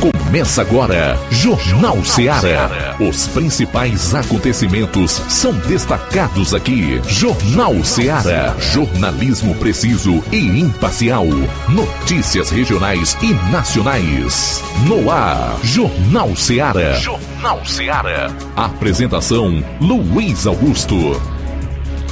Começa 0.00 0.62
agora, 0.62 1.18
Jornal 1.28 2.04
Ceará. 2.04 2.94
Os 3.00 3.26
principais 3.28 4.14
acontecimentos 4.14 5.10
são 5.28 5.52
destacados 5.66 6.54
aqui. 6.54 7.00
Jornal 7.08 7.82
Ceará. 7.82 8.54
Jornalismo 8.60 9.56
preciso 9.56 10.22
e 10.30 10.60
imparcial. 10.60 11.26
Notícias 11.68 12.50
regionais 12.50 13.16
e 13.20 13.32
nacionais. 13.50 14.62
No 14.86 15.10
ar, 15.10 15.58
Jornal 15.64 16.36
Ceará. 16.36 16.92
Jornal 16.92 17.66
Ceará. 17.66 18.30
Apresentação: 18.54 19.64
Luiz 19.80 20.46
Augusto. 20.46 21.20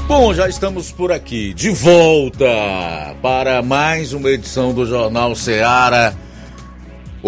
Bom, 0.09 0.35
já 0.35 0.49
estamos 0.49 0.91
por 0.91 1.13
aqui, 1.13 1.55
de 1.55 1.71
volta 1.71 2.47
para 3.23 3.63
mais 3.63 4.13
uma 4.13 4.31
edição 4.31 4.73
do 4.73 4.85
Jornal 4.87 5.37
Ceará 5.37 6.15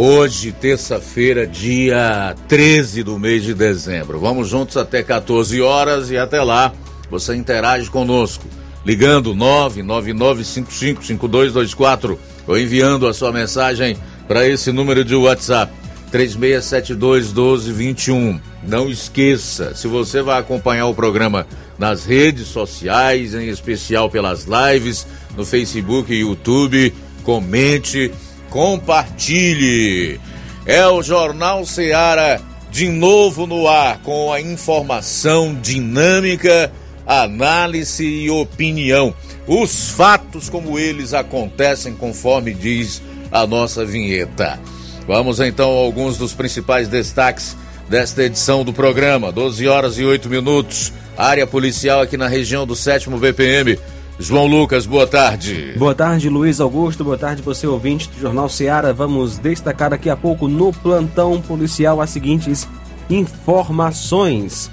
Hoje, 0.01 0.53
terça-feira, 0.53 1.45
dia 1.45 2.33
13 2.47 3.02
do 3.02 3.19
mês 3.19 3.43
de 3.43 3.52
dezembro. 3.52 4.20
Vamos 4.20 4.48
juntos 4.48 4.77
até 4.77 5.02
14 5.02 5.61
horas 5.61 6.12
e 6.12 6.16
até 6.16 6.41
lá 6.41 6.73
você 7.11 7.34
interage 7.34 7.91
conosco. 7.91 8.45
Ligando 8.87 9.34
999555224 9.34 12.16
ou 12.47 12.56
enviando 12.56 13.09
a 13.09 13.12
sua 13.12 13.33
mensagem 13.33 13.97
para 14.29 14.47
esse 14.47 14.70
número 14.70 15.05
de 15.05 15.16
WhatsApp 15.16 15.73
36721221. 16.12 18.41
Não 18.62 18.89
esqueça, 18.89 19.75
se 19.75 19.89
você 19.89 20.23
vai 20.23 20.39
acompanhar 20.39 20.87
o 20.87 20.95
programa 20.95 21.45
nas 21.77 22.05
redes 22.05 22.47
sociais, 22.47 23.34
em 23.34 23.48
especial 23.48 24.09
pelas 24.09 24.47
lives 24.47 25.09
no 25.37 25.45
Facebook 25.45 26.15
e 26.15 26.20
YouTube, 26.20 26.95
comente 27.25 28.12
compartilhe. 28.51 30.20
É 30.66 30.87
o 30.87 31.02
Jornal 31.02 31.65
Seara 31.65 32.41
de 32.70 32.89
novo 32.89 33.47
no 33.47 33.66
ar 33.66 33.98
com 33.98 34.33
a 34.33 34.41
informação 34.41 35.55
dinâmica, 35.55 36.70
análise 37.06 38.05
e 38.05 38.31
opinião. 38.31 39.14
Os 39.47 39.91
fatos 39.91 40.48
como 40.50 40.78
eles 40.78 41.14
acontecem 41.14 41.95
conforme 41.95 42.53
diz 42.53 43.00
a 43.33 43.47
nossa 43.47 43.84
vinheta. 43.84 44.61
Vamos 45.06 45.41
então 45.41 45.70
a 45.70 45.81
alguns 45.81 46.19
dos 46.19 46.34
principais 46.34 46.87
destaques 46.87 47.56
desta 47.89 48.22
edição 48.22 48.62
do 48.62 48.72
programa. 48.72 49.33
12 49.33 49.67
horas 49.67 49.98
e 49.98 50.05
8 50.05 50.28
minutos. 50.28 50.92
Área 51.17 51.47
policial 51.47 52.03
aqui 52.03 52.17
na 52.17 52.28
região 52.28 52.67
do 52.67 52.77
7 52.77 53.09
BPM 53.11 53.78
João 54.20 54.47
Lucas, 54.47 54.84
boa 54.84 55.06
tarde. 55.06 55.74
Boa 55.78 55.94
tarde, 55.94 56.28
Luiz 56.28 56.61
Augusto. 56.61 57.05
Boa 57.05 57.16
tarde, 57.16 57.41
você 57.41 57.69
ouvinte 57.69 58.08
do 58.08 58.19
Jornal 58.20 58.48
Seara. 58.48 58.92
Vamos 58.92 59.38
destacar 59.38 59.91
daqui 59.91 60.10
a 60.10 60.16
pouco 60.16 60.48
no 60.48 60.72
plantão 60.72 61.41
policial 61.41 62.00
as 62.00 62.10
seguintes 62.10 62.69
informações. 63.08 64.72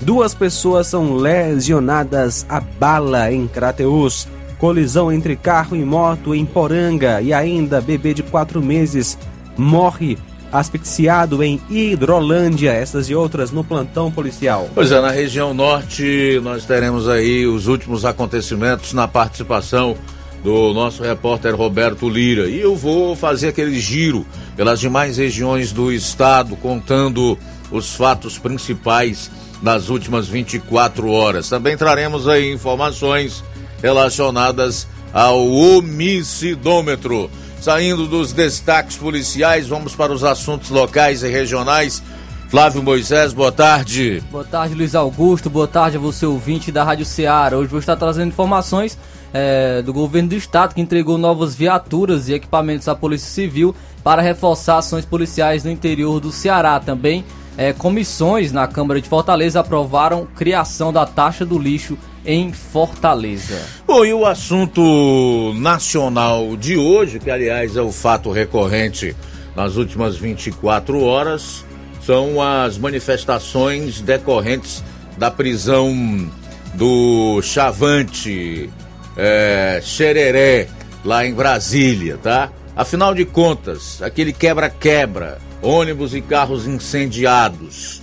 Duas 0.00 0.34
pessoas 0.34 0.86
são 0.86 1.14
lesionadas 1.14 2.46
a 2.48 2.58
bala 2.58 3.30
em 3.30 3.46
Crateus. 3.46 4.26
Colisão 4.58 5.12
entre 5.12 5.36
carro 5.36 5.76
e 5.76 5.84
moto 5.84 6.34
em 6.34 6.46
Poranga. 6.46 7.20
E 7.20 7.34
ainda, 7.34 7.82
bebê 7.82 8.14
de 8.14 8.22
quatro 8.22 8.62
meses 8.62 9.18
morre 9.58 10.16
asfixiado 10.58 11.42
em 11.42 11.60
Hidrolândia, 11.68 12.72
essas 12.72 13.08
e 13.08 13.14
outras 13.14 13.50
no 13.50 13.62
plantão 13.62 14.10
policial. 14.10 14.68
Pois 14.74 14.90
é, 14.90 15.00
na 15.00 15.10
região 15.10 15.52
norte 15.52 16.40
nós 16.42 16.64
teremos 16.64 17.08
aí 17.08 17.46
os 17.46 17.66
últimos 17.66 18.04
acontecimentos 18.04 18.92
na 18.92 19.06
participação 19.06 19.96
do 20.42 20.72
nosso 20.72 21.02
repórter 21.02 21.54
Roberto 21.56 22.08
Lira. 22.08 22.48
E 22.48 22.60
eu 22.60 22.76
vou 22.76 23.16
fazer 23.16 23.48
aquele 23.48 23.78
giro 23.80 24.26
pelas 24.56 24.78
demais 24.78 25.16
regiões 25.16 25.72
do 25.72 25.92
estado, 25.92 26.56
contando 26.56 27.36
os 27.70 27.94
fatos 27.94 28.38
principais 28.38 29.30
das 29.60 29.88
últimas 29.88 30.28
24 30.28 31.10
horas. 31.10 31.48
Também 31.48 31.76
traremos 31.76 32.28
aí 32.28 32.52
informações 32.52 33.42
relacionadas 33.82 34.86
ao 35.12 35.46
homicidômetro. 35.48 37.30
Saindo 37.66 38.06
dos 38.06 38.32
destaques 38.32 38.96
policiais, 38.96 39.66
vamos 39.66 39.92
para 39.92 40.12
os 40.12 40.22
assuntos 40.22 40.70
locais 40.70 41.24
e 41.24 41.28
regionais. 41.28 42.00
Flávio 42.48 42.80
Moisés, 42.80 43.32
boa 43.32 43.50
tarde. 43.50 44.22
Boa 44.30 44.44
tarde, 44.44 44.72
Luiz 44.72 44.94
Augusto. 44.94 45.50
Boa 45.50 45.66
tarde 45.66 45.96
a 45.96 46.00
você, 46.00 46.24
ouvinte 46.24 46.70
da 46.70 46.84
Rádio 46.84 47.04
Ceará. 47.04 47.56
Hoje 47.56 47.68
vou 47.68 47.80
estar 47.80 47.96
trazendo 47.96 48.28
informações 48.28 48.96
é, 49.34 49.82
do 49.82 49.92
governo 49.92 50.28
do 50.28 50.36
estado 50.36 50.76
que 50.76 50.80
entregou 50.80 51.18
novas 51.18 51.56
viaturas 51.56 52.28
e 52.28 52.34
equipamentos 52.34 52.86
à 52.86 52.94
Polícia 52.94 53.28
Civil 53.28 53.74
para 54.04 54.22
reforçar 54.22 54.78
ações 54.78 55.04
policiais 55.04 55.64
no 55.64 55.70
interior 55.72 56.20
do 56.20 56.30
Ceará. 56.30 56.78
Também 56.78 57.24
é, 57.58 57.72
comissões 57.72 58.52
na 58.52 58.68
Câmara 58.68 59.00
de 59.00 59.08
Fortaleza 59.08 59.58
aprovaram 59.58 60.24
criação 60.36 60.92
da 60.92 61.04
taxa 61.04 61.44
do 61.44 61.58
lixo 61.58 61.98
em 62.26 62.52
Fortaleza. 62.52 63.62
Bom, 63.86 64.04
e 64.04 64.12
o 64.12 64.26
assunto 64.26 65.54
nacional 65.56 66.56
de 66.56 66.76
hoje, 66.76 67.20
que 67.20 67.30
aliás 67.30 67.76
é 67.76 67.80
o 67.80 67.92
fato 67.92 68.32
recorrente 68.32 69.14
nas 69.54 69.76
últimas 69.76 70.16
24 70.16 71.00
horas, 71.02 71.64
são 72.04 72.42
as 72.42 72.76
manifestações 72.76 74.00
decorrentes 74.00 74.82
da 75.16 75.30
prisão 75.30 76.30
do 76.74 77.40
Chavante 77.42 78.68
é, 79.16 79.80
Xereré, 79.82 80.68
lá 81.04 81.24
em 81.24 81.32
Brasília, 81.32 82.18
tá? 82.22 82.50
Afinal 82.74 83.14
de 83.14 83.24
contas, 83.24 84.02
aquele 84.02 84.32
quebra-quebra, 84.32 85.38
ônibus 85.62 86.14
e 86.14 86.20
carros 86.20 86.66
incendiados, 86.66 88.02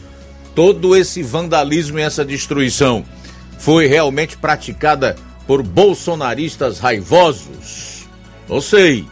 todo 0.56 0.96
esse 0.96 1.22
vandalismo 1.22 2.00
e 2.00 2.02
essa 2.02 2.26
destruição 2.26 3.06
foi 3.58 3.88
realmente 3.88 4.38
praticada 4.38 5.16
por 5.48 5.64
bolsonaristas 5.64 6.80
raivosos? 6.80 8.08
Não 8.48 8.62
sei. 8.62 9.06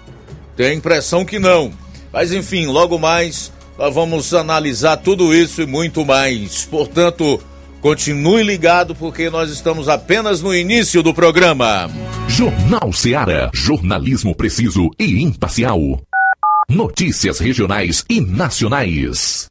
Tenho 0.56 0.72
a 0.72 0.75
impressão 0.75 1.25
que 1.25 1.40
não. 1.40 1.72
Mas 2.12 2.31
enfim, 2.34 2.68
logo 2.68 3.00
mais 3.00 3.51
nós 3.78 3.94
vamos 3.94 4.34
analisar 4.34 4.97
tudo 4.97 5.34
isso 5.34 5.62
e 5.62 5.66
muito 5.66 6.06
mais. 6.06 6.66
Portanto, 6.66 7.41
continue 7.81 8.44
ligado 8.44 8.94
porque 8.94 9.30
nós 9.30 9.50
estamos 9.50 9.90
apenas 9.90 10.41
no 10.41 10.53
início 10.53 11.01
do 11.01 11.13
programa. 11.13 11.90
Jornal 12.28 12.94
Seara. 12.94 13.50
Jornalismo 13.53 14.35
preciso 14.35 14.90
e 15.00 15.24
imparcial. 15.24 15.80
Notícias 16.69 17.40
regionais 17.40 18.06
e 18.09 18.22
nacionais. 18.22 19.50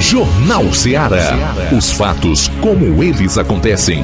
Jornal 0.00 0.72
Ceará. 0.72 1.36
Os 1.76 1.92
fatos 1.92 2.48
como 2.62 3.02
eles 3.02 3.36
acontecem. 3.36 4.02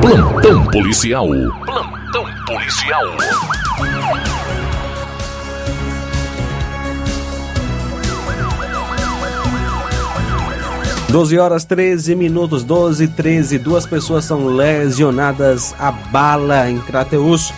Plantão 0.00 0.66
policial. 0.66 1.26
Plantão 1.64 2.26
policial. 2.46 3.16
12 11.08 11.38
horas 11.38 11.64
13 11.64 12.14
minutos, 12.14 12.62
12 12.62 13.04
e 13.04 13.08
13. 13.08 13.58
Duas 13.58 13.86
pessoas 13.86 14.26
são 14.26 14.46
lesionadas 14.46 15.74
a 15.78 15.90
bala 15.90 16.68
em 16.68 16.78
Crateus. 16.78 17.50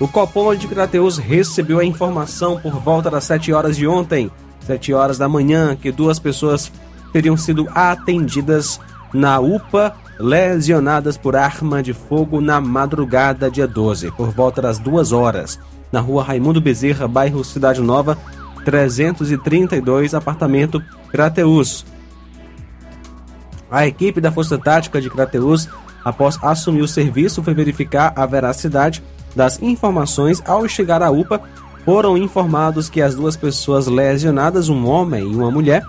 O 0.00 0.08
Copom 0.08 0.54
de 0.54 0.66
Crateus 0.66 1.18
recebeu 1.18 1.78
a 1.78 1.84
informação 1.84 2.58
por 2.58 2.80
volta 2.80 3.10
das 3.10 3.24
7 3.24 3.52
horas 3.52 3.76
de 3.76 3.86
ontem, 3.86 4.30
7 4.60 4.94
horas 4.94 5.18
da 5.18 5.28
manhã, 5.28 5.76
que 5.76 5.92
duas 5.92 6.18
pessoas 6.18 6.72
teriam 7.12 7.36
sido 7.36 7.68
atendidas 7.74 8.80
na 9.12 9.38
UPA, 9.38 9.94
lesionadas 10.18 11.18
por 11.18 11.36
arma 11.36 11.82
de 11.82 11.92
fogo 11.92 12.40
na 12.40 12.62
madrugada, 12.62 13.50
dia 13.50 13.68
12, 13.68 14.10
por 14.12 14.30
volta 14.30 14.62
das 14.62 14.78
2 14.78 15.12
horas, 15.12 15.60
na 15.92 16.00
rua 16.00 16.24
Raimundo 16.24 16.62
Bezerra, 16.62 17.06
bairro 17.06 17.44
Cidade 17.44 17.82
Nova, 17.82 18.16
332, 18.64 20.14
apartamento 20.14 20.82
Crateus. 21.10 21.84
A 23.70 23.86
equipe 23.86 24.18
da 24.18 24.32
Força 24.32 24.56
Tática 24.56 24.98
de 24.98 25.10
Crateus, 25.10 25.68
após 26.02 26.38
assumir 26.42 26.80
o 26.80 26.88
serviço, 26.88 27.42
foi 27.42 27.52
verificar 27.52 28.14
a 28.16 28.24
veracidade 28.24 29.02
das 29.34 29.60
informações. 29.62 30.42
Ao 30.46 30.66
chegar 30.68 31.02
à 31.02 31.10
UPA, 31.10 31.40
foram 31.84 32.16
informados 32.16 32.88
que 32.88 33.00
as 33.00 33.14
duas 33.14 33.36
pessoas 33.36 33.86
lesionadas, 33.86 34.68
um 34.68 34.86
homem 34.86 35.22
e 35.22 35.34
uma 35.34 35.50
mulher, 35.50 35.82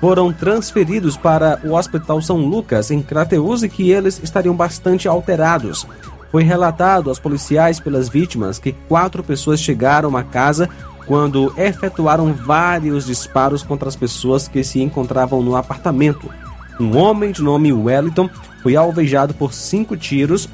foram 0.00 0.32
transferidos 0.32 1.16
para 1.16 1.60
o 1.64 1.74
Hospital 1.74 2.20
São 2.20 2.36
Lucas, 2.36 2.90
em 2.90 3.00
Crateus, 3.00 3.62
e 3.62 3.68
que 3.68 3.90
eles 3.90 4.20
estariam 4.22 4.54
bastante 4.54 5.08
alterados. 5.08 5.86
Foi 6.30 6.42
relatado 6.42 7.08
aos 7.08 7.18
policiais 7.18 7.78
pelas 7.78 8.08
vítimas 8.08 8.58
que 8.58 8.72
quatro 8.88 9.22
pessoas 9.22 9.60
chegaram 9.60 10.16
à 10.16 10.22
casa 10.22 10.68
quando 11.06 11.52
efetuaram 11.56 12.32
vários 12.32 13.06
disparos 13.06 13.62
contra 13.62 13.88
as 13.88 13.96
pessoas 13.96 14.48
que 14.48 14.64
se 14.64 14.80
encontravam 14.80 15.42
no 15.42 15.54
apartamento. 15.54 16.28
Um 16.80 16.96
homem 16.96 17.30
de 17.30 17.42
nome 17.42 17.72
Wellington 17.72 18.28
foi 18.62 18.74
alvejado 18.74 19.32
por 19.34 19.52
cinco 19.52 19.96
tiros 19.96 20.48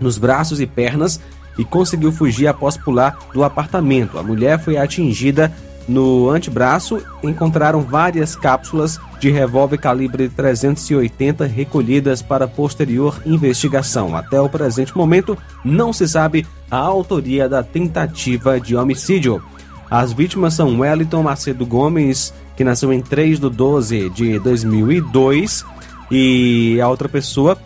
nos 0.00 0.18
braços 0.18 0.60
e 0.60 0.66
pernas 0.66 1.20
e 1.58 1.64
conseguiu 1.64 2.12
fugir 2.12 2.46
após 2.46 2.76
pular 2.76 3.18
do 3.32 3.42
apartamento. 3.44 4.18
A 4.18 4.22
mulher 4.22 4.58
foi 4.58 4.76
atingida 4.76 5.52
no 5.88 6.30
antebraço. 6.30 7.00
Encontraram 7.22 7.80
várias 7.80 8.34
cápsulas 8.34 8.98
de 9.20 9.30
revólver 9.30 9.78
calibre 9.78 10.28
380 10.28 11.46
recolhidas 11.46 12.22
para 12.22 12.48
posterior 12.48 13.20
investigação. 13.24 14.16
Até 14.16 14.40
o 14.40 14.48
presente 14.48 14.96
momento, 14.96 15.36
não 15.64 15.92
se 15.92 16.06
sabe 16.08 16.46
a 16.70 16.78
autoria 16.78 17.48
da 17.48 17.62
tentativa 17.62 18.60
de 18.60 18.76
homicídio. 18.76 19.42
As 19.90 20.12
vítimas 20.12 20.54
são 20.54 20.80
Wellington 20.80 21.22
Macedo 21.22 21.64
Gomes, 21.64 22.34
que 22.56 22.64
nasceu 22.64 22.92
em 22.92 23.00
3 23.00 23.38
de 23.38 23.48
12 23.48 24.10
de 24.10 24.38
2002, 24.40 25.64
e 26.10 26.80
a 26.80 26.88
outra 26.88 27.08
pessoa, 27.08 27.56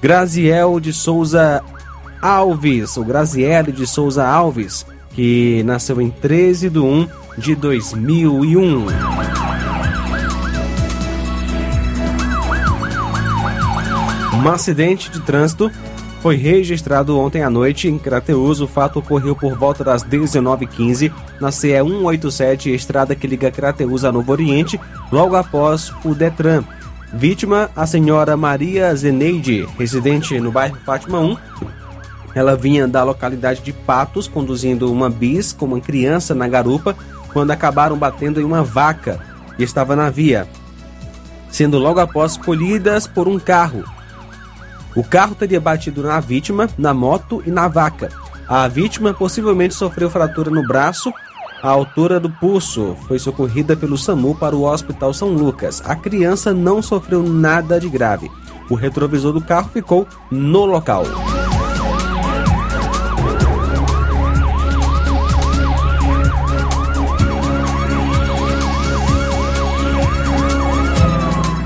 Graziel 0.00 0.80
de 0.80 0.92
Souza 0.92 1.62
Alves, 2.24 2.96
o 2.96 3.04
Graziele 3.04 3.70
de 3.70 3.86
Souza 3.86 4.26
Alves, 4.26 4.86
que 5.10 5.62
nasceu 5.64 6.00
em 6.00 6.08
13 6.08 6.70
de 6.70 6.78
1 6.78 7.06
de 7.36 7.54
2001. 7.54 8.86
Um 14.32 14.48
acidente 14.48 15.10
de 15.10 15.20
trânsito 15.20 15.70
foi 16.22 16.36
registrado 16.36 17.18
ontem 17.18 17.42
à 17.42 17.50
noite 17.50 17.88
em 17.88 17.98
Crateus. 17.98 18.58
O 18.62 18.66
fato 18.66 19.00
ocorreu 19.00 19.36
por 19.36 19.54
volta 19.58 19.84
das 19.84 20.02
19h15 20.02 21.12
na 21.38 21.52
CE 21.52 21.76
187, 21.76 22.74
estrada 22.74 23.14
que 23.14 23.26
liga 23.26 23.50
Crateus 23.50 24.02
a 24.02 24.10
Novo 24.10 24.32
Oriente, 24.32 24.80
logo 25.12 25.36
após 25.36 25.92
o 26.02 26.14
Detran. 26.14 26.64
Vítima, 27.12 27.70
a 27.76 27.86
senhora 27.86 28.34
Maria 28.34 28.96
Zeneide, 28.96 29.68
residente 29.78 30.40
no 30.40 30.50
bairro 30.50 30.78
Fátima 30.86 31.20
1. 31.20 31.36
Ela 32.34 32.56
vinha 32.56 32.88
da 32.88 33.04
localidade 33.04 33.62
de 33.62 33.72
Patos, 33.72 34.26
conduzindo 34.26 34.90
uma 34.90 35.08
bis 35.08 35.52
com 35.52 35.66
uma 35.66 35.80
criança 35.80 36.34
na 36.34 36.48
garupa, 36.48 36.96
quando 37.32 37.50
acabaram 37.50 37.96
batendo 37.96 38.40
em 38.40 38.44
uma 38.44 38.62
vaca 38.62 39.20
que 39.56 39.62
estava 39.62 39.94
na 39.94 40.10
via, 40.10 40.48
sendo 41.48 41.78
logo 41.78 42.00
após 42.00 42.36
colhidas 42.36 43.06
por 43.06 43.28
um 43.28 43.38
carro. 43.38 43.84
O 44.96 45.02
carro 45.02 45.34
teria 45.34 45.60
batido 45.60 46.02
na 46.02 46.20
vítima, 46.20 46.68
na 46.78 46.94
moto 46.94 47.42
e 47.44 47.50
na 47.50 47.66
vaca. 47.68 48.10
A 48.48 48.68
vítima 48.68 49.12
possivelmente 49.12 49.74
sofreu 49.74 50.10
fratura 50.10 50.50
no 50.50 50.66
braço, 50.66 51.12
à 51.62 51.68
altura 51.68 52.20
do 52.20 52.30
pulso. 52.30 52.96
Foi 53.08 53.18
socorrida 53.18 53.74
pelo 53.74 53.96
SAMU 53.96 54.34
para 54.34 54.54
o 54.54 54.64
Hospital 54.64 55.14
São 55.14 55.30
Lucas. 55.30 55.82
A 55.84 55.96
criança 55.96 56.52
não 56.52 56.82
sofreu 56.82 57.22
nada 57.22 57.80
de 57.80 57.88
grave. 57.88 58.30
O 58.70 58.74
retrovisor 58.74 59.32
do 59.32 59.40
carro 59.40 59.70
ficou 59.72 60.06
no 60.30 60.64
local. 60.64 61.04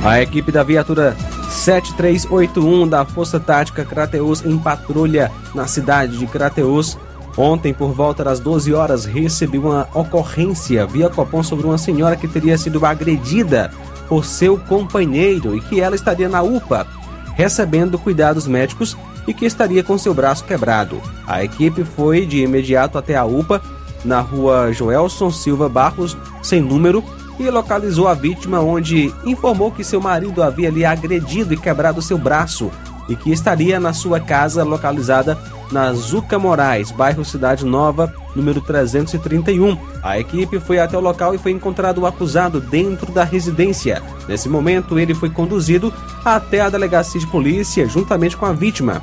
A 0.09 0.23
equipe 0.23 0.51
da 0.51 0.63
viatura 0.63 1.15
7381 1.51 2.89
da 2.89 3.05
Força 3.05 3.39
Tática 3.39 3.85
Crateus 3.85 4.43
em 4.43 4.57
patrulha 4.57 5.31
na 5.55 5.67
cidade 5.67 6.17
de 6.17 6.27
Crateus. 6.27 6.97
Ontem, 7.37 7.75
por 7.75 7.93
volta 7.93 8.25
das 8.25 8.41
12 8.41 8.73
horas, 8.73 9.05
recebeu 9.05 9.61
uma 9.67 9.87
ocorrência 9.93 10.87
via 10.87 11.11
Copom 11.11 11.43
sobre 11.43 11.67
uma 11.67 11.77
senhora 11.77 12.17
que 12.17 12.27
teria 12.27 12.57
sido 12.57 12.87
agredida 12.87 13.71
por 14.09 14.25
seu 14.25 14.59
companheiro 14.59 15.55
e 15.55 15.61
que 15.61 15.79
ela 15.79 15.95
estaria 15.95 16.27
na 16.27 16.41
UPA, 16.41 16.87
recebendo 17.35 17.99
cuidados 17.99 18.47
médicos 18.47 18.97
e 19.27 19.35
que 19.35 19.45
estaria 19.45 19.85
com 19.85 19.99
seu 19.99 20.15
braço 20.15 20.43
quebrado. 20.45 21.03
A 21.27 21.45
equipe 21.45 21.85
foi 21.85 22.25
de 22.25 22.43
imediato 22.43 22.97
até 22.97 23.15
a 23.15 23.27
UPA, 23.27 23.61
na 24.07 24.21
rua 24.21 24.73
Joelson 24.73 25.31
Silva 25.31 25.69
Barros, 25.69 26.17
sem 26.43 26.63
número, 26.63 27.05
e 27.39 27.51
localizou 27.51 28.09
a 28.09 28.15
vítima, 28.15 28.61
onde 28.61 29.13
informou 29.25 29.71
que 29.71 29.85
seu 29.85 30.01
marido 30.01 30.43
havia 30.43 30.71
lhe 30.71 30.85
agredido 30.85 31.55
e 31.55 31.57
quebrado 31.57 32.03
seu 32.03 32.19
braço 32.19 32.71
e 33.09 33.17
que 33.17 33.31
estaria 33.31 33.81
na 33.81 33.93
sua 33.93 34.21
casa 34.21 34.63
localizada 34.65 35.39
na 35.73 35.93
Zuca 35.93 36.39
Moraes, 36.39 36.91
bairro 36.91 37.25
Cidade 37.25 37.65
Nova, 37.65 38.13
número 38.35 38.61
331. 38.61 39.77
A 40.03 40.19
equipe 40.19 40.59
foi 40.61 40.79
até 40.79 40.97
o 40.97 41.01
local 41.01 41.35
e 41.35 41.39
foi 41.39 41.53
encontrado 41.53 41.99
o 41.99 42.07
acusado 42.07 42.61
dentro 42.61 43.13
da 43.13 43.25
residência. 43.25 44.03
Nesse 44.29 44.49
momento, 44.49 44.99
ele 44.99 45.15
foi 45.15 45.31
conduzido 45.31 45.93
até 46.25 46.61
a 46.61 46.71
delegacia 46.71 47.21
de 47.21 47.27
polícia 47.27 47.87
juntamente 47.87 48.37
com 48.37 48.47
a 48.47 48.53
vítima 48.53 49.03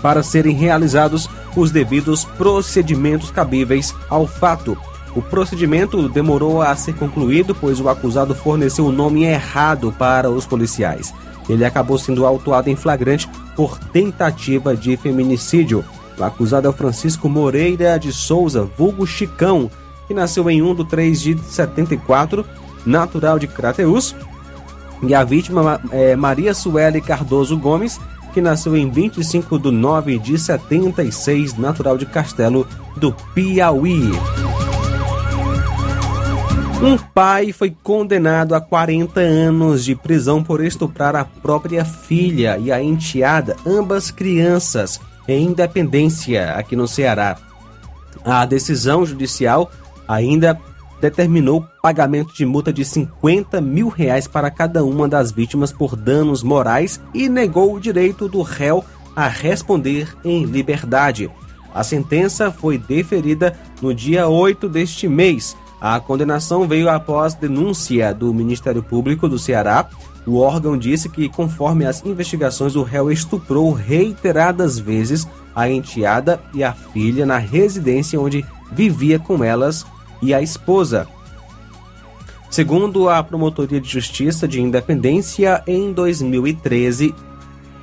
para 0.00 0.22
serem 0.22 0.56
realizados 0.56 1.28
os 1.54 1.70
devidos 1.70 2.24
procedimentos 2.24 3.30
cabíveis 3.30 3.94
ao 4.08 4.26
fato. 4.26 4.76
O 5.14 5.20
procedimento 5.20 6.08
demorou 6.08 6.62
a 6.62 6.74
ser 6.74 6.94
concluído, 6.94 7.54
pois 7.54 7.80
o 7.80 7.88
acusado 7.88 8.34
forneceu 8.34 8.86
o 8.86 8.92
nome 8.92 9.24
errado 9.24 9.94
para 9.98 10.30
os 10.30 10.46
policiais. 10.46 11.12
Ele 11.48 11.64
acabou 11.64 11.98
sendo 11.98 12.24
autuado 12.24 12.70
em 12.70 12.76
flagrante 12.76 13.28
por 13.54 13.78
tentativa 13.78 14.74
de 14.74 14.96
feminicídio. 14.96 15.84
O 16.18 16.24
acusado 16.24 16.66
é 16.66 16.70
o 16.70 16.72
Francisco 16.72 17.28
Moreira 17.28 17.98
de 17.98 18.12
Souza, 18.12 18.68
vulgo 18.76 19.06
Chicão, 19.06 19.70
que 20.06 20.14
nasceu 20.14 20.48
em 20.48 20.62
1 20.62 20.76
de 20.76 20.84
3 20.86 21.20
de 21.20 21.38
74, 21.40 22.44
natural 22.86 23.38
de 23.38 23.46
Crateus. 23.46 24.14
E 25.02 25.14
a 25.14 25.24
vítima 25.24 25.80
é 25.90 26.16
Maria 26.16 26.54
Sueli 26.54 27.00
Cardoso 27.00 27.58
Gomes, 27.58 28.00
que 28.32 28.40
nasceu 28.40 28.76
em 28.76 28.88
25 28.88 29.58
de 29.58 29.70
9 29.70 30.18
de 30.18 30.38
76, 30.38 31.58
natural 31.58 31.98
de 31.98 32.06
Castelo 32.06 32.66
do 32.96 33.12
Piauí. 33.34 34.10
Um 36.82 36.98
pai 36.98 37.52
foi 37.52 37.70
condenado 37.70 38.56
a 38.56 38.60
40 38.60 39.20
anos 39.20 39.84
de 39.84 39.94
prisão 39.94 40.42
por 40.42 40.60
estuprar 40.60 41.14
a 41.14 41.24
própria 41.24 41.84
filha 41.84 42.58
e 42.58 42.72
a 42.72 42.82
enteada, 42.82 43.56
ambas 43.64 44.10
crianças, 44.10 45.00
em 45.28 45.44
Independência, 45.44 46.54
aqui 46.54 46.74
no 46.74 46.88
Ceará. 46.88 47.38
A 48.24 48.44
decisão 48.44 49.06
judicial 49.06 49.70
ainda 50.08 50.58
determinou 51.00 51.64
pagamento 51.80 52.34
de 52.34 52.44
multa 52.44 52.72
de 52.72 52.84
50 52.84 53.60
mil 53.60 53.86
reais 53.86 54.26
para 54.26 54.50
cada 54.50 54.84
uma 54.84 55.06
das 55.06 55.30
vítimas 55.30 55.70
por 55.70 55.94
danos 55.94 56.42
morais 56.42 57.00
e 57.14 57.28
negou 57.28 57.72
o 57.72 57.80
direito 57.80 58.28
do 58.28 58.42
réu 58.42 58.84
a 59.14 59.28
responder 59.28 60.16
em 60.24 60.46
liberdade. 60.46 61.30
A 61.72 61.84
sentença 61.84 62.50
foi 62.50 62.76
deferida 62.76 63.56
no 63.80 63.94
dia 63.94 64.26
8 64.26 64.68
deste 64.68 65.06
mês 65.06 65.56
a 65.84 65.98
condenação 65.98 66.68
veio 66.68 66.88
após 66.88 67.34
denúncia 67.34 68.14
do 68.14 68.32
Ministério 68.32 68.84
Público 68.84 69.28
do 69.28 69.36
Ceará. 69.36 69.88
O 70.24 70.38
órgão 70.38 70.78
disse 70.78 71.08
que, 71.08 71.28
conforme 71.28 71.84
as 71.84 72.06
investigações, 72.06 72.76
o 72.76 72.84
réu 72.84 73.10
estuprou 73.10 73.72
reiteradas 73.72 74.78
vezes 74.78 75.26
a 75.52 75.68
enteada 75.68 76.40
e 76.54 76.62
a 76.62 76.72
filha 76.72 77.26
na 77.26 77.36
residência 77.36 78.20
onde 78.20 78.46
vivia 78.70 79.18
com 79.18 79.42
elas 79.42 79.84
e 80.22 80.32
a 80.32 80.40
esposa. 80.40 81.08
Segundo 82.48 83.08
a 83.08 83.20
Promotoria 83.20 83.80
de 83.80 83.88
Justiça 83.88 84.46
de 84.46 84.62
Independência, 84.62 85.64
em 85.66 85.92
2013 85.92 87.12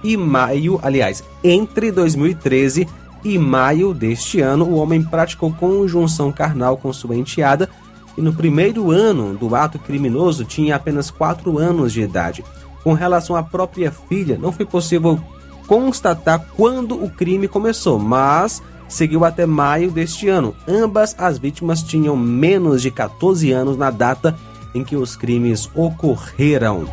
e 0.05 0.15
maio, 0.15 0.79
aliás, 0.81 1.21
entre 1.43 1.91
2013 1.91 2.87
e 3.25 3.37
maio 3.37 3.93
deste 3.93 4.39
ano, 4.39 4.63
o 4.63 4.75
homem 4.75 5.03
praticou 5.03 5.51
conjunção 5.51 6.31
carnal 6.31 6.77
com 6.77 6.93
sua 6.93 7.17
enteada 7.17 7.69
e 8.19 8.21
no 8.21 8.33
primeiro 8.33 8.91
ano 8.91 9.37
do 9.37 9.55
ato 9.55 9.79
criminoso 9.79 10.43
tinha 10.43 10.75
apenas 10.75 11.09
4 11.09 11.57
anos 11.57 11.93
de 11.93 12.01
idade. 12.01 12.43
Com 12.83 12.91
relação 12.91 13.33
à 13.33 13.41
própria 13.41 13.93
filha, 13.93 14.37
não 14.37 14.51
foi 14.51 14.65
possível 14.65 15.17
constatar 15.65 16.45
quando 16.57 17.01
o 17.01 17.09
crime 17.09 17.47
começou, 17.47 17.97
mas 17.97 18.61
seguiu 18.89 19.23
até 19.23 19.45
maio 19.45 19.89
deste 19.89 20.27
ano. 20.27 20.53
Ambas 20.67 21.15
as 21.17 21.37
vítimas 21.37 21.81
tinham 21.81 22.17
menos 22.17 22.81
de 22.81 22.91
14 22.91 23.53
anos 23.53 23.77
na 23.77 23.89
data 23.89 24.35
em 24.75 24.83
que 24.83 24.97
os 24.97 25.15
crimes 25.15 25.69
ocorreram. 25.73 26.89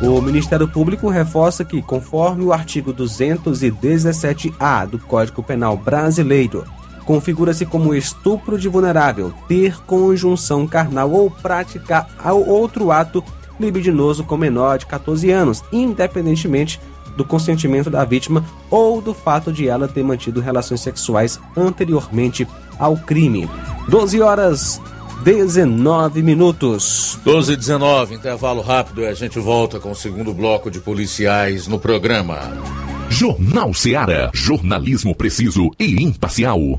O 0.00 0.20
Ministério 0.22 0.68
Público 0.68 1.08
reforça 1.08 1.64
que, 1.64 1.82
conforme 1.82 2.44
o 2.44 2.52
artigo 2.52 2.94
217-A 2.94 4.84
do 4.84 5.00
Código 5.00 5.42
Penal 5.42 5.76
Brasileiro, 5.76 6.64
configura-se 7.08 7.64
como 7.64 7.94
estupro 7.94 8.58
de 8.58 8.68
vulnerável, 8.68 9.32
ter 9.48 9.80
conjunção 9.86 10.66
carnal 10.66 11.10
ou 11.10 11.30
praticar 11.30 12.06
outro 12.46 12.92
ato 12.92 13.24
libidinoso 13.58 14.22
com 14.24 14.36
menor 14.36 14.76
de 14.76 14.84
14 14.84 15.30
anos, 15.30 15.64
independentemente 15.72 16.78
do 17.16 17.24
consentimento 17.24 17.88
da 17.88 18.04
vítima 18.04 18.44
ou 18.70 19.00
do 19.00 19.14
fato 19.14 19.50
de 19.50 19.66
ela 19.66 19.88
ter 19.88 20.04
mantido 20.04 20.42
relações 20.42 20.82
sexuais 20.82 21.40
anteriormente 21.56 22.46
ao 22.78 22.94
crime. 22.94 23.48
12 23.88 24.20
horas 24.20 24.78
19 25.24 26.22
minutos. 26.22 27.18
12 27.24 27.54
e 27.54 27.56
19, 27.56 28.16
intervalo 28.16 28.60
rápido 28.60 29.00
e 29.00 29.06
a 29.06 29.14
gente 29.14 29.38
volta 29.38 29.80
com 29.80 29.92
o 29.92 29.96
segundo 29.96 30.34
bloco 30.34 30.70
de 30.70 30.78
policiais 30.78 31.66
no 31.66 31.78
programa. 31.78 32.38
Jornal 33.08 33.72
Seara. 33.72 34.30
Jornalismo 34.34 35.14
preciso 35.14 35.70
e 35.80 36.04
imparcial. 36.04 36.78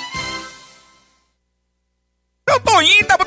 Eu 2.51 2.59
tô 2.59 2.81
indo, 2.81 3.10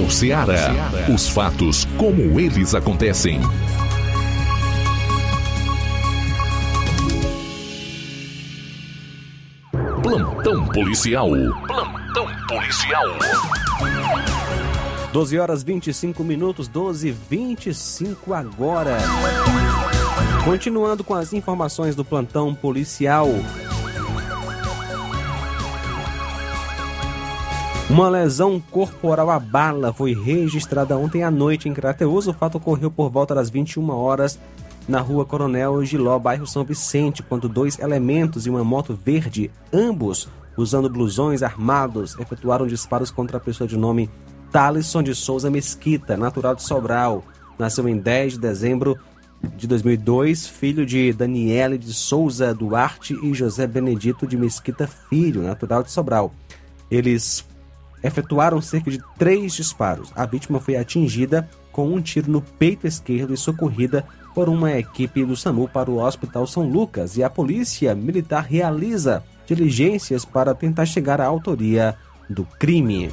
Jornal 0.00 0.10
Ceará. 0.10 0.72
Os 1.12 1.28
fatos 1.28 1.86
como 1.98 2.40
eles 2.40 2.74
acontecem. 2.74 3.40
Plantão 10.02 10.64
policial. 10.68 11.30
Plantão 11.66 12.26
policial. 12.48 13.04
12 15.12 15.38
horas 15.38 15.62
25 15.62 16.24
minutos, 16.24 16.68
12 16.68 17.08
e 17.08 17.10
25 17.10 18.32
agora. 18.32 18.98
Continuando 20.44 21.04
com 21.04 21.14
as 21.14 21.32
informações 21.32 21.94
do 21.94 22.04
plantão 22.04 22.54
policial. 22.54 23.28
Uma 27.90 28.08
lesão 28.08 28.62
corporal 28.70 29.30
à 29.30 29.40
bala 29.40 29.92
foi 29.92 30.14
registrada 30.14 30.96
ontem 30.96 31.24
à 31.24 31.30
noite 31.30 31.68
em 31.68 31.74
Crateus. 31.74 32.28
O 32.28 32.32
fato 32.32 32.56
ocorreu 32.58 32.88
por 32.88 33.10
volta 33.10 33.34
das 33.34 33.50
21 33.50 33.90
horas 33.90 34.38
na 34.88 35.00
rua 35.00 35.24
Coronel 35.24 35.84
Giló, 35.84 36.16
bairro 36.16 36.46
São 36.46 36.64
Vicente, 36.64 37.20
quando 37.20 37.48
dois 37.48 37.80
elementos 37.80 38.46
e 38.46 38.50
uma 38.50 38.62
moto 38.62 38.96
verde, 39.04 39.50
ambos 39.72 40.28
usando 40.56 40.88
blusões 40.88 41.42
armados, 41.42 42.16
efetuaram 42.20 42.64
disparos 42.64 43.10
contra 43.10 43.38
a 43.38 43.40
pessoa 43.40 43.66
de 43.66 43.76
nome 43.76 44.08
Talisson 44.52 45.02
de 45.02 45.12
Souza 45.12 45.50
Mesquita, 45.50 46.16
natural 46.16 46.54
de 46.54 46.62
Sobral. 46.62 47.24
Nasceu 47.58 47.88
em 47.88 47.98
10 47.98 48.34
de 48.34 48.38
dezembro 48.38 48.96
de 49.56 49.66
2002, 49.66 50.46
filho 50.46 50.86
de 50.86 51.12
Daniele 51.12 51.76
de 51.76 51.92
Souza 51.92 52.54
Duarte 52.54 53.18
e 53.20 53.34
José 53.34 53.66
Benedito 53.66 54.28
de 54.28 54.36
Mesquita 54.36 54.86
Filho, 54.86 55.42
natural 55.42 55.82
de 55.82 55.90
Sobral. 55.90 56.32
Eles 56.88 57.44
efetuaram 58.02 58.60
cerca 58.60 58.90
de 58.90 59.00
três 59.18 59.52
disparos. 59.54 60.10
A 60.14 60.26
vítima 60.26 60.60
foi 60.60 60.76
atingida 60.76 61.48
com 61.72 61.88
um 61.88 62.00
tiro 62.00 62.30
no 62.30 62.40
peito 62.40 62.86
esquerdo 62.86 63.32
e 63.32 63.36
socorrida 63.36 64.04
por 64.34 64.48
uma 64.48 64.72
equipe 64.72 65.24
do 65.24 65.36
SAMU 65.36 65.68
para 65.68 65.90
o 65.90 65.98
Hospital 65.98 66.46
São 66.46 66.68
Lucas 66.68 67.16
e 67.16 67.22
a 67.22 67.30
polícia 67.30 67.94
militar 67.94 68.44
realiza 68.44 69.22
diligências 69.46 70.24
para 70.24 70.54
tentar 70.54 70.86
chegar 70.86 71.20
à 71.20 71.26
autoria 71.26 71.96
do 72.28 72.44
crime. 72.44 73.10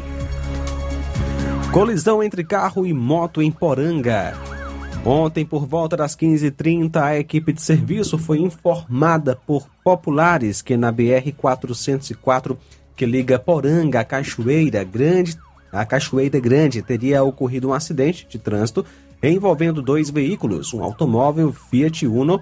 Colisão 1.71 2.23
entre 2.23 2.43
carro 2.43 2.85
e 2.85 2.93
moto 2.93 3.41
em 3.41 3.51
Poranga. 3.51 4.35
Ontem, 5.05 5.45
por 5.45 5.65
volta 5.65 5.95
das 5.95 6.15
15h30, 6.15 7.01
a 7.01 7.17
equipe 7.17 7.53
de 7.53 7.61
serviço 7.61 8.17
foi 8.17 8.39
informada 8.39 9.35
por 9.35 9.67
populares 9.83 10.61
que 10.61 10.75
na 10.75 10.91
BR-404 10.91 12.57
que 12.97 13.05
liga 13.05 13.37
Poranga 13.37 13.99
à 13.99 14.03
Cachoeira 14.03 14.83
Grande, 14.83 15.37
a 15.71 15.85
Cachoeira 15.85 16.39
Grande 16.39 16.81
teria 16.81 17.23
ocorrido 17.23 17.69
um 17.69 17.73
acidente 17.73 18.27
de 18.27 18.39
trânsito 18.39 18.83
envolvendo 19.21 19.81
dois 19.81 20.09
veículos, 20.09 20.73
um 20.73 20.83
automóvel 20.83 21.53
Fiat 21.53 22.07
Uno 22.07 22.41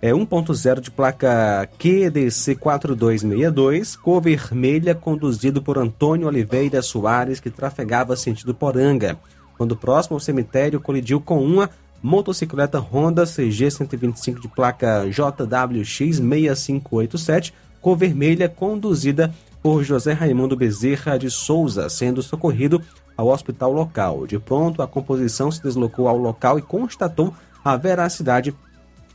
é 0.00 0.12
1.0 0.12 0.80
de 0.80 0.90
placa 0.90 1.68
QDC 1.78 2.56
4262, 2.56 3.96
cor 3.96 4.20
vermelha, 4.20 4.94
conduzido 4.94 5.62
por 5.62 5.78
Antônio 5.78 6.26
Oliveira 6.26 6.82
Soares, 6.82 7.40
que 7.40 7.50
trafegava 7.50 8.14
sentido 8.14 8.54
Poranga. 8.54 9.18
Quando 9.56 9.74
próximo 9.74 10.16
ao 10.16 10.20
cemitério, 10.20 10.80
colidiu 10.80 11.18
com 11.20 11.42
uma 11.42 11.70
motocicleta 12.02 12.78
Honda 12.78 13.24
CG 13.24 13.70
125 13.70 14.40
de 14.40 14.48
placa 14.48 15.06
JWX 15.08 16.18
6587, 16.18 17.54
cor 17.80 17.96
vermelha, 17.96 18.50
conduzida 18.50 19.34
por 19.66 19.82
José 19.82 20.12
Raimundo 20.12 20.54
Bezerra 20.54 21.18
de 21.18 21.28
Souza, 21.28 21.88
sendo 21.88 22.22
socorrido 22.22 22.80
ao 23.16 23.26
hospital 23.26 23.72
local. 23.72 24.24
De 24.24 24.38
pronto, 24.38 24.80
a 24.80 24.86
composição 24.86 25.50
se 25.50 25.60
deslocou 25.60 26.06
ao 26.06 26.16
local 26.16 26.56
e 26.56 26.62
constatou 26.62 27.34
a 27.64 27.76
veracidade 27.76 28.54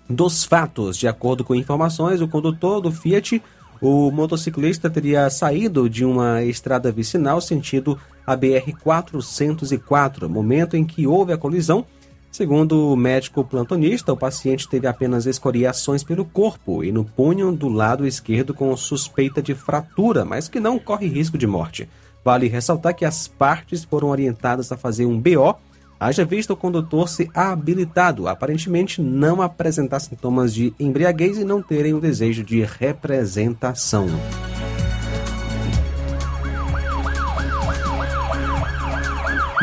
dos 0.10 0.44
fatos. 0.44 0.98
De 0.98 1.08
acordo 1.08 1.46
com 1.46 1.56
informações, 1.56 2.20
o 2.20 2.28
condutor 2.28 2.82
do 2.82 2.92
Fiat, 2.92 3.42
o 3.82 4.12
motociclista 4.12 4.90
teria 4.90 5.30
saído 5.30 5.90
de 5.90 6.04
uma 6.04 6.44
estrada 6.44 6.92
vicinal 6.92 7.40
sentido 7.40 7.98
a 8.28 8.36
BR-404, 8.36 10.28
momento 10.28 10.76
em 10.76 10.84
que 10.84 11.08
houve 11.08 11.32
a 11.32 11.38
colisão. 11.38 11.86
Segundo 12.32 12.94
o 12.94 12.96
médico 12.96 13.44
plantonista, 13.44 14.14
o 14.14 14.18
paciente 14.18 14.68
teve 14.68 14.88
apenas 14.88 15.26
escoriações 15.26 16.04
pelo 16.04 16.24
corpo 16.24 16.84
e 16.84 16.92
no 16.92 17.04
punho 17.04 17.52
do 17.52 17.68
lado 17.68 18.08
esquerdo 18.08 18.54
com 18.54 18.76
suspeita 18.78 19.42
de 19.42 19.54
fratura, 19.54 20.24
mas 20.24 20.48
que 20.48 20.60
não 20.60 20.80
corre 20.80 21.08
risco 21.08 21.38
de 21.38 21.46
morte. 21.46 21.90
Vale 22.24 22.48
ressaltar 22.48 22.96
que 22.96 23.04
as 23.04 23.28
partes 23.28 23.84
foram 23.84 24.08
orientadas 24.08 24.72
a 24.72 24.78
fazer 24.78 25.06
um 25.06 25.20
BO 25.20 25.58
Haja 26.02 26.26
visto 26.26 26.54
o 26.54 26.58
condutor 26.58 27.08
se 27.08 27.30
habilitado, 27.32 28.28
aparentemente 28.28 29.00
não 29.00 29.40
apresentar 29.40 30.00
sintomas 30.00 30.52
de 30.52 30.74
embriaguez 30.80 31.38
e 31.38 31.44
não 31.44 31.62
terem 31.62 31.94
o 31.94 32.02
desejo 32.02 32.44
de 32.44 32.64
representação. 32.64 34.08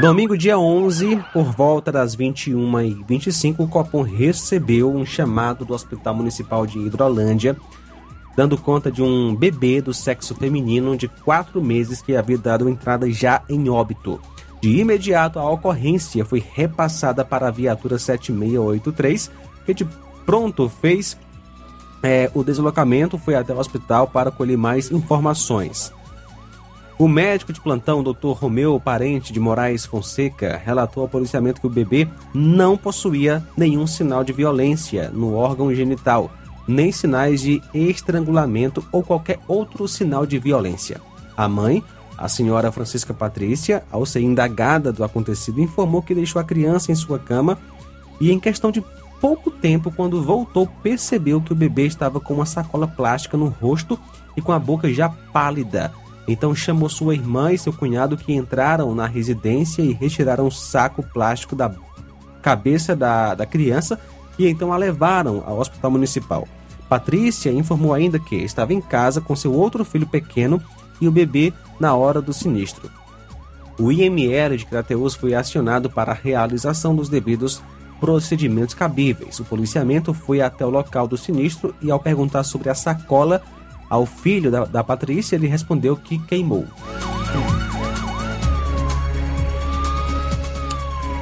Domingo, 0.00 0.38
dia 0.38 0.56
11, 0.56 1.24
por 1.32 1.46
volta 1.46 1.90
das 1.90 2.14
21h25, 2.14 3.56
o 3.58 3.66
Copom 3.66 4.02
recebeu 4.02 4.94
um 4.94 5.04
chamado 5.04 5.64
do 5.64 5.74
Hospital 5.74 6.14
Municipal 6.14 6.64
de 6.64 6.78
Hidrolândia, 6.78 7.56
dando 8.36 8.56
conta 8.56 8.92
de 8.92 9.02
um 9.02 9.34
bebê 9.34 9.82
do 9.82 9.92
sexo 9.92 10.36
feminino 10.36 10.96
de 10.96 11.08
4 11.08 11.60
meses 11.60 12.00
que 12.00 12.14
havia 12.14 12.38
dado 12.38 12.68
entrada 12.68 13.10
já 13.10 13.42
em 13.48 13.68
óbito. 13.68 14.20
De 14.62 14.78
imediato, 14.78 15.40
a 15.40 15.50
ocorrência 15.50 16.24
foi 16.24 16.44
repassada 16.54 17.24
para 17.24 17.48
a 17.48 17.50
viatura 17.50 17.98
7683, 17.98 19.32
que 19.66 19.74
de 19.74 19.88
pronto 20.24 20.68
fez 20.68 21.18
é, 22.04 22.30
o 22.34 22.44
deslocamento, 22.44 23.18
foi 23.18 23.34
até 23.34 23.52
o 23.52 23.58
hospital 23.58 24.06
para 24.06 24.30
colher 24.30 24.56
mais 24.56 24.92
informações. 24.92 25.92
O 26.98 27.06
médico 27.06 27.52
de 27.52 27.60
plantão, 27.60 28.02
Dr. 28.02 28.32
Romeu 28.32 28.80
Parente 28.80 29.32
de 29.32 29.38
Moraes 29.38 29.86
Fonseca, 29.86 30.60
relatou 30.64 31.02
ao 31.02 31.08
policiamento 31.08 31.60
que 31.60 31.66
o 31.66 31.70
bebê 31.70 32.08
não 32.34 32.76
possuía 32.76 33.44
nenhum 33.56 33.86
sinal 33.86 34.24
de 34.24 34.32
violência 34.32 35.08
no 35.10 35.34
órgão 35.34 35.72
genital, 35.72 36.28
nem 36.66 36.90
sinais 36.90 37.40
de 37.40 37.62
estrangulamento 37.72 38.84
ou 38.90 39.02
qualquer 39.02 39.38
outro 39.46 39.86
sinal 39.86 40.26
de 40.26 40.38
violência. 40.38 41.00
A 41.36 41.48
mãe 41.48 41.84
a 42.18 42.28
senhora 42.28 42.72
Francisca 42.72 43.14
Patrícia, 43.14 43.84
ao 43.92 44.04
ser 44.04 44.20
indagada 44.20 44.92
do 44.92 45.04
acontecido, 45.04 45.60
informou 45.60 46.02
que 46.02 46.16
deixou 46.16 46.40
a 46.42 46.44
criança 46.44 46.90
em 46.90 46.96
sua 46.96 47.16
cama 47.16 47.56
e, 48.20 48.32
em 48.32 48.40
questão 48.40 48.72
de 48.72 48.82
pouco 49.20 49.52
tempo, 49.52 49.92
quando 49.92 50.20
voltou, 50.20 50.66
percebeu 50.82 51.40
que 51.40 51.52
o 51.52 51.56
bebê 51.56 51.86
estava 51.86 52.18
com 52.18 52.34
uma 52.34 52.44
sacola 52.44 52.88
plástica 52.88 53.36
no 53.36 53.46
rosto 53.46 53.96
e 54.36 54.42
com 54.42 54.50
a 54.50 54.58
boca 54.58 54.92
já 54.92 55.08
pálida. 55.08 55.92
Então 56.28 56.54
chamou 56.54 56.90
sua 56.90 57.14
irmã 57.14 57.50
e 57.50 57.58
seu 57.58 57.72
cunhado 57.72 58.16
que 58.16 58.34
entraram 58.34 58.94
na 58.94 59.06
residência 59.06 59.80
e 59.80 59.94
retiraram 59.94 60.46
o 60.46 60.52
saco 60.52 61.02
plástico 61.02 61.56
da 61.56 61.74
cabeça 62.42 62.94
da, 62.94 63.34
da 63.34 63.46
criança 63.46 63.98
e 64.38 64.46
então 64.46 64.72
a 64.72 64.76
levaram 64.76 65.42
ao 65.46 65.58
hospital 65.58 65.90
municipal. 65.90 66.46
Patrícia 66.86 67.50
informou 67.50 67.94
ainda 67.94 68.18
que 68.18 68.36
estava 68.36 68.74
em 68.74 68.80
casa 68.80 69.22
com 69.22 69.34
seu 69.34 69.52
outro 69.52 69.84
filho 69.84 70.06
pequeno 70.06 70.62
e 71.00 71.08
o 71.08 71.12
bebê 71.12 71.52
na 71.80 71.94
hora 71.94 72.20
do 72.20 72.32
sinistro. 72.32 72.90
O 73.78 73.90
IML 73.90 74.56
de 74.56 74.66
Crateus 74.66 75.14
foi 75.14 75.34
acionado 75.34 75.88
para 75.88 76.12
a 76.12 76.14
realização 76.14 76.94
dos 76.94 77.08
devidos 77.08 77.62
procedimentos 78.00 78.74
cabíveis. 78.74 79.38
O 79.38 79.44
policiamento 79.44 80.12
foi 80.12 80.40
até 80.40 80.64
o 80.64 80.70
local 80.70 81.06
do 81.06 81.16
sinistro 81.16 81.74
e, 81.80 81.90
ao 81.90 82.00
perguntar 82.00 82.42
sobre 82.42 82.70
a 82.70 82.74
sacola 82.74 83.42
ao 83.88 84.04
filho 84.06 84.50
da, 84.50 84.64
da 84.64 84.84
Patrícia, 84.84 85.36
ele 85.36 85.46
respondeu 85.46 85.96
que 85.96 86.18
queimou. 86.18 86.66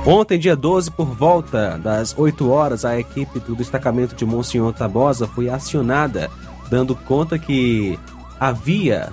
Ontem, 0.04 0.38
dia 0.38 0.54
12, 0.54 0.92
por 0.92 1.06
volta 1.06 1.76
das 1.78 2.14
8 2.16 2.48
horas, 2.48 2.84
a 2.84 2.96
equipe 2.98 3.40
do 3.40 3.56
destacamento 3.56 4.14
de 4.14 4.24
Monsenhor 4.24 4.72
Tabosa 4.72 5.26
foi 5.26 5.48
acionada, 5.48 6.30
dando 6.70 6.94
conta 6.94 7.36
que 7.36 7.98
havia 8.38 9.12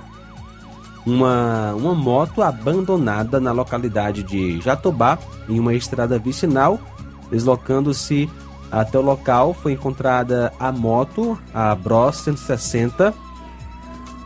uma, 1.03 1.73
uma 1.73 1.95
moto 1.95 2.43
abandonada 2.43 3.39
na 3.39 3.51
localidade 3.51 4.21
de 4.21 4.61
Jatobá, 4.61 5.17
em 5.49 5.59
uma 5.59 5.73
estrada 5.73 6.19
vicinal. 6.19 6.79
Deslocando-se 7.31 8.29
até 8.71 8.97
o 8.97 9.01
local, 9.01 9.53
foi 9.53 9.71
encontrada 9.71 10.53
a 10.59 10.71
moto, 10.71 11.39
a 11.53 11.73
Bros 11.73 12.17
160, 12.17 13.13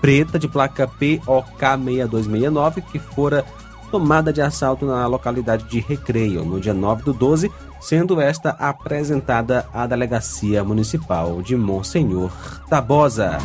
preta 0.01 0.37
de 0.37 0.47
placa 0.47 0.87
POK 0.87 1.59
6269, 1.59 2.81
que 2.81 2.99
fora 2.99 3.43
tomada 3.91 4.33
de 4.33 4.41
assalto 4.41 4.85
na 4.85 5.07
localidade 5.07 5.63
de 5.65 5.79
Recreio, 5.79 6.43
no 6.43 6.59
dia 6.59 6.73
9 6.73 7.03
do 7.03 7.13
12, 7.13 7.51
sendo 7.79 8.19
esta 8.19 8.49
apresentada 8.51 9.65
à 9.73 9.87
Delegacia 9.87 10.63
Municipal 10.63 11.41
de 11.41 11.55
Monsenhor 11.55 12.31
Tabosa. 12.69 13.37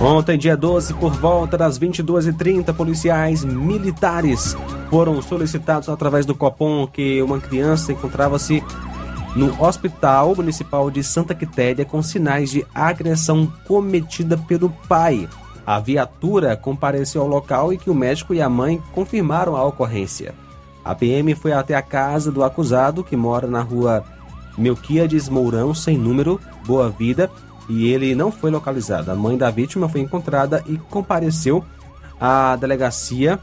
Ontem, 0.00 0.38
dia 0.38 0.56
12, 0.56 0.94
por 0.94 1.12
volta 1.14 1.58
das 1.58 1.76
22h30, 1.76 2.72
policiais 2.72 3.44
militares 3.44 4.56
foram 4.88 5.20
solicitados 5.20 5.88
através 5.88 6.24
do 6.24 6.36
Copom 6.36 6.86
que 6.86 7.20
uma 7.20 7.40
criança 7.40 7.92
encontrava-se 7.92 8.62
no 9.34 9.60
Hospital 9.60 10.36
Municipal 10.36 10.88
de 10.88 11.02
Santa 11.02 11.34
Quitéria 11.34 11.84
com 11.84 12.00
sinais 12.00 12.48
de 12.48 12.64
agressão 12.72 13.52
cometida 13.66 14.38
pelo 14.38 14.70
pai. 14.88 15.28
A 15.66 15.80
viatura 15.80 16.56
compareceu 16.56 17.20
ao 17.20 17.28
local 17.28 17.72
e 17.72 17.76
que 17.76 17.90
o 17.90 17.94
médico 17.94 18.32
e 18.32 18.40
a 18.40 18.48
mãe 18.48 18.80
confirmaram 18.92 19.56
a 19.56 19.64
ocorrência. 19.64 20.32
A 20.84 20.94
PM 20.94 21.34
foi 21.34 21.52
até 21.52 21.74
a 21.74 21.82
casa 21.82 22.30
do 22.30 22.44
acusado, 22.44 23.02
que 23.02 23.16
mora 23.16 23.48
na 23.48 23.62
rua 23.62 24.04
Melquiades 24.56 25.28
Mourão, 25.28 25.74
sem 25.74 25.98
número, 25.98 26.40
Boa 26.64 26.88
Vida, 26.88 27.28
e 27.68 27.92
ele 27.92 28.14
não 28.14 28.32
foi 28.32 28.50
localizado. 28.50 29.10
A 29.10 29.14
mãe 29.14 29.36
da 29.36 29.50
vítima 29.50 29.88
foi 29.88 30.00
encontrada 30.00 30.64
e 30.66 30.78
compareceu 30.78 31.64
à 32.20 32.56
delegacia. 32.56 33.38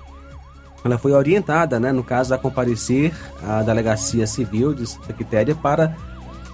Ela 0.84 0.98
foi 0.98 1.14
orientada, 1.14 1.80
né, 1.80 1.92
no 1.92 2.04
caso, 2.04 2.34
a 2.34 2.38
comparecer 2.38 3.14
à 3.44 3.62
delegacia 3.62 4.28
civil 4.28 4.74
de 4.74 4.86
Santa 4.86 5.14
Quitéria 5.14 5.56
para 5.56 5.96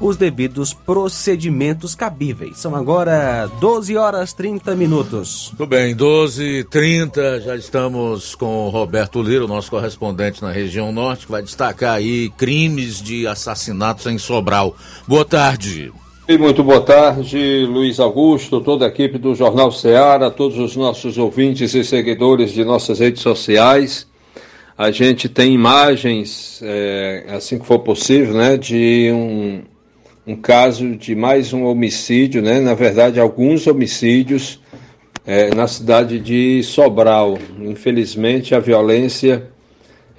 os 0.01 0.17
devidos 0.17 0.73
procedimentos 0.73 1.93
cabíveis. 1.93 2.57
São 2.57 2.75
agora 2.75 3.47
12 3.59 3.95
horas 3.95 4.33
30 4.33 4.75
minutos. 4.75 5.49
Tudo 5.51 5.67
bem, 5.67 5.95
12 5.95 6.63
30 6.65 7.41
já 7.41 7.55
estamos 7.55 8.33
com 8.33 8.65
o 8.65 8.69
Roberto 8.69 9.21
Lira, 9.21 9.45
o 9.45 9.47
nosso 9.47 9.69
correspondente 9.69 10.41
na 10.41 10.51
região 10.51 10.91
norte, 10.91 11.27
que 11.27 11.31
vai 11.31 11.43
destacar 11.43 11.93
aí 11.93 12.31
crimes 12.31 13.01
de 13.01 13.27
assassinatos 13.27 14.07
em 14.07 14.17
Sobral. 14.17 14.75
Boa 15.07 15.23
tarde. 15.23 15.93
Muito 16.29 16.63
boa 16.63 16.79
tarde, 16.79 17.65
Luiz 17.67 17.99
Augusto, 17.99 18.61
toda 18.61 18.85
a 18.85 18.87
equipe 18.87 19.17
do 19.17 19.33
Jornal 19.33 19.71
Ceará, 19.71 20.29
todos 20.29 20.57
os 20.59 20.77
nossos 20.77 21.17
ouvintes 21.17 21.73
e 21.73 21.83
seguidores 21.83 22.51
de 22.51 22.63
nossas 22.63 22.99
redes 22.99 23.21
sociais. 23.21 24.07
A 24.77 24.91
gente 24.91 25.27
tem 25.27 25.53
imagens, 25.53 26.61
é, 26.63 27.25
assim 27.29 27.57
que 27.57 27.65
for 27.65 27.79
possível, 27.79 28.35
né, 28.35 28.55
de 28.55 29.11
um, 29.11 29.63
um 30.25 30.35
caso 30.35 30.95
de 30.95 31.15
mais 31.15 31.53
um 31.53 31.65
homicídio, 31.65 32.41
né, 32.41 32.61
na 32.61 32.75
verdade, 32.75 33.19
alguns 33.19 33.65
homicídios 33.65 34.61
é, 35.25 35.53
na 35.53 35.67
cidade 35.67 36.19
de 36.19 36.61
Sobral. 36.63 37.37
Infelizmente, 37.59 38.53
a 38.53 38.59
violência 38.59 39.49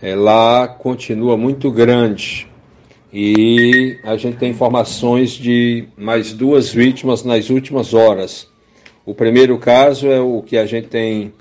é, 0.03 0.17
lá 0.17 0.67
continua 0.67 1.37
muito 1.37 1.71
grande 1.71 2.52
e 3.12 3.98
a 4.03 4.16
gente 4.16 4.38
tem 4.38 4.51
informações 4.51 5.33
de 5.33 5.85
mais 5.98 6.33
duas 6.33 6.72
vítimas 6.72 7.22
nas 7.22 7.51
últimas 7.51 7.92
horas. 7.92 8.48
O 9.05 9.14
primeiro 9.14 9.59
caso 9.59 10.07
é 10.07 10.18
o 10.18 10.40
que 10.40 10.57
a 10.57 10.64
gente 10.64 10.88
tem 10.88 11.33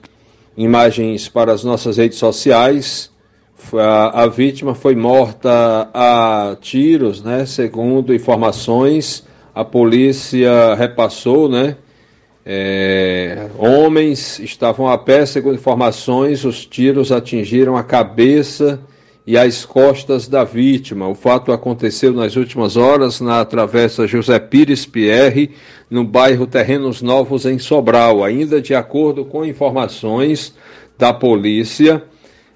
imagens 0.57 1.29
para 1.29 1.53
as 1.53 1.63
nossas 1.63 1.95
redes 1.95 2.17
sociais. 2.17 3.09
A, 3.73 4.27
vítima 4.27 4.75
foi 4.75 4.95
morta 4.95 5.89
a 5.93 6.57
tiros, 6.59 7.23
né? 7.23 7.45
Segundo 7.45 8.13
informações, 8.13 9.25
a 9.55 9.63
polícia 9.63 10.75
repassou, 10.75 11.47
né? 11.47 11.77
É, 12.43 13.49
homens 13.57 14.39
estavam 14.39 14.87
a 14.89 14.97
pé, 14.97 15.25
segundo 15.27 15.55
informações, 15.55 16.43
os 16.43 16.65
tiros 16.65 17.11
atingiram 17.11 17.77
a 17.77 17.83
cabeça 17.83 18.81
e 19.25 19.37
as 19.37 19.65
costas 19.65 20.27
da 20.27 20.43
vítima. 20.43 21.07
O 21.07 21.15
fato 21.15 21.51
aconteceu 21.51 22.11
nas 22.13 22.35
últimas 22.35 22.75
horas 22.75 23.21
na 23.21 23.43
travessa 23.45 24.07
José 24.07 24.39
Pires 24.39 24.85
Pierre, 24.85 25.51
no 25.89 26.03
bairro 26.03 26.47
Terrenos 26.47 27.01
Novos, 27.01 27.45
em 27.45 27.59
Sobral. 27.59 28.23
Ainda 28.23 28.61
de 28.61 28.73
acordo 28.73 29.23
com 29.25 29.45
informações 29.45 30.55
da 30.97 31.13
polícia, 31.13 32.03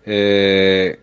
é, 0.06 0.97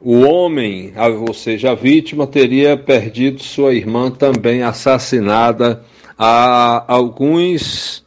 o 0.00 0.20
homem, 0.20 0.92
ou 1.26 1.32
seja, 1.32 1.72
a 1.72 1.74
vítima, 1.74 2.26
teria 2.26 2.76
perdido 2.76 3.42
sua 3.42 3.72
irmã 3.72 4.10
também 4.10 4.62
assassinada 4.62 5.82
há 6.18 6.84
alguns 6.86 8.04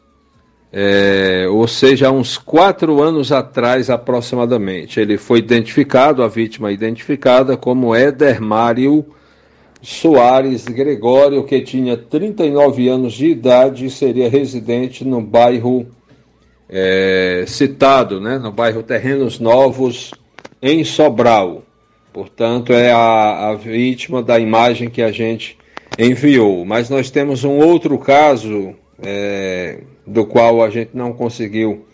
é, 0.77 1.47
ou 1.49 1.65
seja, 1.69 2.09
há 2.09 2.11
uns 2.11 2.37
quatro 2.37 3.01
anos 3.01 3.31
atrás 3.31 3.89
aproximadamente. 3.89 4.99
Ele 4.99 5.17
foi 5.17 5.39
identificado, 5.39 6.21
a 6.21 6.27
vítima 6.27 6.69
identificada 6.69 7.55
como 7.55 7.95
Éder 7.95 8.41
Mário 8.41 9.05
Soares 9.81 10.65
Gregório, 10.65 11.45
que 11.45 11.61
tinha 11.61 11.95
39 11.95 12.89
anos 12.89 13.13
de 13.13 13.27
idade 13.27 13.85
e 13.85 13.89
seria 13.89 14.29
residente 14.29 15.05
no 15.05 15.21
bairro 15.21 15.87
é, 16.67 17.45
citado, 17.47 18.19
né, 18.19 18.37
no 18.37 18.51
bairro 18.51 18.83
Terrenos 18.83 19.39
Novos, 19.39 20.11
em 20.61 20.83
Sobral. 20.83 21.63
Portanto, 22.11 22.73
é 22.73 22.91
a, 22.91 23.51
a 23.51 23.55
vítima 23.55 24.21
da 24.21 24.37
imagem 24.37 24.89
que 24.89 25.01
a 25.01 25.11
gente 25.11 25.57
enviou. 25.97 26.65
Mas 26.65 26.89
nós 26.89 27.09
temos 27.09 27.45
um 27.45 27.59
outro 27.59 27.97
caso. 27.97 28.75
É, 29.01 29.79
do 30.05 30.25
qual 30.25 30.63
a 30.63 30.69
gente 30.69 30.91
não 30.93 31.13
conseguiu 31.13 31.85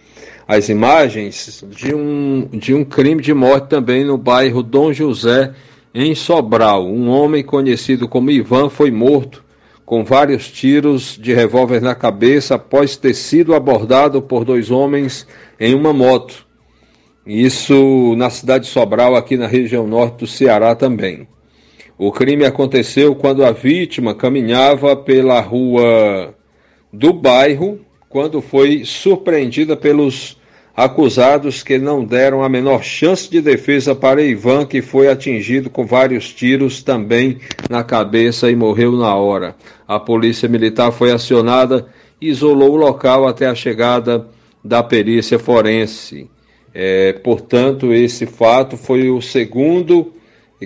as 0.47 0.69
imagens, 0.69 1.63
de 1.69 1.95
um, 1.95 2.47
de 2.52 2.74
um 2.74 2.84
crime 2.84 3.21
de 3.21 3.34
morte 3.34 3.69
também 3.69 4.04
no 4.04 4.17
bairro 4.17 4.62
Dom 4.62 4.91
José, 4.91 5.54
em 5.93 6.13
Sobral. 6.13 6.86
Um 6.88 7.10
homem 7.10 7.43
conhecido 7.43 8.08
como 8.08 8.32
Ivan 8.32 8.69
foi 8.69 8.91
morto 8.91 9.43
com 9.86 10.04
vários 10.04 10.50
tiros 10.50 11.17
de 11.19 11.34
revólver 11.34 11.82
na 11.82 11.93
cabeça 11.93 12.56
após 12.56 12.95
ter 12.95 13.13
sido 13.13 13.54
abordado 13.54 14.21
por 14.21 14.45
dois 14.45 14.71
homens 14.71 15.28
em 15.60 15.76
uma 15.76 15.91
moto. 15.91 16.45
Isso 17.26 18.15
na 18.17 18.30
cidade 18.30 18.65
de 18.65 18.71
Sobral, 18.71 19.15
aqui 19.15 19.38
na 19.38 19.47
região 19.47 19.86
norte 19.86 20.19
do 20.19 20.28
Ceará 20.28 20.76
também. 20.76 21.28
O 21.97 22.12
crime 22.12 22.45
aconteceu 22.45 23.13
quando 23.15 23.45
a 23.45 23.52
vítima 23.52 24.15
caminhava 24.15 24.95
pela 24.95 25.39
rua 25.39 26.34
do 26.91 27.13
bairro 27.13 27.80
quando 28.12 28.41
foi 28.41 28.84
surpreendida 28.84 29.76
pelos 29.76 30.38
acusados 30.76 31.63
que 31.63 31.78
não 31.78 32.04
deram 32.04 32.43
a 32.43 32.50
menor 32.50 32.84
chance 32.84 33.30
de 33.30 33.41
defesa 33.41 33.95
para 33.95 34.21
Ivan, 34.21 34.65
que 34.65 34.82
foi 34.82 35.08
atingido 35.08 35.69
com 35.69 35.86
vários 35.86 36.34
tiros 36.34 36.84
também 36.84 37.39
na 37.69 37.84
cabeça 37.84 38.52
e 38.52 38.56
morreu 38.56 38.91
na 38.91 39.15
hora. 39.15 39.56
A 39.88 40.00
polícia 40.00 40.50
militar 40.50 40.91
foi 40.91 41.12
acionada 41.12 41.88
e 42.19 42.30
isolou 42.30 42.74
o 42.74 42.78
local 42.78 43.28
até 43.28 43.47
a 43.47 43.56
chegada 43.56 44.28
da 44.63 44.84
perícia 44.84 45.39
forense. 45.39 46.30
É, 46.74 47.13
portanto, 47.13 47.93
esse 47.93 48.26
fato 48.26 48.76
foi 48.78 49.10
o 49.10 49.21
segundo 49.21 50.13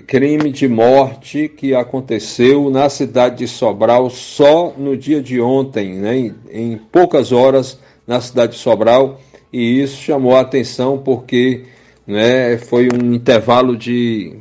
crime 0.02 0.52
de 0.52 0.68
morte 0.68 1.48
que 1.48 1.74
aconteceu 1.74 2.70
na 2.70 2.90
cidade 2.90 3.38
de 3.38 3.48
Sobral 3.48 4.10
só 4.10 4.74
no 4.78 4.98
dia 4.98 5.22
de 5.22 5.40
ontem, 5.40 5.96
né, 5.96 6.18
em, 6.18 6.36
em 6.52 6.78
poucas 6.78 7.32
horas 7.32 7.80
na 8.06 8.20
cidade 8.20 8.54
de 8.54 8.60
Sobral, 8.60 9.22
e 9.52 9.82
isso 9.82 10.02
chamou 10.02 10.36
a 10.36 10.42
atenção 10.42 10.98
porque 10.98 11.64
né, 12.06 12.58
foi 12.58 12.90
um 12.94 13.14
intervalo 13.14 13.78
de 13.78 14.36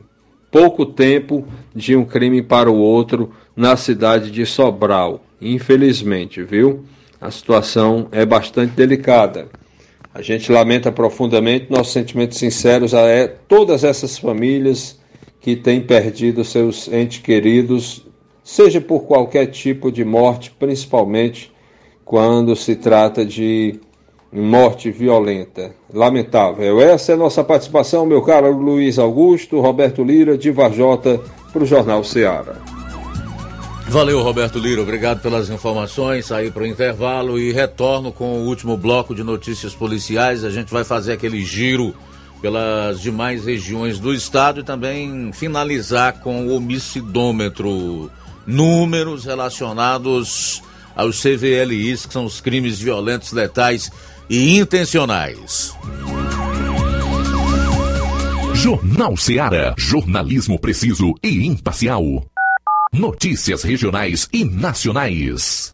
pouco 0.50 0.84
tempo 0.84 1.46
de 1.74 1.96
um 1.96 2.04
crime 2.04 2.42
para 2.42 2.70
o 2.70 2.76
outro 2.76 3.32
na 3.56 3.76
cidade 3.76 4.30
de 4.30 4.44
Sobral. 4.44 5.24
Infelizmente, 5.40 6.42
viu? 6.42 6.84
A 7.20 7.30
situação 7.30 8.08
é 8.12 8.26
bastante 8.26 8.72
delicada. 8.72 9.48
A 10.12 10.22
gente 10.22 10.52
lamenta 10.52 10.92
profundamente, 10.92 11.66
nossos 11.70 11.92
sentimentos 11.92 12.38
sinceros 12.38 12.94
a 12.94 13.00
é, 13.00 13.26
todas 13.26 13.82
essas 13.82 14.18
famílias 14.18 14.98
que 15.44 15.54
têm 15.54 15.78
perdido 15.78 16.42
seus 16.42 16.88
entes 16.88 17.18
queridos, 17.18 18.02
seja 18.42 18.80
por 18.80 19.00
qualquer 19.00 19.48
tipo 19.48 19.92
de 19.92 20.02
morte, 20.02 20.50
principalmente 20.58 21.52
quando 22.02 22.56
se 22.56 22.74
trata 22.74 23.26
de 23.26 23.78
morte 24.32 24.90
violenta. 24.90 25.74
Lamentável. 25.92 26.80
Essa 26.80 27.12
é 27.12 27.14
a 27.14 27.18
nossa 27.18 27.44
participação, 27.44 28.06
meu 28.06 28.22
caro 28.22 28.50
Luiz 28.56 28.98
Augusto, 28.98 29.60
Roberto 29.60 30.02
Lira, 30.02 30.38
de 30.38 30.50
Varjota, 30.50 31.20
para 31.52 31.62
o 31.62 31.66
Jornal 31.66 32.02
Ceará. 32.02 32.54
Valeu, 33.86 34.22
Roberto 34.22 34.58
Lira. 34.58 34.80
Obrigado 34.80 35.20
pelas 35.20 35.50
informações. 35.50 36.24
Saí 36.24 36.50
para 36.50 36.62
o 36.62 36.66
intervalo 36.66 37.38
e 37.38 37.52
retorno 37.52 38.10
com 38.10 38.38
o 38.38 38.46
último 38.46 38.78
bloco 38.78 39.14
de 39.14 39.22
notícias 39.22 39.74
policiais. 39.74 40.42
A 40.42 40.48
gente 40.48 40.72
vai 40.72 40.84
fazer 40.84 41.12
aquele 41.12 41.44
giro 41.44 41.94
pelas 42.44 43.00
demais 43.00 43.46
regiões 43.46 43.98
do 43.98 44.12
estado 44.12 44.60
e 44.60 44.62
também 44.62 45.32
finalizar 45.32 46.20
com 46.20 46.46
o 46.46 46.54
homicidômetro, 46.54 48.10
números 48.46 49.24
relacionados 49.24 50.62
aos 50.94 51.22
CVLIs, 51.22 52.04
que 52.04 52.12
são 52.12 52.26
os 52.26 52.42
crimes 52.42 52.78
violentos, 52.78 53.32
letais 53.32 53.90
e 54.28 54.58
intencionais. 54.58 55.74
Jornal 58.52 59.16
Ceará, 59.16 59.74
jornalismo 59.78 60.58
preciso 60.58 61.14
e 61.22 61.46
imparcial. 61.46 62.26
Notícias 62.92 63.62
regionais 63.62 64.28
e 64.30 64.44
nacionais. 64.44 65.73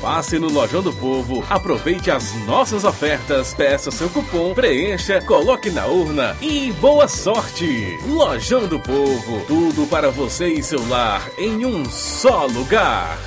Passe 0.00 0.38
no 0.38 0.48
Lojão 0.48 0.80
do 0.80 0.92
Povo, 0.92 1.44
aproveite 1.50 2.08
as 2.08 2.32
nossas 2.46 2.84
ofertas, 2.84 3.52
peça 3.52 3.90
seu 3.90 4.08
cupom, 4.08 4.54
preencha, 4.54 5.20
coloque 5.20 5.70
na 5.70 5.86
urna 5.86 6.36
e 6.40 6.70
boa 6.80 7.08
sorte! 7.08 7.98
Lojão 8.06 8.68
do 8.68 8.78
Povo, 8.78 9.44
tudo 9.48 9.88
para 9.88 10.08
você 10.08 10.46
e 10.46 10.62
seu 10.62 10.86
lar 10.88 11.28
em 11.36 11.66
um 11.66 11.84
só 11.90 12.46
lugar. 12.46 13.18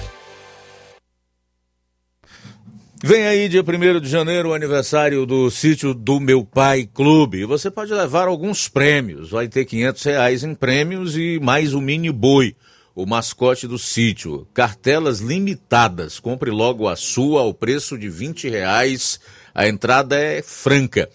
Vem 3.04 3.26
aí, 3.26 3.50
dia 3.50 3.64
1 3.64 4.00
de 4.00 4.08
janeiro, 4.08 4.50
o 4.50 4.54
aniversário 4.54 5.26
do 5.26 5.50
sítio 5.50 5.94
do 5.94 6.22
Meu 6.22 6.46
Pai 6.46 6.88
Clube. 6.94 7.44
Você 7.46 7.70
pode 7.70 7.92
levar 7.92 8.28
alguns 8.28 8.70
prêmios. 8.70 9.32
Vai 9.32 9.50
ter 9.50 9.66
500 9.66 10.04
reais 10.04 10.44
em 10.44 10.56
prêmios 10.56 11.18
e 11.18 11.38
mais 11.42 11.74
um 11.74 11.82
mini 11.82 12.12
boi, 12.12 12.56
o 12.96 13.06
mascote 13.06 13.68
do 13.68 13.78
sítio. 13.78 14.48
Cartelas 14.54 15.20
limitadas. 15.20 16.20
Compre 16.20 16.52
logo 16.52 16.88
a 16.88 16.96
sua 16.96 17.42
ao 17.42 17.54
preço 17.54 17.98
de 17.98 18.10
20 18.10 18.50
reais. 18.50 19.20
A 19.54 19.68
entrada 19.68 20.18
é 20.18 20.42
franca. 20.42 21.10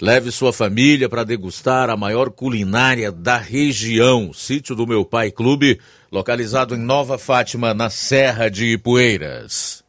Leve 0.00 0.32
sua 0.32 0.52
família 0.52 1.08
para 1.08 1.22
degustar 1.22 1.88
a 1.88 1.96
maior 1.96 2.30
culinária 2.30 3.12
da 3.12 3.36
região. 3.36 4.32
Sítio 4.32 4.74
do 4.74 4.86
Meu 4.86 5.04
Pai 5.04 5.30
Clube, 5.30 5.80
localizado 6.10 6.74
em 6.74 6.78
Nova 6.78 7.16
Fátima, 7.18 7.72
na 7.72 7.88
Serra 7.88 8.48
de 8.48 8.66
Ipueiras. 8.66 9.82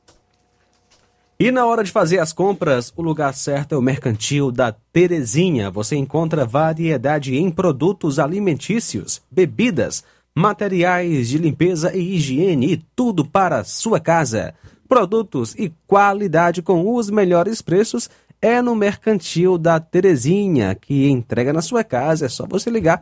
E 1.39 1.51
na 1.51 1.65
hora 1.65 1.83
de 1.83 1.91
fazer 1.91 2.19
as 2.19 2.31
compras, 2.31 2.93
o 2.95 3.01
lugar 3.01 3.33
certo 3.33 3.73
é 3.73 3.77
o 3.77 3.81
Mercantil 3.81 4.51
da 4.51 4.71
Terezinha. 4.71 5.71
Você 5.71 5.95
encontra 5.95 6.45
variedade 6.45 7.35
em 7.35 7.49
produtos 7.49 8.19
alimentícios, 8.19 9.19
bebidas, 9.31 10.03
materiais 10.35 11.29
de 11.29 11.37
limpeza 11.37 11.95
e 11.95 12.15
higiene 12.15 12.73
e 12.73 12.83
tudo 12.95 13.23
para 13.25 13.63
sua 13.63 13.99
casa. 13.99 14.55
Produtos 14.87 15.53
e 15.55 15.71
qualidade 15.87 16.61
com 16.61 16.95
os 16.95 17.09
melhores 17.09 17.59
preços 17.61 18.09
é 18.41 18.61
no 18.61 18.75
Mercantil 18.75 19.57
da 19.57 19.79
Terezinha, 19.79 20.75
que 20.75 21.09
entrega 21.09 21.53
na 21.53 21.61
sua 21.61 21.81
casa. 21.83 22.25
É 22.25 22.29
só 22.29 22.45
você 22.45 22.69
ligar 22.69 23.01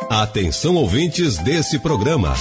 Atenção 0.10 0.76
ouvintes 0.76 1.38
desse 1.38 1.78
programa. 1.78 2.34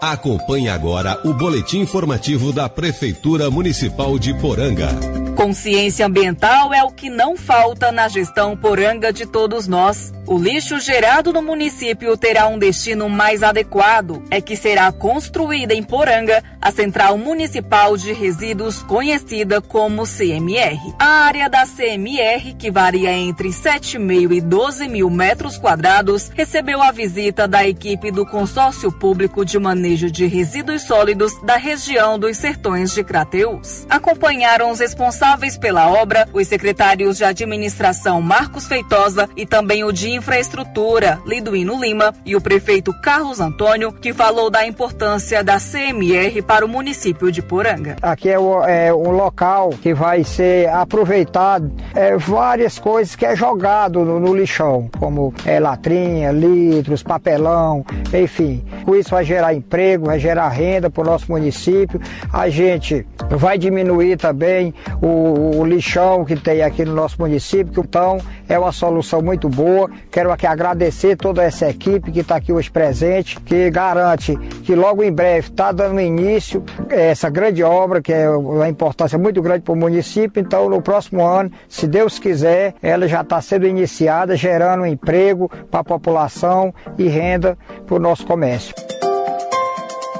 Acompanhe 0.00 0.68
agora 0.68 1.20
o 1.24 1.32
boletim 1.32 1.78
informativo 1.78 2.52
da 2.52 2.68
Prefeitura 2.68 3.48
Municipal 3.48 4.18
de 4.18 4.34
Poranga. 4.34 5.21
Consciência 5.36 6.06
ambiental 6.06 6.74
é 6.74 6.84
o 6.84 6.90
que 6.90 7.08
não 7.08 7.36
falta 7.36 7.90
na 7.90 8.06
gestão 8.06 8.54
poranga 8.54 9.12
de 9.12 9.24
todos 9.24 9.66
nós. 9.66 10.12
O 10.26 10.38
lixo 10.38 10.78
gerado 10.78 11.32
no 11.32 11.42
município 11.42 12.16
terá 12.16 12.46
um 12.46 12.58
destino 12.58 13.08
mais 13.08 13.42
adequado. 13.42 14.22
É 14.30 14.40
que 14.40 14.56
será 14.56 14.92
construída 14.92 15.74
em 15.74 15.82
Poranga 15.82 16.44
a 16.60 16.70
Central 16.70 17.18
Municipal 17.18 17.96
de 17.96 18.12
Resíduos, 18.12 18.82
conhecida 18.84 19.60
como 19.60 20.04
CMR. 20.04 20.94
A 20.98 21.24
área 21.24 21.48
da 21.48 21.66
CMR, 21.66 22.54
que 22.54 22.70
varia 22.70 23.12
entre 23.12 23.48
7,5 23.48 24.32
e 24.32 24.40
12 24.40 24.88
mil 24.88 25.10
metros 25.10 25.58
quadrados, 25.58 26.30
recebeu 26.34 26.80
a 26.80 26.92
visita 26.92 27.48
da 27.48 27.66
equipe 27.66 28.12
do 28.12 28.24
Consórcio 28.24 28.92
Público 28.92 29.44
de 29.44 29.58
Manejo 29.58 30.10
de 30.10 30.26
Resíduos 30.26 30.82
Sólidos 30.82 31.32
da 31.42 31.56
região 31.56 32.18
dos 32.18 32.36
Sertões 32.36 32.92
de 32.92 33.02
Crateús. 33.02 33.86
Acompanharam 33.90 34.70
os 34.70 34.78
responsáveis 34.78 35.21
pela 35.60 35.88
obra, 35.88 36.28
os 36.32 36.48
secretários 36.48 37.16
de 37.16 37.22
administração 37.22 38.20
Marcos 38.20 38.66
Feitosa 38.66 39.28
e 39.36 39.46
também 39.46 39.84
o 39.84 39.92
de 39.92 40.10
infraestrutura 40.10 41.20
Liduíno 41.24 41.80
Lima 41.80 42.12
e 42.26 42.34
o 42.34 42.40
prefeito 42.40 42.92
Carlos 43.00 43.38
Antônio, 43.38 43.92
que 43.92 44.12
falou 44.12 44.50
da 44.50 44.66
importância 44.66 45.44
da 45.44 45.58
CMR 45.58 46.42
para 46.42 46.66
o 46.66 46.68
município 46.68 47.30
de 47.30 47.40
Poranga. 47.40 47.94
Aqui 48.02 48.30
é, 48.30 48.38
o, 48.38 48.64
é 48.64 48.92
um 48.92 49.12
local 49.12 49.70
que 49.80 49.94
vai 49.94 50.24
ser 50.24 50.68
aproveitado 50.68 51.70
é, 51.94 52.16
várias 52.16 52.80
coisas 52.80 53.14
que 53.14 53.24
é 53.24 53.36
jogado 53.36 54.04
no, 54.04 54.18
no 54.18 54.34
lixão, 54.34 54.90
como 54.98 55.32
é, 55.46 55.60
latrinha, 55.60 56.32
litros, 56.32 57.04
papelão, 57.04 57.86
enfim. 58.12 58.64
Com 58.84 58.96
isso 58.96 59.10
vai 59.10 59.24
gerar 59.24 59.54
emprego, 59.54 60.06
vai 60.06 60.18
gerar 60.18 60.48
renda 60.48 60.90
para 60.90 61.02
o 61.02 61.06
nosso 61.06 61.30
município. 61.30 62.00
A 62.32 62.48
gente 62.48 63.06
vai 63.30 63.56
diminuir 63.56 64.16
também 64.16 64.74
o, 65.00 65.11
o 65.12 65.64
lixão 65.64 66.24
que 66.24 66.36
tem 66.36 66.62
aqui 66.62 66.84
no 66.84 66.94
nosso 66.94 67.16
município, 67.20 67.82
então 67.86 68.18
é 68.48 68.58
uma 68.58 68.72
solução 68.72 69.20
muito 69.20 69.48
boa. 69.48 69.90
Quero 70.10 70.32
aqui 70.32 70.46
agradecer 70.46 71.16
toda 71.16 71.42
essa 71.42 71.68
equipe 71.68 72.10
que 72.10 72.20
está 72.20 72.36
aqui 72.36 72.52
hoje 72.52 72.70
presente, 72.70 73.38
que 73.40 73.70
garante 73.70 74.36
que 74.64 74.74
logo 74.74 75.02
em 75.02 75.12
breve 75.12 75.48
está 75.48 75.72
dando 75.72 76.00
início 76.00 76.64
essa 76.88 77.28
grande 77.28 77.62
obra, 77.62 78.00
que 78.00 78.12
é 78.12 78.28
uma 78.30 78.68
importância 78.68 79.18
muito 79.18 79.42
grande 79.42 79.62
para 79.62 79.72
o 79.72 79.76
município. 79.76 80.40
Então, 80.40 80.68
no 80.68 80.80
próximo 80.80 81.24
ano, 81.24 81.50
se 81.68 81.86
Deus 81.86 82.18
quiser, 82.18 82.74
ela 82.82 83.06
já 83.06 83.20
está 83.20 83.40
sendo 83.40 83.66
iniciada, 83.66 84.36
gerando 84.36 84.86
emprego 84.86 85.50
para 85.70 85.80
a 85.80 85.84
população 85.84 86.74
e 86.98 87.08
renda 87.08 87.56
para 87.86 87.96
o 87.96 87.98
nosso 87.98 88.26
comércio. 88.26 88.74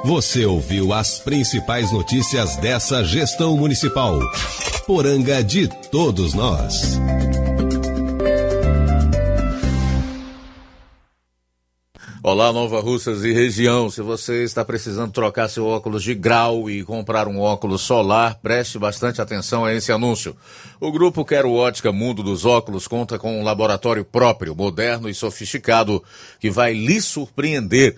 Você 0.05 0.45
ouviu 0.45 0.91
as 0.91 1.19
principais 1.19 1.89
notícias 1.89 2.57
dessa 2.57 3.05
gestão 3.05 3.55
municipal. 3.55 4.19
Poranga 4.85 5.41
de 5.41 5.69
todos 5.89 6.33
nós. 6.33 6.99
Olá, 12.21 12.51
Nova 12.51 12.81
Russas 12.81 13.23
e 13.23 13.31
região. 13.31 13.89
Se 13.89 14.01
você 14.01 14.43
está 14.43 14.65
precisando 14.65 15.13
trocar 15.13 15.47
seu 15.47 15.65
óculos 15.65 16.03
de 16.03 16.13
grau 16.13 16.69
e 16.69 16.83
comprar 16.83 17.25
um 17.29 17.39
óculos 17.39 17.81
solar, 17.81 18.39
preste 18.41 18.77
bastante 18.77 19.21
atenção 19.21 19.63
a 19.63 19.73
esse 19.73 19.89
anúncio. 19.93 20.35
O 20.81 20.91
grupo 20.91 21.23
Quero 21.23 21.53
Ótica 21.53 21.93
Mundo 21.93 22.21
dos 22.21 22.43
Óculos 22.43 22.89
conta 22.89 23.17
com 23.17 23.39
um 23.39 23.43
laboratório 23.43 24.03
próprio, 24.03 24.53
moderno 24.53 25.07
e 25.07 25.13
sofisticado, 25.13 26.03
que 26.41 26.49
vai 26.49 26.73
lhe 26.73 26.99
surpreender 26.99 27.95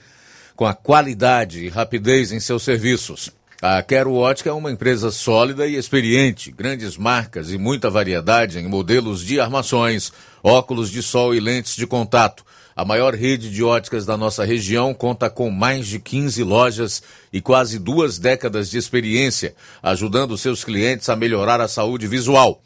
com 0.56 0.66
a 0.66 0.74
qualidade 0.74 1.66
e 1.66 1.70
rapidez 1.70 2.32
em 2.32 2.40
seus 2.40 2.64
serviços. 2.64 3.32
A 3.62 3.82
Quero 3.82 4.14
Ótica 4.14 4.50
é 4.50 4.54
uma 4.54 4.72
empresa 4.72 5.12
sólida 5.12 5.66
e 5.66 5.76
experiente, 5.76 6.52
grandes 6.52 6.98
marcas 6.98 7.52
e 7.52 7.58
muita 7.58 7.90
variedade 7.90 8.60
em 8.60 8.68
modelos 8.68 9.22
de 9.22 9.40
armações, 9.40 10.12
óculos 10.44 10.90
de 10.92 11.02
sol 11.02 11.34
e 11.34 11.40
lentes 11.40 11.76
de 11.76 11.88
contato. 11.88 12.44
A 12.76 12.84
maior 12.84 13.16
rede 13.16 13.50
de 13.50 13.64
óticas 13.64 14.06
da 14.06 14.18
nossa 14.18 14.44
região 14.44 14.94
conta 14.94 15.30
com 15.30 15.50
mais 15.50 15.88
de 15.88 15.98
15 15.98 16.44
lojas 16.44 17.02
e 17.32 17.40
quase 17.40 17.80
duas 17.80 18.20
décadas 18.20 18.70
de 18.70 18.78
experiência, 18.78 19.56
ajudando 19.82 20.38
seus 20.38 20.64
clientes 20.66 21.08
a 21.08 21.16
melhorar 21.16 21.62
a 21.62 21.70
saúde 21.70 22.06
visual. 22.06 22.62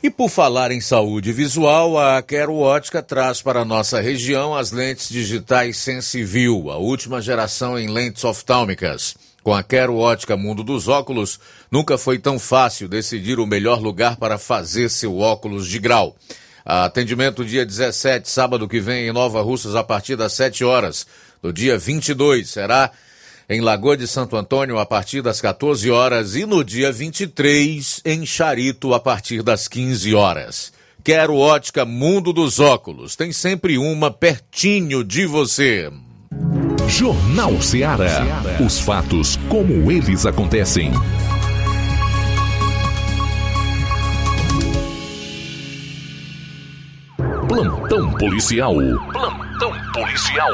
E 0.00 0.08
por 0.08 0.28
falar 0.28 0.70
em 0.70 0.80
saúde 0.80 1.32
visual, 1.32 1.98
a 1.98 2.22
Quero 2.22 2.54
Ótica 2.54 3.02
traz 3.02 3.42
para 3.42 3.62
a 3.62 3.64
nossa 3.64 4.00
região 4.00 4.54
as 4.54 4.70
lentes 4.70 5.08
digitais 5.08 5.76
Sensiview, 5.78 6.70
a 6.70 6.76
última 6.76 7.20
geração 7.20 7.76
em 7.76 7.88
lentes 7.88 8.22
oftálmicas. 8.22 9.16
Com 9.42 9.52
a 9.52 9.60
Quero 9.60 9.96
Ótica 9.96 10.36
Mundo 10.36 10.62
dos 10.62 10.86
Óculos, 10.86 11.40
nunca 11.68 11.98
foi 11.98 12.16
tão 12.16 12.38
fácil 12.38 12.86
decidir 12.86 13.40
o 13.40 13.46
melhor 13.46 13.80
lugar 13.80 14.14
para 14.14 14.38
fazer 14.38 14.88
seu 14.88 15.18
óculos 15.18 15.66
de 15.66 15.80
grau. 15.80 16.14
Atendimento 16.64 17.44
dia 17.44 17.66
17, 17.66 18.30
sábado 18.30 18.68
que 18.68 18.78
vem, 18.78 19.08
em 19.08 19.12
Nova 19.12 19.42
Russas, 19.42 19.74
a 19.74 19.82
partir 19.82 20.14
das 20.14 20.32
7 20.34 20.64
horas. 20.64 21.08
No 21.42 21.52
dia 21.52 21.76
22, 21.76 22.48
será 22.48 22.92
em 23.48 23.60
Lagoa 23.62 23.96
de 23.96 24.06
Santo 24.06 24.36
Antônio 24.36 24.78
a 24.78 24.84
partir 24.84 25.22
das 25.22 25.40
14 25.40 25.90
horas 25.90 26.36
e 26.36 26.44
no 26.44 26.62
dia 26.62 26.92
23 26.92 28.02
em 28.04 28.26
Charito 28.26 28.92
a 28.92 29.00
partir 29.00 29.42
das 29.42 29.66
15 29.66 30.14
horas. 30.14 30.72
Quero 31.02 31.36
ótica 31.36 31.86
Mundo 31.86 32.32
dos 32.32 32.60
Óculos. 32.60 33.16
Tem 33.16 33.32
sempre 33.32 33.78
uma 33.78 34.10
pertinho 34.10 35.02
de 35.02 35.24
você. 35.24 35.90
Jornal 36.86 37.60
Ceará. 37.62 38.26
Os 38.64 38.80
fatos 38.80 39.38
como 39.48 39.90
eles 39.90 40.26
acontecem. 40.26 40.92
Plantão 47.48 48.12
policial. 48.12 48.74
Plantão 49.12 49.72
policial. 49.94 50.52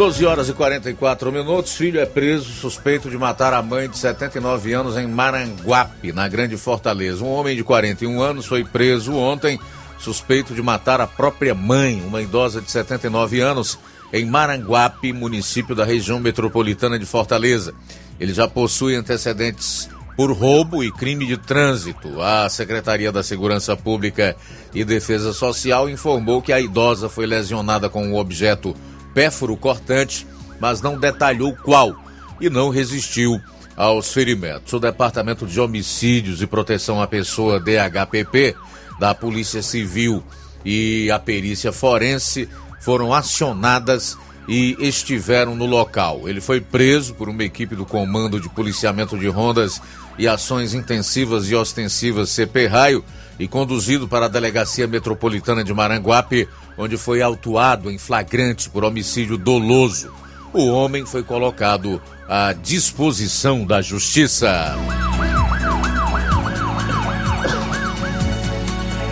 12 0.00 0.24
horas 0.24 0.48
e 0.48 0.54
44 0.54 1.30
minutos. 1.30 1.74
Filho 1.74 2.00
é 2.00 2.06
preso 2.06 2.50
suspeito 2.52 3.10
de 3.10 3.18
matar 3.18 3.52
a 3.52 3.60
mãe 3.60 3.86
de 3.86 3.98
79 3.98 4.72
anos 4.72 4.96
em 4.96 5.06
Maranguape, 5.06 6.10
na 6.10 6.26
Grande 6.26 6.56
Fortaleza. 6.56 7.22
Um 7.22 7.28
homem 7.28 7.54
de 7.54 7.62
41 7.62 8.22
anos 8.22 8.46
foi 8.46 8.64
preso 8.64 9.14
ontem 9.14 9.60
suspeito 9.98 10.54
de 10.54 10.62
matar 10.62 11.02
a 11.02 11.06
própria 11.06 11.54
mãe, 11.54 12.02
uma 12.02 12.22
idosa 12.22 12.62
de 12.62 12.70
79 12.70 13.40
anos, 13.40 13.78
em 14.10 14.24
Maranguape, 14.24 15.12
município 15.12 15.74
da 15.74 15.84
região 15.84 16.18
metropolitana 16.18 16.98
de 16.98 17.04
Fortaleza. 17.04 17.74
Ele 18.18 18.32
já 18.32 18.48
possui 18.48 18.94
antecedentes 18.94 19.86
por 20.16 20.32
roubo 20.32 20.82
e 20.82 20.90
crime 20.90 21.26
de 21.26 21.36
trânsito. 21.36 22.22
A 22.22 22.48
Secretaria 22.48 23.12
da 23.12 23.22
Segurança 23.22 23.76
Pública 23.76 24.34
e 24.74 24.82
Defesa 24.82 25.34
Social 25.34 25.90
informou 25.90 26.40
que 26.40 26.54
a 26.54 26.60
idosa 26.60 27.10
foi 27.10 27.26
lesionada 27.26 27.90
com 27.90 28.02
um 28.02 28.16
objeto 28.16 28.74
pérfuro 29.14 29.56
cortante, 29.56 30.26
mas 30.60 30.80
não 30.80 30.98
detalhou 30.98 31.54
qual 31.54 31.94
e 32.40 32.48
não 32.48 32.70
resistiu 32.70 33.40
aos 33.76 34.12
ferimentos. 34.12 34.72
O 34.72 34.78
Departamento 34.78 35.46
de 35.46 35.60
Homicídios 35.60 36.42
e 36.42 36.46
Proteção 36.46 37.00
à 37.00 37.06
Pessoa, 37.06 37.60
DHPP, 37.60 38.54
da 38.98 39.14
Polícia 39.14 39.62
Civil 39.62 40.22
e 40.64 41.10
a 41.10 41.18
perícia 41.18 41.72
forense 41.72 42.48
foram 42.80 43.14
acionadas 43.14 44.16
e 44.46 44.76
estiveram 44.80 45.54
no 45.54 45.64
local. 45.64 46.28
Ele 46.28 46.40
foi 46.40 46.60
preso 46.60 47.14
por 47.14 47.28
uma 47.28 47.44
equipe 47.44 47.74
do 47.74 47.86
Comando 47.86 48.40
de 48.40 48.48
Policiamento 48.48 49.16
de 49.16 49.28
Rondas 49.28 49.80
e 50.18 50.28
Ações 50.28 50.74
Intensivas 50.74 51.48
e 51.48 51.54
Ostensivas 51.54 52.30
CP 52.30 52.66
Raio 52.66 53.04
e 53.40 53.48
conduzido 53.48 54.06
para 54.06 54.26
a 54.26 54.28
Delegacia 54.28 54.86
Metropolitana 54.86 55.64
de 55.64 55.72
Maranguape, 55.72 56.46
onde 56.76 56.98
foi 56.98 57.22
autuado 57.22 57.90
em 57.90 57.96
flagrante 57.96 58.68
por 58.68 58.84
homicídio 58.84 59.38
doloso. 59.38 60.12
O 60.52 60.66
homem 60.66 61.06
foi 61.06 61.22
colocado 61.22 62.02
à 62.28 62.52
disposição 62.52 63.64
da 63.64 63.80
Justiça. 63.80 64.76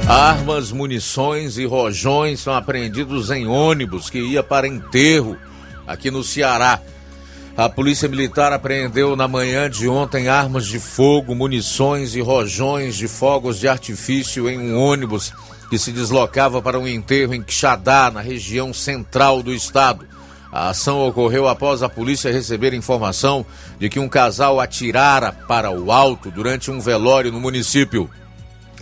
Armas, 0.06 0.72
munições 0.72 1.56
e 1.56 1.64
rojões 1.64 2.40
são 2.40 2.52
apreendidos 2.52 3.30
em 3.30 3.46
ônibus 3.46 4.10
que 4.10 4.18
ia 4.18 4.42
para 4.42 4.68
enterro 4.68 5.38
aqui 5.86 6.10
no 6.10 6.22
Ceará. 6.22 6.78
A 7.58 7.68
Polícia 7.68 8.08
Militar 8.08 8.52
apreendeu 8.52 9.16
na 9.16 9.26
manhã 9.26 9.68
de 9.68 9.88
ontem 9.88 10.28
armas 10.28 10.64
de 10.64 10.78
fogo, 10.78 11.34
munições 11.34 12.14
e 12.14 12.20
rojões 12.20 12.94
de 12.94 13.08
fogos 13.08 13.58
de 13.58 13.66
artifício 13.66 14.48
em 14.48 14.72
um 14.72 14.78
ônibus 14.78 15.32
que 15.68 15.76
se 15.76 15.90
deslocava 15.90 16.62
para 16.62 16.78
um 16.78 16.86
enterro 16.86 17.34
em 17.34 17.42
Quixadá, 17.42 18.12
na 18.12 18.20
região 18.20 18.72
central 18.72 19.42
do 19.42 19.52
estado. 19.52 20.06
A 20.52 20.68
ação 20.68 21.04
ocorreu 21.04 21.48
após 21.48 21.82
a 21.82 21.88
polícia 21.88 22.32
receber 22.32 22.74
informação 22.74 23.44
de 23.76 23.88
que 23.88 23.98
um 23.98 24.08
casal 24.08 24.60
atirara 24.60 25.32
para 25.32 25.68
o 25.68 25.90
alto 25.90 26.30
durante 26.30 26.70
um 26.70 26.78
velório 26.78 27.32
no 27.32 27.40
município. 27.40 28.08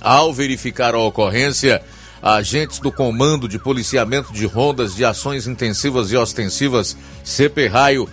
Ao 0.03 0.35
verificar 0.35 0.95
a 0.95 0.99
ocorrência, 0.99 1.81
agentes 2.21 2.79
do 2.79 2.93
Comando 2.93 3.49
de 3.49 3.59
Policiamento 3.59 4.35
de 4.35 4.45
Rondas 4.45 4.95
de 4.95 5.03
Ações 5.03 5.47
Intensivas 5.47 6.13
e 6.13 6.17
Ostensivas, 6.19 6.95
CP 7.25 7.69
Raio, 7.69 8.07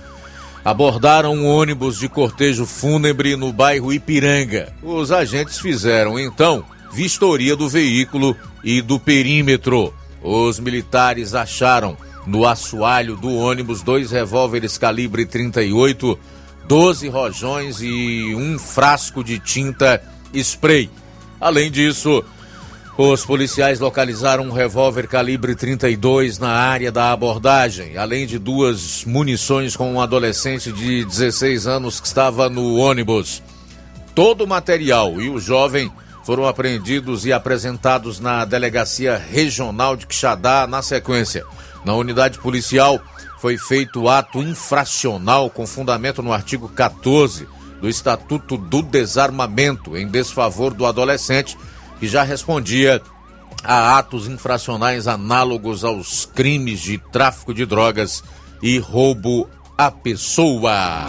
abordaram 0.63 1.33
um 1.33 1.45
ônibus 1.45 1.99
de 1.99 2.07
cortejo 2.07 2.65
fúnebre 2.65 3.35
no 3.35 3.51
bairro 3.51 3.91
Ipiranga. 3.91 4.73
Os 4.81 5.11
agentes 5.11 5.59
fizeram, 5.59 6.19
então, 6.19 6.63
vistoria 6.91 7.55
do 7.55 7.67
veículo 7.67 8.35
e 8.63 8.81
do 8.81 8.99
perímetro. 8.99 9.93
Os 10.21 10.59
militares 10.59 11.33
acharam 11.33 11.97
no 12.25 12.47
assoalho 12.47 13.17
do 13.17 13.33
ônibus 13.35 13.81
dois 13.81 14.11
revólveres 14.11 14.77
calibre 14.77 15.25
38, 15.25 16.17
12 16.65 17.09
rojões 17.09 17.81
e 17.81 18.33
um 18.35 18.57
frasco 18.57 19.23
de 19.23 19.39
tinta 19.39 20.01
spray. 20.33 20.89
Além 21.41 21.69
disso, 21.69 22.23
os 22.97 23.25
policiais 23.25 23.79
localizaram 23.79 24.43
um 24.43 24.51
revólver 24.51 25.07
calibre 25.07 25.55
32 25.55 26.37
na 26.37 26.51
área 26.51 26.91
da 26.91 27.11
abordagem, 27.11 27.97
além 27.97 28.27
de 28.27 28.37
duas 28.37 29.03
munições 29.03 29.75
com 29.75 29.91
um 29.91 29.99
adolescente 29.99 30.71
de 30.71 31.03
16 31.03 31.65
anos 31.65 31.99
que 31.99 32.05
estava 32.05 32.49
no 32.49 32.75
ônibus. 32.75 33.41
Todo 34.13 34.43
o 34.43 34.47
material 34.47 35.19
e 35.19 35.27
o 35.27 35.39
jovem 35.39 35.91
foram 36.23 36.45
apreendidos 36.45 37.25
e 37.25 37.33
apresentados 37.33 38.19
na 38.19 38.45
Delegacia 38.45 39.17
Regional 39.17 39.95
de 39.95 40.05
Quixadá 40.05 40.67
na 40.67 40.83
sequência. 40.83 41.43
Na 41.83 41.95
unidade 41.95 42.37
policial 42.37 43.01
foi 43.39 43.57
feito 43.57 44.07
ato 44.07 44.39
infracional 44.39 45.49
com 45.49 45.65
fundamento 45.65 46.21
no 46.21 46.31
artigo 46.31 46.69
14 46.69 47.47
do 47.81 47.89
Estatuto 47.89 48.55
do 48.55 48.81
Desarmamento 48.81 49.97
em 49.97 50.07
desfavor 50.07 50.73
do 50.73 50.85
adolescente, 50.85 51.57
que 52.03 52.07
já 52.09 52.21
respondia 52.21 53.01
a 53.63 53.97
atos 53.97 54.27
infracionais 54.27 55.07
análogos 55.07 55.85
aos 55.85 56.25
crimes 56.25 56.81
de 56.81 56.97
tráfico 56.97 57.53
de 57.53 57.65
drogas 57.65 58.21
e 58.61 58.77
roubo 58.77 59.49
à 59.77 59.89
pessoa. 59.89 61.05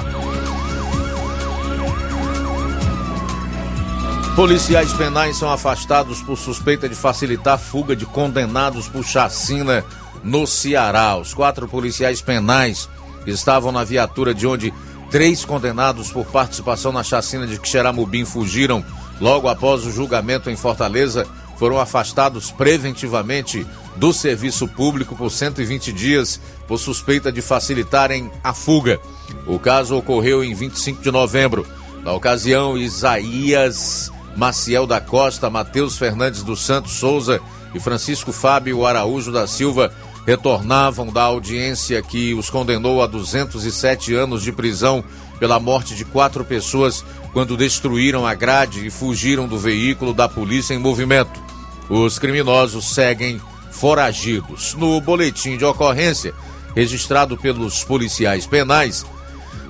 Policiais 4.36 4.92
penais 4.92 5.36
são 5.36 5.50
afastados 5.50 6.22
por 6.22 6.38
suspeita 6.38 6.88
de 6.88 6.94
facilitar 6.94 7.58
fuga 7.58 7.96
de 7.96 8.06
condenados 8.06 8.86
por 8.86 9.04
chacina 9.04 9.84
no 10.22 10.46
Ceará. 10.46 11.16
Os 11.16 11.34
quatro 11.34 11.66
policiais 11.66 12.22
penais 12.22 12.88
estavam 13.26 13.72
na 13.72 13.82
viatura 13.82 14.32
de 14.32 14.46
onde 14.46 14.72
Três 15.14 15.44
condenados 15.44 16.10
por 16.10 16.26
participação 16.26 16.90
na 16.90 17.04
chacina 17.04 17.46
de 17.46 17.56
Xeramubim 17.62 18.24
fugiram 18.24 18.84
logo 19.20 19.48
após 19.48 19.84
o 19.86 19.92
julgamento 19.92 20.50
em 20.50 20.56
Fortaleza. 20.56 21.26
Foram 21.56 21.78
afastados 21.78 22.50
preventivamente 22.50 23.66
do 23.96 24.12
serviço 24.12 24.66
público 24.66 25.14
por 25.14 25.30
120 25.30 25.92
dias 25.92 26.40
por 26.66 26.78
suspeita 26.78 27.30
de 27.30 27.40
facilitarem 27.40 28.30
a 28.42 28.52
fuga. 28.52 29.00
O 29.46 29.58
caso 29.58 29.96
ocorreu 29.96 30.42
em 30.42 30.52
25 30.52 31.02
de 31.02 31.10
novembro. 31.10 31.66
Na 32.02 32.12
ocasião, 32.12 32.76
Isaías 32.76 34.10
Maciel 34.36 34.86
da 34.86 35.00
Costa, 35.00 35.48
Matheus 35.48 35.96
Fernandes 35.96 36.42
dos 36.42 36.60
Santos 36.60 36.92
Souza 36.92 37.40
e 37.72 37.78
Francisco 37.78 38.32
Fábio 38.32 38.84
Araújo 38.84 39.30
da 39.30 39.46
Silva 39.46 39.92
retornavam 40.26 41.12
da 41.12 41.22
audiência 41.22 42.02
que 42.02 42.34
os 42.34 42.48
condenou 42.48 43.02
a 43.02 43.06
207 43.06 44.14
anos 44.14 44.42
de 44.42 44.52
prisão 44.52 45.04
pela 45.38 45.58
morte 45.58 45.94
de 45.94 46.04
quatro 46.04 46.44
pessoas 46.44 47.04
quando 47.32 47.56
destruíram 47.56 48.26
a 48.26 48.34
grade 48.34 48.86
e 48.86 48.90
fugiram 48.90 49.48
do 49.48 49.58
veículo 49.58 50.12
da 50.12 50.28
polícia 50.28 50.74
em 50.74 50.78
movimento. 50.78 51.42
Os 51.88 52.18
criminosos 52.18 52.94
seguem 52.94 53.40
foragidos. 53.70 54.74
No 54.74 55.00
boletim 55.00 55.56
de 55.56 55.64
ocorrência, 55.64 56.32
registrado 56.74 57.36
pelos 57.36 57.84
policiais 57.84 58.46
penais, 58.46 59.04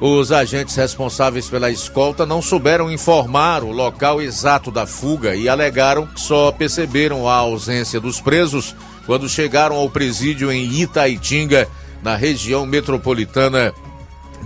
os 0.01 0.33
agentes 0.33 0.75
responsáveis 0.77 1.49
pela 1.49 1.71
escolta 1.71 2.27
não 2.27 2.43
souberam 2.43 2.91
informar 2.91 3.63
o 3.63 3.71
local 3.71 4.21
exato 4.21 4.71
da 4.71 4.87
fuga 4.87 5.35
e 5.35 5.49
alegaram 5.49 6.07
que 6.07 6.21
só 6.21 6.53
perceberam 6.53 7.29
a 7.29 7.35
ausência 7.37 8.01
dos 8.01 8.21
presos 8.21 8.75
quando 9.07 9.29
chegaram 9.29 9.77
ao 9.77 9.89
presídio 9.89 10.51
em 10.51 10.81
Itaitinga, 10.81 11.69
na 12.03 12.17
região 12.17 12.67
metropolitana 12.67 13.73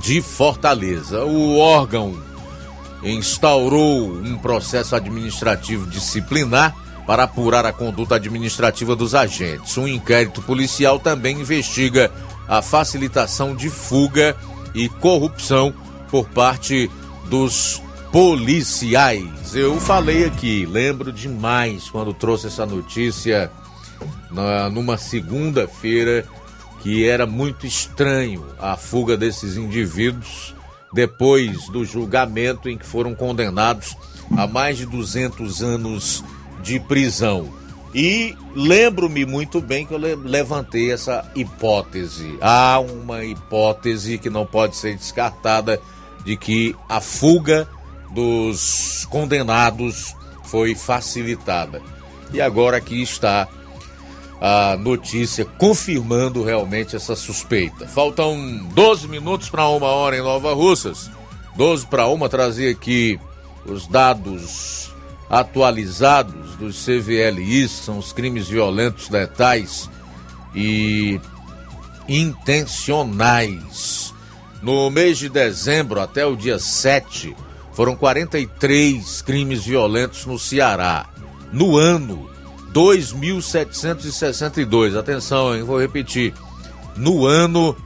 de 0.01 0.21
Fortaleza. 0.21 1.25
O 1.25 1.59
órgão 1.59 2.17
instaurou 3.03 4.13
um 4.13 4.37
processo 4.39 4.97
administrativo 4.97 5.87
disciplinar 5.87 6.75
para 7.07 7.23
apurar 7.23 7.65
a 7.65 7.73
conduta 7.73 8.17
administrativa 8.17 8.95
dos 8.95 9.15
agentes. 9.15 9.79
Um 9.79 9.89
inquérito 9.89 10.43
policial 10.43 10.99
também 10.99 11.41
investiga 11.41 12.11
a 12.47 12.61
facilitação 12.61 13.55
de 13.55 13.71
fuga 13.71 14.37
e 14.75 14.89
corrupção 14.89 15.73
por 16.11 16.29
parte 16.29 16.91
dos 17.27 17.83
policiais. 18.13 19.55
Eu 19.55 19.81
falei 19.81 20.25
aqui, 20.25 20.67
lembro 20.67 21.13
demais 21.13 21.89
quando 21.89 22.13
trouxe 22.13 22.47
essa 22.47 22.67
notícia 22.67 23.51
na, 24.31 24.69
numa 24.69 24.97
segunda-feira 24.97 26.27
que 26.81 27.09
era 27.09 27.27
muito 27.27 27.67
estranho 27.67 28.47
a 28.59 28.77
fuga 28.77 29.17
desses 29.17 29.57
indivíduos 29.57 30.55
depois 30.93 31.69
do 31.69 31.85
julgamento 31.85 32.69
em 32.69 32.79
que 32.79 32.87
foram 32.87 33.15
condenados 33.15 33.97
a 34.37 34.47
mais 34.47 34.79
de 34.79 34.87
200 34.87 35.63
anos 35.63 36.25
de 36.63 36.79
prisão. 36.81 37.53
E 37.95 38.37
lembro-me 38.55 39.25
muito 39.25 39.61
bem 39.61 39.87
que 39.87 39.95
eu 39.95 39.99
levantei 39.99 40.93
essa 40.93 41.31
hipótese. 41.35 42.37
Há 42.41 42.79
uma 42.81 43.25
hipótese 43.25 44.19
que 44.19 44.29
não 44.29 44.45
pode 44.45 44.77
ser 44.77 44.95
descartada 44.95 45.81
de 46.25 46.37
que 46.37 46.77
a 46.89 47.01
fuga 47.01 47.69
dos 48.15 49.07
condenados 49.11 50.15
foi 50.45 50.75
facilitada. 50.75 51.81
E 52.33 52.41
agora 52.41 52.77
aqui 52.77 53.03
está 53.03 53.49
a 54.41 54.77
notícia 54.77 55.45
confirmando 55.45 56.45
realmente 56.45 56.95
essa 56.95 57.17
suspeita. 57.17 57.89
Faltam 57.89 58.37
12 58.73 59.09
minutos 59.09 59.51
para 59.51 59.69
uma 59.69 59.89
hora 59.89 60.17
em 60.17 60.23
Nova 60.23 60.55
Russas. 60.55 61.11
12 61.57 61.87
para 61.87 62.07
uma, 62.07 62.29
trazer 62.29 62.71
aqui 62.71 63.19
os 63.67 63.89
dados 63.89 64.93
atualizados 65.29 66.57
dos 66.57 66.85
CVLIs, 66.85 67.71
são 67.71 67.99
os 67.99 68.13
crimes 68.13 68.49
violentos 68.49 69.11
letais 69.11 69.91
e 70.55 71.21
intencionais. 72.09 74.15
No 74.63 74.91
mês 74.91 75.19
de 75.19 75.29
dezembro 75.29 76.01
até 76.01 76.25
o 76.25 76.35
dia 76.35 76.59
7, 76.59 77.37
foram 77.73 77.95
43 77.95 79.23
crimes 79.23 79.65
violentos 79.65 80.27
no 80.27 80.39
Ceará. 80.39 81.07
No 81.53 81.77
ano, 81.77 82.28
2.762. 82.73 84.97
Atenção, 84.97 85.57
hein? 85.57 85.63
Vou 85.63 85.79
repetir. 85.81 86.35
No 86.97 87.27
ano, 87.27 87.77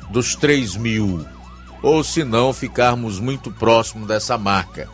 dos 0.10 0.36
3 0.36 0.76
mil, 0.76 1.26
ou 1.84 2.04
se 2.04 2.24
não, 2.24 2.52
ficarmos 2.52 3.20
muito 3.20 3.52
próximo 3.52 4.08
dessa 4.08 4.36
marca. 4.38 4.90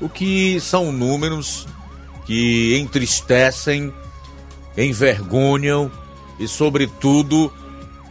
O 0.00 0.08
que 0.08 0.58
são 0.60 0.90
números 0.90 1.68
que 2.26 2.76
entristecem, 2.76 3.94
envergonham 4.76 5.90
e, 6.38 6.46
sobretudo, 6.46 7.52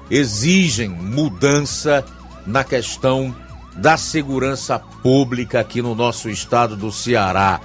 exigem 0.09 0.89
mudança 0.89 2.05
na 2.45 2.63
questão 2.63 3.36
da 3.76 3.97
segurança 3.97 4.80
pública 4.80 5.59
aqui 5.59 5.82
no 5.82 5.95
nosso 5.95 6.30
estado 6.30 6.76
do 6.76 6.91
Ceará, 6.91 7.59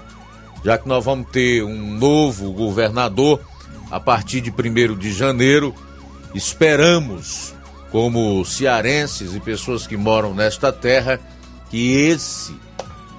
já 0.64 0.76
que 0.76 0.88
nós 0.88 1.04
vamos 1.04 1.28
ter 1.30 1.62
um 1.62 1.96
novo 1.96 2.52
governador 2.52 3.40
a 3.90 4.00
partir 4.00 4.40
de 4.40 4.50
1 4.50 4.96
de 4.96 5.12
janeiro. 5.12 5.74
Esperamos, 6.34 7.54
como 7.90 8.44
cearenses 8.44 9.34
e 9.34 9.40
pessoas 9.40 9.86
que 9.86 9.96
moram 9.96 10.34
nesta 10.34 10.72
terra, 10.72 11.20
que 11.70 11.92
esse 11.92 12.54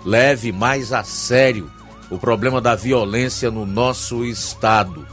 leve 0.06 0.52
mais 0.52 0.94
a 0.94 1.04
sério 1.04 1.70
o 2.10 2.18
problema 2.18 2.60
da 2.60 2.76
violência 2.76 3.50
no 3.50 3.66
nosso 3.66 4.26
estado. 4.26 5.08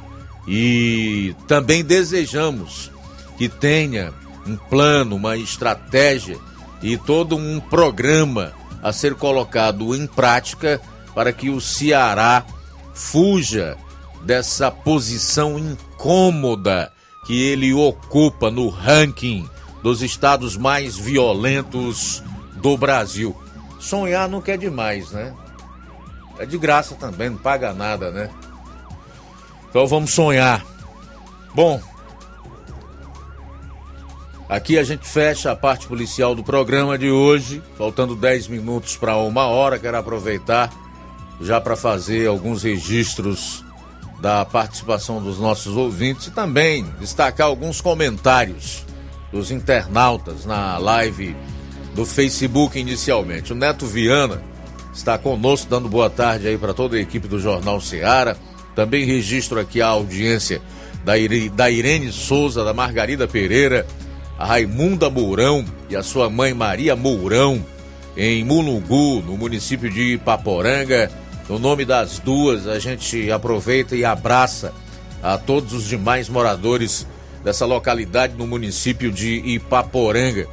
E 0.51 1.37
também 1.47 1.85
desejamos 1.85 2.91
que 3.37 3.51
tenha 3.51 4.15
um 4.47 4.57
plano, 4.57 5.17
uma 5.17 5.37
estratégia 5.37 6.39
e 6.83 6.97
todo 6.97 7.37
um 7.37 7.61
programa 7.61 8.53
a 8.83 8.91
ser 8.91 9.15
colocado 9.15 9.95
em 9.95 10.07
prática 10.07 10.81
para 11.15 11.33
que 11.35 11.51
o 11.51 11.61
Ceará 11.61 12.47
fuja 12.95 13.77
dessa 14.23 14.71
posição 14.71 15.59
incômoda 15.59 16.91
que 17.27 17.43
ele 17.43 17.75
ocupa 17.75 18.51
no 18.51 18.71
ranking 18.71 19.47
dos 19.83 20.01
estados 20.01 20.57
mais 20.57 20.97
violentos 20.97 22.23
do 22.55 22.77
Brasil. 22.77 23.37
Sonhar 23.79 24.29
nunca 24.29 24.53
é 24.53 24.57
demais, 24.57 25.11
né? 25.11 25.35
É 26.39 26.47
de 26.47 26.57
graça 26.57 26.95
também, 26.95 27.29
não 27.29 27.37
paga 27.37 27.75
nada, 27.75 28.11
né? 28.11 28.31
Então 29.71 29.87
vamos 29.87 30.13
sonhar. 30.13 30.65
Bom, 31.55 31.81
Aqui 34.49 34.79
a 34.79 34.83
gente 34.83 35.07
fecha 35.07 35.53
a 35.53 35.57
parte 35.57 35.87
policial 35.87 36.35
do 36.35 36.43
programa 36.43 36.97
de 36.97 37.11
hoje, 37.11 37.63
faltando 37.77 38.17
10 38.17 38.49
minutos 38.49 38.97
para 38.97 39.15
uma 39.19 39.45
hora. 39.45 39.79
Quero 39.79 39.99
aproveitar 39.99 40.73
já 41.39 41.61
para 41.61 41.77
fazer 41.77 42.27
alguns 42.27 42.63
registros 42.63 43.63
da 44.23 44.47
participação 44.47 45.23
dos 45.23 45.39
nossos 45.39 45.77
ouvintes 45.77 46.29
e 46.29 46.31
também 46.31 46.83
destacar 46.99 47.47
alguns 47.47 47.83
comentários 47.83 48.87
dos 49.31 49.51
internautas 49.51 50.47
na 50.47 50.79
live 50.79 51.37
do 51.95 52.07
Facebook 52.07 52.79
inicialmente. 52.79 53.53
O 53.53 53.57
Neto 53.57 53.85
Viana 53.85 54.43
está 54.95 55.19
conosco, 55.19 55.69
dando 55.69 55.91
boa 55.91 56.09
tarde 56.09 56.49
aí 56.49 56.57
para 56.57 56.73
toda 56.73 56.97
a 56.97 57.01
equipe 57.01 57.29
do 57.29 57.39
Jornal 57.39 57.83
Seara. 57.83 58.37
Também 58.79 59.05
registro 59.05 59.59
aqui 59.59 59.83
a 59.83 59.89
audiência 59.89 60.63
da 61.05 61.69
Irene 61.69 62.13
Souza, 62.13 62.63
da 62.63 62.73
Margarida 62.73 63.27
Pereira 63.27 63.85
a 64.39 64.47
Raimunda 64.47 65.11
Mourão 65.11 65.65
e 65.91 65.97
a 65.97 66.03
sua 66.05 66.31
mãe 66.31 66.55
Maria 66.55 66.95
Mourão, 66.95 67.61
em 68.17 68.45
Mulungu, 68.45 69.21
no 69.21 69.37
município 69.37 69.91
de 69.91 70.13
Ipaporanga. 70.15 71.11
No 71.49 71.59
nome 71.59 71.85
das 71.85 72.21
duas, 72.21 72.69
a 72.69 72.79
gente 72.79 73.33
aproveita 73.33 73.97
e 73.97 74.05
abraça 74.05 74.73
a 75.21 75.37
todos 75.37 75.73
os 75.73 75.89
demais 75.89 76.29
moradores 76.29 77.05
dessa 77.43 77.67
localidade 77.67 78.35
no 78.37 78.47
município 78.47 79.11
de 79.11 79.39
Ipaporanga. 79.39 80.47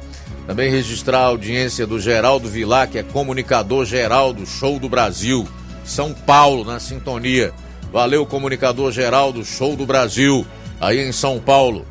Também 0.48 0.68
registrar 0.68 1.20
a 1.20 1.26
audiência 1.26 1.86
do 1.86 2.00
Geraldo 2.00 2.48
Vilar, 2.48 2.88
que 2.88 2.98
é 2.98 3.04
comunicador 3.04 3.84
geral 3.84 4.32
do 4.32 4.44
Show 4.44 4.80
do 4.80 4.88
Brasil, 4.88 5.46
São 5.84 6.12
Paulo, 6.12 6.64
na 6.64 6.80
sintonia. 6.80 7.54
Valeu, 7.92 8.26
comunicador 8.26 8.92
geral 8.92 9.32
do 9.32 9.44
Show 9.44 9.76
do 9.76 9.86
Brasil, 9.86 10.46
aí 10.80 11.00
em 11.00 11.12
São 11.12 11.38
Paulo. 11.38 11.86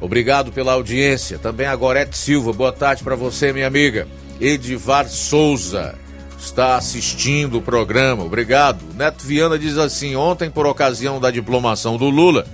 Obrigado 0.00 0.52
pela 0.52 0.74
audiência. 0.74 1.38
Também 1.38 1.66
a 1.66 1.74
Gorete 1.74 2.16
Silva, 2.16 2.52
boa 2.52 2.72
tarde 2.72 3.02
para 3.02 3.16
você, 3.16 3.52
minha 3.52 3.66
amiga. 3.66 4.06
Edivar 4.40 5.08
Souza 5.08 5.96
está 6.38 6.76
assistindo 6.76 7.58
o 7.58 7.62
programa, 7.62 8.22
obrigado. 8.22 8.84
Neto 8.94 9.24
Viana 9.24 9.58
diz 9.58 9.76
assim: 9.76 10.14
ontem, 10.14 10.50
por 10.50 10.66
ocasião 10.66 11.18
da 11.18 11.30
diplomação 11.30 11.96
do 11.96 12.08
Lula, 12.08 12.46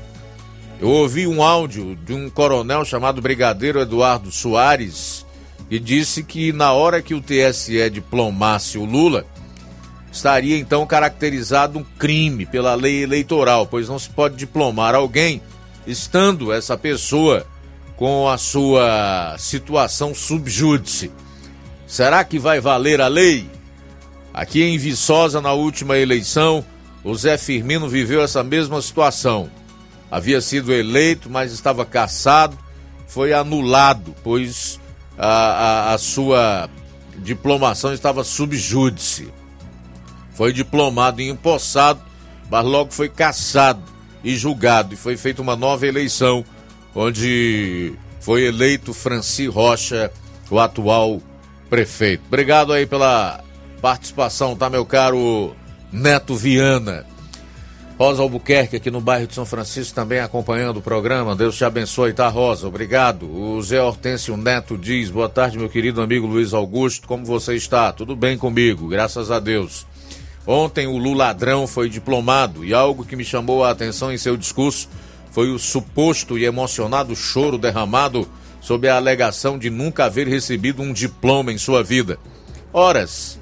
eu 0.80 0.88
ouvi 0.88 1.26
um 1.26 1.42
áudio 1.42 1.96
de 1.96 2.14
um 2.14 2.30
coronel 2.30 2.84
chamado 2.84 3.20
Brigadeiro 3.20 3.80
Eduardo 3.80 4.32
Soares, 4.32 5.26
que 5.68 5.78
disse 5.78 6.22
que 6.22 6.52
na 6.52 6.72
hora 6.72 7.02
que 7.02 7.14
o 7.14 7.20
TSE 7.20 7.90
diplomasse 7.90 8.78
o 8.78 8.84
Lula, 8.84 9.26
estaria 10.14 10.56
então 10.56 10.86
caracterizado 10.86 11.76
um 11.76 11.82
crime 11.82 12.46
pela 12.46 12.76
lei 12.76 13.02
eleitoral, 13.02 13.66
pois 13.66 13.88
não 13.88 13.98
se 13.98 14.08
pode 14.08 14.36
diplomar 14.36 14.94
alguém 14.94 15.42
estando 15.88 16.52
essa 16.52 16.78
pessoa 16.78 17.44
com 17.96 18.28
a 18.28 18.38
sua 18.38 19.34
situação 19.38 20.14
subjúdice. 20.14 21.10
Será 21.84 22.22
que 22.22 22.38
vai 22.38 22.60
valer 22.60 23.00
a 23.00 23.08
lei? 23.08 23.50
Aqui 24.32 24.62
em 24.62 24.78
Viçosa, 24.78 25.40
na 25.40 25.52
última 25.52 25.98
eleição, 25.98 26.64
o 27.02 27.12
Zé 27.16 27.36
Firmino 27.36 27.88
viveu 27.88 28.22
essa 28.22 28.44
mesma 28.44 28.80
situação. 28.80 29.50
Havia 30.08 30.40
sido 30.40 30.72
eleito, 30.72 31.28
mas 31.28 31.52
estava 31.52 31.84
cassado, 31.84 32.56
foi 33.08 33.32
anulado, 33.32 34.14
pois 34.22 34.78
a, 35.18 35.26
a, 35.26 35.94
a 35.94 35.98
sua 35.98 36.70
diplomação 37.18 37.92
estava 37.92 38.22
subjúdice. 38.22 39.28
Foi 40.34 40.52
diplomado 40.52 41.20
e 41.20 41.28
empossado, 41.28 42.00
mas 42.50 42.64
logo 42.64 42.92
foi 42.92 43.08
cassado 43.08 43.82
e 44.22 44.36
julgado. 44.36 44.94
E 44.94 44.96
foi 44.96 45.16
feita 45.16 45.40
uma 45.40 45.56
nova 45.56 45.86
eleição, 45.86 46.44
onde 46.94 47.94
foi 48.20 48.44
eleito 48.44 48.92
Franci 48.92 49.46
Rocha, 49.46 50.10
o 50.50 50.58
atual 50.58 51.20
prefeito. 51.70 52.22
Obrigado 52.26 52.72
aí 52.72 52.86
pela 52.86 53.42
participação, 53.80 54.56
tá, 54.56 54.68
meu 54.68 54.84
caro 54.84 55.54
Neto 55.92 56.34
Viana. 56.34 57.06
Rosa 57.96 58.22
Albuquerque, 58.22 58.74
aqui 58.74 58.90
no 58.90 59.00
bairro 59.00 59.28
de 59.28 59.34
São 59.34 59.46
Francisco, 59.46 59.94
também 59.94 60.18
acompanhando 60.18 60.78
o 60.78 60.82
programa. 60.82 61.36
Deus 61.36 61.56
te 61.56 61.64
abençoe, 61.64 62.12
tá, 62.12 62.28
Rosa? 62.28 62.66
Obrigado. 62.66 63.30
O 63.30 63.62
Zé 63.62 63.80
Hortêncio 63.80 64.36
Neto 64.36 64.76
diz: 64.76 65.10
Boa 65.10 65.28
tarde, 65.28 65.56
meu 65.56 65.68
querido 65.68 66.02
amigo 66.02 66.26
Luiz 66.26 66.52
Augusto. 66.52 67.06
Como 67.06 67.24
você 67.24 67.54
está? 67.54 67.92
Tudo 67.92 68.16
bem 68.16 68.36
comigo, 68.36 68.88
graças 68.88 69.30
a 69.30 69.38
Deus. 69.38 69.86
Ontem 70.46 70.86
o 70.86 70.98
Lula 70.98 71.26
ladrão 71.26 71.66
foi 71.66 71.88
diplomado 71.88 72.64
e 72.64 72.74
algo 72.74 73.04
que 73.04 73.16
me 73.16 73.24
chamou 73.24 73.64
a 73.64 73.70
atenção 73.70 74.12
em 74.12 74.18
seu 74.18 74.36
discurso 74.36 74.88
foi 75.30 75.50
o 75.50 75.58
suposto 75.58 76.38
e 76.38 76.44
emocionado 76.44 77.16
choro 77.16 77.58
derramado 77.58 78.28
sob 78.60 78.88
a 78.88 78.96
alegação 78.96 79.58
de 79.58 79.68
nunca 79.68 80.04
haver 80.04 80.28
recebido 80.28 80.82
um 80.82 80.92
diploma 80.92 81.52
em 81.52 81.58
sua 81.58 81.82
vida. 81.82 82.18
Horas, 82.72 83.38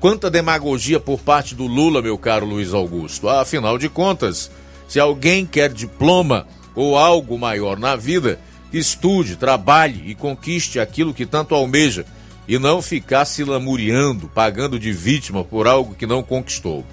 quanta 0.00 0.30
demagogia 0.30 0.98
por 0.98 1.20
parte 1.20 1.54
do 1.54 1.66
Lula, 1.66 2.02
meu 2.02 2.18
caro 2.18 2.46
Luiz 2.46 2.74
Augusto. 2.74 3.28
Afinal 3.28 3.78
de 3.78 3.88
contas, 3.88 4.50
se 4.88 4.98
alguém 4.98 5.46
quer 5.46 5.72
diploma 5.72 6.46
ou 6.74 6.96
algo 6.98 7.38
maior 7.38 7.78
na 7.78 7.96
vida, 7.96 8.40
estude, 8.72 9.36
trabalhe 9.36 10.02
e 10.10 10.14
conquiste 10.14 10.80
aquilo 10.80 11.14
que 11.14 11.26
tanto 11.26 11.54
almeja 11.54 12.04
e 12.48 12.58
não 12.58 12.80
ficar 12.80 13.24
se 13.24 13.42
lamuriando, 13.42 14.28
pagando 14.28 14.78
de 14.78 14.92
vítima 14.92 15.42
por 15.42 15.66
algo 15.66 15.94
que 15.94 16.06
não 16.06 16.22
conquistou. 16.22 16.84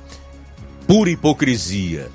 Pura 0.87 1.09
hipocrisia. 1.09 2.09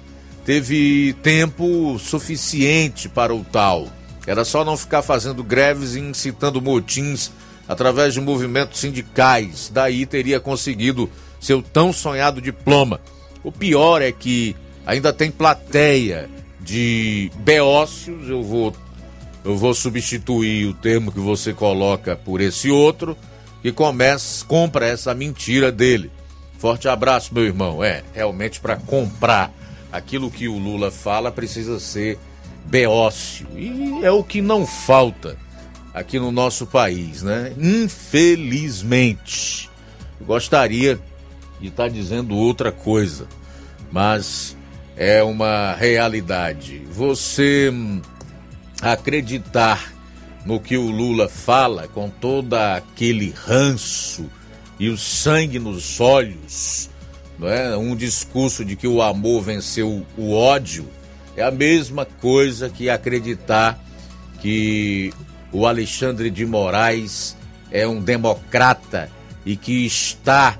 teve 0.45 1.15
tempo 1.23 1.99
suficiente 1.99 3.09
para 3.09 3.35
o 3.35 3.45
tal. 3.45 3.87
Era 4.27 4.45
só 4.45 4.65
não 4.65 4.77
ficar 4.77 5.03
fazendo 5.03 5.45
greves 5.45 5.95
e 5.95 6.01
incitando 6.01 6.61
motins 6.61 7.31
através 7.69 8.15
de 8.15 8.21
movimentos 8.21 8.81
sindicais. 8.81 9.71
Daí 9.73 10.07
teria 10.07 10.41
conseguido 10.41 11.11
seu 11.39 11.63
tão 11.63 11.93
sonhado 11.93 12.41
diploma. 12.41 13.01
O 13.45 13.53
pior 13.53 14.01
é 14.01 14.11
que 14.11 14.57
ainda 14.87 15.13
tem 15.13 15.31
plateia 15.31 16.31
de 16.61 17.31
beócios, 17.37 18.29
eu 18.29 18.43
vou 18.43 18.75
eu 19.45 19.57
vou 19.57 19.73
substituir 19.73 20.67
o 20.67 20.75
termo 20.75 21.13
que 21.13 21.21
você 21.21 21.53
coloca 21.53 22.17
por 22.17 22.41
esse 22.41 22.71
outro, 22.71 23.17
que 23.63 23.73
começa, 23.73 24.45
compra 24.45 24.87
essa 24.87 25.15
mentira 25.15 25.73
dele. 25.73 26.11
Forte 26.59 26.89
abraço, 26.89 27.33
meu 27.35 27.45
irmão. 27.45 27.83
É, 27.83 28.03
realmente 28.13 28.61
para 28.61 28.77
comprar 28.77 29.53
aquilo 29.93 30.31
que 30.31 30.49
o 30.49 30.59
Lula 30.59 30.91
fala 30.91 31.31
precisa 31.31 31.79
ser 31.81 32.19
beócio. 32.67 33.47
E 33.57 34.01
é 34.05 34.11
o 34.11 34.25
que 34.25 34.41
não 34.41 34.67
falta 34.67 35.37
aqui 35.95 36.19
no 36.19 36.33
nosso 36.33 36.67
país, 36.67 37.23
né? 37.23 37.53
Infelizmente. 37.59 38.89
Gostaria 40.21 40.99
de 41.61 41.69
estar 41.69 41.85
tá 41.85 41.89
dizendo 41.89 42.35
outra 42.37 42.73
coisa, 42.73 43.29
mas 43.91 44.57
é 44.97 45.23
uma 45.23 45.75
realidade. 45.75 46.83
Você 46.91 47.71
hum, 47.73 48.03
acreditar 48.83 49.93
no 50.45 50.61
que 50.61 50.77
o 50.77 50.91
Lula 50.91 51.29
fala 51.29 51.89
com 51.89 52.09
todo 52.09 52.55
aquele 52.55 53.35
ranço 53.37 54.27
e 54.79 54.89
o 54.89 54.97
sangue 54.97 55.59
nos 55.59 56.01
olhos, 56.01 56.89
não 57.39 57.49
é? 57.49 57.77
Um 57.77 57.95
discurso 57.97 58.65
de 58.65 58.77
que 58.77 58.87
o 58.87 59.03
amor 59.03 59.43
venceu 59.43 60.07
o 60.17 60.33
ódio 60.33 60.89
é 61.37 61.43
a 61.43 61.51
mesma 61.51 62.05
coisa 62.05 62.69
que 62.69 62.89
acreditar 62.89 63.79
que 64.41 65.13
o 65.53 65.67
Alexandre 65.67 66.31
de 66.31 66.45
Moraes 66.47 67.37
é 67.71 67.87
um 67.87 68.01
democrata 68.01 69.11
e 69.45 69.57
que 69.57 69.87
está 69.87 70.57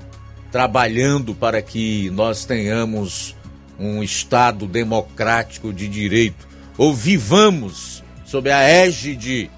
trabalhando 0.51 1.35
para 1.35 1.61
que 1.61 2.09
nós 2.11 2.45
tenhamos 2.45 3.35
um 3.79 4.03
Estado 4.03 4.65
democrático 4.65 5.71
de 5.71 5.87
direito, 5.87 6.47
ou 6.77 6.93
vivamos 6.93 8.03
sob 8.25 8.51
a 8.51 8.61
égide 8.61 9.49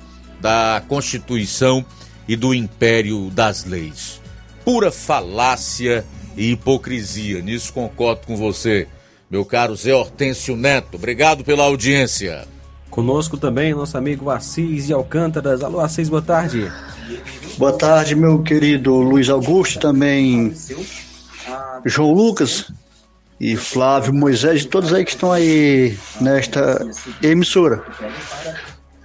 da 0.42 0.82
Constituição 0.88 1.86
e 2.28 2.36
do 2.36 2.54
império 2.54 3.30
das 3.30 3.64
leis. 3.66 4.20
Pura 4.66 4.92
falácia 4.92 6.06
e 6.36 6.52
hipocrisia. 6.52 7.42
Nisso 7.42 7.74
concordo 7.74 8.22
com 8.26 8.36
você, 8.36 8.88
meu 9.30 9.46
caro 9.46 9.76
Zé 9.76 9.94
Hortêncio 9.94 10.56
Neto. 10.56 10.96
Obrigado 10.96 11.44
pela 11.44 11.64
audiência. 11.64 12.48
Conosco 12.90 13.38
também 13.38 13.74
nosso 13.74 13.98
amigo 13.98 14.30
Assis 14.30 14.88
de 14.88 14.94
Alcântaras. 14.94 15.64
Alô, 15.64 15.80
Assis, 15.80 16.10
boa 16.10 16.22
tarde. 16.22 16.70
Boa 17.58 17.74
tarde, 17.74 18.16
meu 18.16 18.42
querido 18.42 18.96
Luiz 18.96 19.30
Augusto, 19.30 19.80
também 19.80 20.54
João 21.86 22.12
Lucas 22.12 22.72
e 23.40 23.56
Flávio 23.56 24.14
Moisés 24.14 24.64
e 24.64 24.68
todos 24.68 24.94
aí 24.94 25.04
que 25.04 25.12
estão 25.12 25.32
aí 25.32 25.98
nesta 26.20 26.86
emissora. 27.24 27.84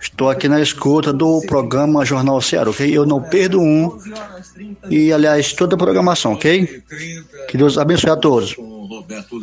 Estou 0.06 0.30
aqui 0.30 0.48
na 0.48 0.60
escuta 0.62 1.12
do 1.12 1.42
programa 1.46 2.04
Jornal 2.04 2.40
Ceará, 2.40 2.70
ok? 2.70 2.88
Eu 2.96 3.04
não 3.04 3.20
perdo 3.20 3.60
um. 3.60 3.98
E, 4.88 5.12
aliás, 5.12 5.52
toda 5.52 5.74
a 5.74 5.78
programação, 5.78 6.32
ok? 6.32 6.82
Que 7.48 7.58
Deus 7.58 7.76
abençoe 7.76 8.10
a 8.10 8.16
todos. 8.16 8.54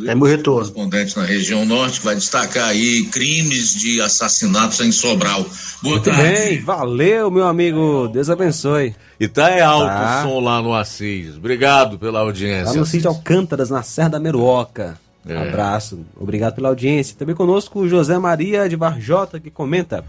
É 0.06 0.14
meu 0.14 0.26
retorno. 0.26 0.62
Correspondente 0.62 1.16
na 1.18 1.24
região 1.24 1.64
norte, 1.66 2.00
vai 2.00 2.14
destacar 2.14 2.68
aí 2.68 3.04
crimes 3.12 3.74
de 3.74 4.00
assassinatos 4.00 4.80
em 4.80 4.90
Sobral. 4.90 5.42
Boa 5.82 5.94
Muito 5.96 6.10
tarde. 6.10 6.22
bem, 6.22 6.60
valeu, 6.62 7.30
meu 7.30 7.46
amigo. 7.46 8.08
Deus 8.08 8.30
abençoe. 8.30 8.96
E 9.20 9.28
tá 9.28 9.50
é 9.50 9.60
alto 9.60 9.86
Tá. 9.86 10.20
o 10.24 10.28
som 10.28 10.40
lá 10.40 10.60
no 10.62 10.74
Assis. 10.74 11.36
Obrigado 11.36 11.98
pela 11.98 12.20
audiência. 12.20 12.72
Lá 12.72 12.74
no 12.74 12.86
sítio 12.86 13.10
Alcântaras, 13.10 13.68
na 13.70 13.82
Serra 13.82 14.08
da 14.08 14.18
Meruoca. 14.18 14.98
É. 15.26 15.36
Abraço, 15.36 16.00
obrigado 16.20 16.54
pela 16.54 16.68
audiência. 16.68 17.16
Também 17.18 17.34
conosco 17.34 17.80
o 17.80 17.88
José 17.88 18.18
Maria 18.18 18.68
de 18.68 18.76
Varjota, 18.76 19.40
que 19.40 19.50
comenta: 19.50 20.04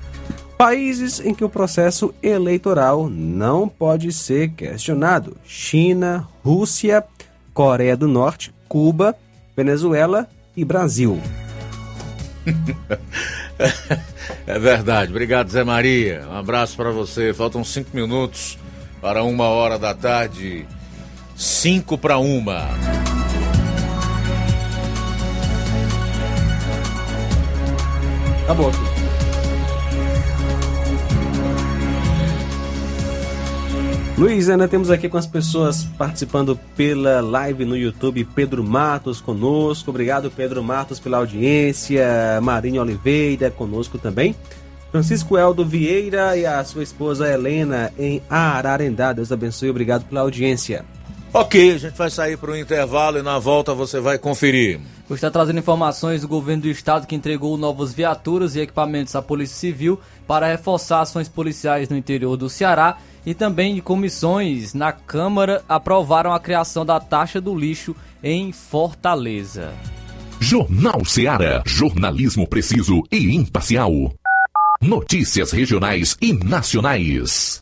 Países 0.57 1.19
em 1.19 1.33
que 1.33 1.43
o 1.43 1.49
processo 1.49 2.13
eleitoral 2.23 3.09
não 3.09 3.67
pode 3.67 4.11
ser 4.13 4.51
questionado: 4.51 5.35
China, 5.45 6.27
Rússia, 6.43 7.03
Coreia 7.53 7.97
do 7.97 8.07
Norte, 8.07 8.53
Cuba, 8.67 9.15
Venezuela 9.55 10.29
e 10.55 10.63
Brasil. 10.63 11.19
É 14.47 14.59
verdade. 14.59 15.11
Obrigado, 15.11 15.49
Zé 15.49 15.63
Maria. 15.63 16.27
Um 16.29 16.35
abraço 16.35 16.75
para 16.75 16.91
você. 16.91 17.33
Faltam 17.33 17.63
cinco 17.63 17.89
minutos 17.93 18.57
para 19.01 19.23
uma 19.23 19.45
hora 19.45 19.79
da 19.79 19.93
tarde. 19.93 20.65
Cinco 21.35 21.97
para 21.97 22.17
uma. 22.17 22.67
Acabou 28.43 28.69
aqui. 28.69 28.94
Luiz, 34.17 34.47
ainda 34.47 34.65
temos 34.65 34.89
aqui 34.89 35.09
com 35.09 35.17
as 35.17 35.27
pessoas 35.27 35.83
participando 35.97 36.57
pela 36.73 37.19
live 37.19 37.65
no 37.65 37.75
YouTube. 37.75 38.23
Pedro 38.23 38.63
Matos 38.63 39.19
conosco. 39.19 39.89
Obrigado, 39.89 40.31
Pedro 40.31 40.63
Matos, 40.63 41.01
pela 41.01 41.17
audiência. 41.17 42.39
Marinho 42.41 42.81
Oliveira 42.81 43.51
conosco 43.51 43.97
também. 43.97 44.33
Francisco 44.89 45.37
Eldo 45.37 45.65
Vieira 45.65 46.37
e 46.37 46.45
a 46.45 46.63
sua 46.63 46.81
esposa 46.81 47.29
Helena 47.29 47.91
em 47.99 48.21
Ararendá. 48.29 49.11
Deus 49.11 49.33
abençoe. 49.33 49.69
Obrigado 49.69 50.05
pela 50.05 50.21
audiência. 50.21 50.85
Ok, 51.37 51.73
a 51.73 51.77
gente 51.77 51.97
vai 51.97 52.09
sair 52.09 52.37
para 52.37 52.51
o 52.51 52.57
intervalo 52.57 53.17
e 53.17 53.21
na 53.21 53.37
volta 53.37 53.73
você 53.73 53.99
vai 53.99 54.17
conferir. 54.17 54.79
Hoje 55.09 55.15
está 55.15 55.29
trazendo 55.29 55.59
informações 55.59 56.21
do 56.21 56.29
governo 56.29 56.61
do 56.61 56.69
estado 56.69 57.05
que 57.05 57.13
entregou 57.13 57.57
novas 57.57 57.93
viaturas 57.93 58.55
e 58.55 58.61
equipamentos 58.61 59.13
à 59.17 59.21
Polícia 59.21 59.57
Civil 59.57 59.99
para 60.25 60.47
reforçar 60.47 61.01
ações 61.01 61.27
policiais 61.27 61.89
no 61.89 61.97
interior 61.97 62.37
do 62.37 62.49
Ceará 62.49 62.99
e 63.25 63.33
também 63.33 63.75
de 63.75 63.81
comissões 63.81 64.73
na 64.73 64.93
Câmara 64.93 65.61
aprovaram 65.67 66.31
a 66.31 66.39
criação 66.39 66.85
da 66.85 67.01
taxa 67.01 67.41
do 67.41 67.53
lixo 67.53 67.93
em 68.23 68.53
Fortaleza. 68.53 69.73
Jornal 70.39 71.03
Seara. 71.03 71.61
Jornalismo 71.65 72.47
preciso 72.47 73.03
e 73.11 73.35
imparcial. 73.35 73.91
Notícias 74.81 75.51
regionais 75.51 76.15
e 76.21 76.31
nacionais. 76.31 77.61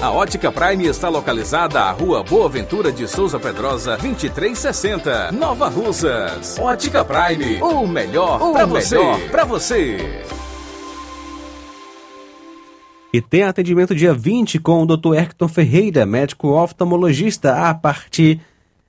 A 0.00 0.10
Ótica 0.10 0.52
Prime 0.52 0.86
está 0.86 1.08
localizada 1.08 1.80
à 1.80 1.90
Rua 1.90 2.22
Boa 2.22 2.48
Ventura 2.48 2.92
de 2.92 3.08
Souza 3.08 3.38
Pedrosa, 3.38 3.96
2360, 3.96 5.32
Nova 5.32 5.68
Russas. 5.68 6.58
Ótica 6.58 7.04
Prime, 7.04 7.60
o 7.62 7.86
melhor 7.86 8.52
para 8.52 8.66
você. 8.66 8.96
Pra 9.30 9.44
você. 9.44 10.22
E 13.12 13.20
tem 13.20 13.42
atendimento 13.42 13.94
dia 13.94 14.14
20 14.14 14.60
com 14.60 14.82
o 14.82 14.86
Dr. 14.86 15.14
Erkton 15.14 15.48
Ferreira, 15.48 16.06
médico 16.06 16.48
oftalmologista, 16.48 17.68
a 17.68 17.74
partir 17.74 18.40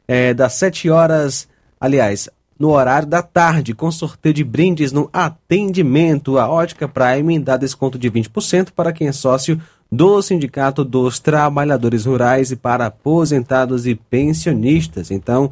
é, 0.08 0.34
das 0.34 0.54
7 0.54 0.90
horas, 0.90 1.48
aliás, 1.80 2.30
no 2.60 2.70
horário 2.70 3.08
da 3.08 3.24
tarde, 3.24 3.74
com 3.74 3.90
sorteio 3.90 4.36
de 4.36 4.44
brindes 4.44 4.92
no 4.92 5.10
atendimento. 5.12 6.38
A 6.38 6.48
Ótica 6.48 6.88
Prime 6.88 7.40
dá 7.40 7.58
desconto 7.58 7.98
de 7.98 8.12
20% 8.12 8.70
para 8.76 8.94
quem 8.94 9.08
é 9.08 9.12
sócio 9.12 9.60
do 9.92 10.22
Sindicato 10.22 10.86
dos 10.86 11.20
Trabalhadores 11.20 12.06
Rurais 12.06 12.50
e 12.52 12.56
para 12.56 12.86
aposentados 12.86 13.86
e 13.86 13.94
pensionistas. 13.94 15.12
Então, 15.12 15.52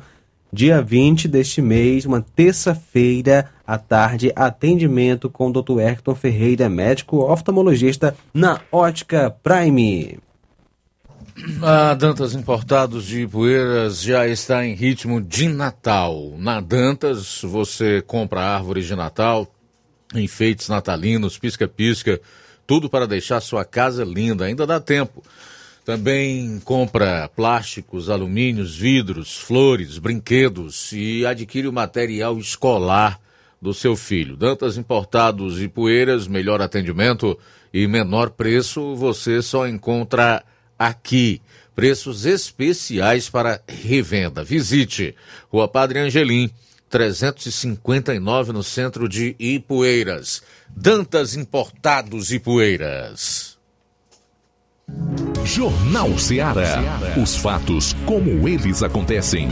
dia 0.51 0.81
20 0.81 1.27
deste 1.27 1.61
mês, 1.61 2.05
uma 2.05 2.21
terça-feira 2.21 3.49
à 3.67 3.77
tarde, 3.77 4.31
atendimento 4.33 5.29
com 5.29 5.49
o 5.49 5.61
Dr. 5.61 5.79
Erton 5.81 6.15
Ferreira, 6.15 6.69
médico 6.69 7.17
oftalmologista 7.17 8.15
na 8.33 8.61
Ótica 8.71 9.29
Prime. 9.43 10.17
A 11.61 11.93
Dantas 11.93 12.33
Importados 12.33 13.05
de 13.05 13.21
Ipueiras 13.21 14.01
já 14.01 14.25
está 14.27 14.65
em 14.65 14.73
ritmo 14.73 15.21
de 15.21 15.49
Natal. 15.49 16.33
Na 16.37 16.61
Dantas 16.61 17.41
você 17.43 18.01
compra 18.01 18.41
árvores 18.41 18.85
de 18.85 18.95
Natal, 18.95 19.47
enfeites 20.15 20.69
natalinos, 20.69 21.37
pisca-pisca, 21.37 22.19
tudo 22.70 22.88
para 22.88 23.07
deixar 23.07 23.41
sua 23.41 23.65
casa 23.65 24.05
linda, 24.05 24.45
ainda 24.45 24.63
dá 24.63 24.80
tempo. 24.80 25.24
Também 25.84 26.61
compra 26.63 27.28
plásticos, 27.28 28.11
alumínios, 28.11 28.76
vidros, 28.76 29.36
flores, 29.36 29.97
brinquedos 29.97 30.91
e 30.93 31.26
adquire 31.26 31.67
o 31.67 31.74
material 31.74 32.38
escolar 32.38 33.20
do 33.59 33.74
seu 33.74 33.95
filho. 33.95 34.38
Dantas 34.38 34.78
Importados 34.78 35.59
e 35.59 35.67
Poeiras, 35.67 36.28
melhor 36.28 36.61
atendimento 36.61 37.36
e 37.74 37.88
menor 37.88 38.30
preço 38.30 38.95
você 38.95 39.41
só 39.41 39.67
encontra 39.67 40.43
aqui. 40.78 41.41
Preços 41.76 42.28
especiais 42.28 43.32
para 43.32 43.63
revenda. 43.67 44.43
Visite 44.43 45.15
Rua 45.51 45.67
Padre 45.67 46.01
Angelim, 46.01 46.51
359 46.88 48.53
no 48.53 48.61
centro 48.61 49.09
de 49.09 49.36
Ipueiras. 49.39 50.43
Dantas 50.76 51.36
Importados 51.36 52.32
e 52.32 52.39
Poeiras. 52.39 53.57
Jornal 55.43 56.17
Ceará. 56.17 56.78
Os 57.22 57.36
fatos 57.36 57.93
como 58.05 58.47
eles 58.47 58.82
acontecem. 58.82 59.49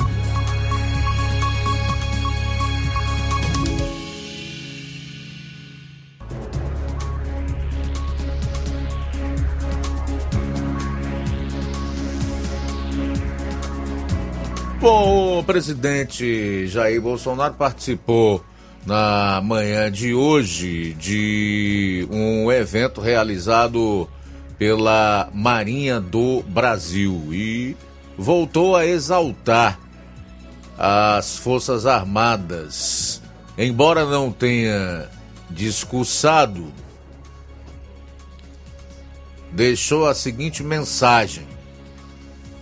Bom, 14.80 15.40
o 15.40 15.44
presidente 15.44 16.68
Jair 16.68 17.02
Bolsonaro 17.02 17.56
participou 17.56 18.44
na 18.88 19.42
manhã 19.44 19.92
de 19.92 20.14
hoje 20.14 20.94
de 20.94 22.08
um 22.10 22.50
evento 22.50 23.02
realizado 23.02 24.10
pela 24.58 25.30
Marinha 25.34 26.00
do 26.00 26.42
Brasil 26.44 27.28
e 27.34 27.76
voltou 28.18 28.78
a 28.78 28.86
exaltar 28.86 29.78
as 30.78 31.38
Forças 31.38 31.86
Armadas. 31.86 33.22
Embora 33.58 34.06
não 34.06 34.32
tenha 34.32 35.10
discursado, 35.50 36.72
deixou 39.52 40.08
a 40.08 40.16
seguinte 40.16 40.64
mensagem. 40.64 41.46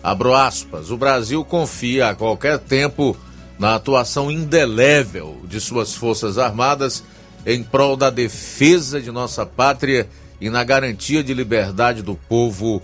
Abro 0.02 0.34
aspas, 0.34 0.90
o 0.90 0.98
Brasil 0.98 1.46
confia 1.46 2.10
a 2.10 2.16
qualquer 2.16 2.58
tempo 2.58 3.16
na 3.58 3.76
atuação 3.76 4.30
indelével 4.30 5.42
de 5.48 5.60
suas 5.60 5.94
Forças 5.94 6.38
Armadas 6.38 7.04
em 7.46 7.64
prol 7.64 7.96
da 7.96 8.10
defesa 8.10 9.00
de 9.00 9.12
nossa 9.12 9.46
pátria 9.46 10.10
e 10.42 10.50
na 10.50 10.64
garantia 10.64 11.24
de 11.24 11.34
liberdade 11.34 12.02
do 12.02 12.16
povo 12.16 12.82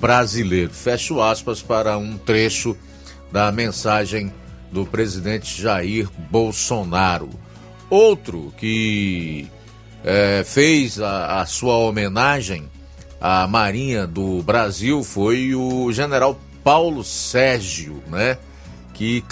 brasileiro. 0.00 0.72
Fecho 0.72 1.20
aspas 1.20 1.60
para 1.60 1.98
um 1.98 2.16
trecho 2.16 2.76
da 3.30 3.50
mensagem 3.50 4.32
do 4.70 4.86
presidente 4.86 5.60
Jair 5.60 6.08
Bolsonaro. 6.30 7.30
Outro 7.90 8.52
que 8.56 9.48
é, 10.04 10.42
fez 10.44 11.00
a, 11.00 11.40
a 11.40 11.46
sua 11.46 11.76
homenagem 11.76 12.70
à 13.20 13.46
Marinha 13.46 14.06
do 14.06 14.42
Brasil 14.42 15.02
foi 15.02 15.54
o 15.54 15.90
general 15.92 16.38
Paulo 16.62 17.04
Sérgio, 17.04 18.02
né? 18.08 18.38
Que 18.94 19.22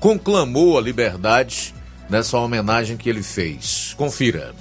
conclamou 0.00 0.78
a 0.78 0.80
liberdade 0.80 1.74
nessa 2.08 2.38
homenagem 2.38 2.96
que 2.96 3.08
ele 3.08 3.22
fez. 3.22 3.94
Confira. 3.96 4.52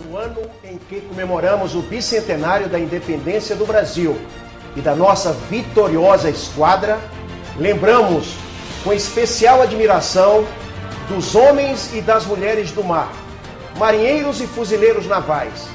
No 0.00 0.16
ano 0.16 0.40
em 0.64 0.78
que 0.78 1.00
comemoramos 1.02 1.74
o 1.74 1.82
bicentenário 1.82 2.68
da 2.68 2.78
independência 2.78 3.54
do 3.54 3.66
Brasil 3.66 4.18
e 4.74 4.80
da 4.80 4.96
nossa 4.96 5.32
vitoriosa 5.48 6.28
esquadra, 6.30 6.98
lembramos 7.58 8.34
com 8.82 8.92
especial 8.92 9.62
admiração 9.62 10.46
dos 11.08 11.34
homens 11.34 11.94
e 11.94 12.00
das 12.00 12.24
mulheres 12.24 12.72
do 12.72 12.82
mar, 12.82 13.12
marinheiros 13.78 14.40
e 14.40 14.46
fuzileiros 14.46 15.06
navais, 15.06 15.68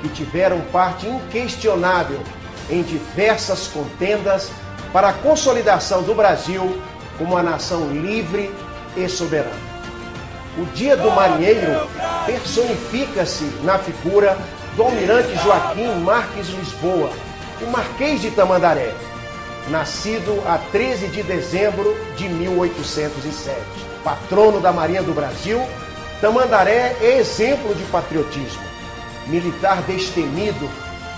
que 0.00 0.08
tiveram 0.08 0.60
parte 0.72 1.06
inquestionável 1.06 2.20
em 2.70 2.82
diversas 2.82 3.68
contendas 3.68 4.50
para 4.92 5.08
a 5.08 5.12
consolidação 5.12 6.02
do 6.02 6.14
Brasil 6.14 6.80
como 7.16 7.34
uma 7.34 7.42
nação 7.42 7.88
livre 7.90 8.52
e 8.96 9.08
soberana. 9.08 9.72
O 10.58 10.66
Dia 10.74 10.96
do 10.96 11.10
Marinheiro 11.10 11.88
personifica-se 12.26 13.44
na 13.62 13.78
figura 13.78 14.36
do 14.76 14.82
almirante 14.82 15.34
Joaquim 15.42 15.88
Marques 16.00 16.48
Lisboa, 16.48 17.10
o 17.62 17.70
Marquês 17.70 18.20
de 18.20 18.30
Tamandaré, 18.30 18.92
nascido 19.68 20.42
a 20.46 20.58
13 20.58 21.08
de 21.08 21.22
dezembro 21.22 21.96
de 22.16 22.28
1807. 22.28 23.56
Patrono 24.04 24.60
da 24.60 24.72
Marinha 24.72 25.02
do 25.02 25.14
Brasil, 25.14 25.60
Tamandaré 26.20 26.96
é 27.00 27.18
exemplo 27.18 27.74
de 27.74 27.82
patriotismo. 27.84 28.62
Militar 29.26 29.82
destemido, 29.82 30.68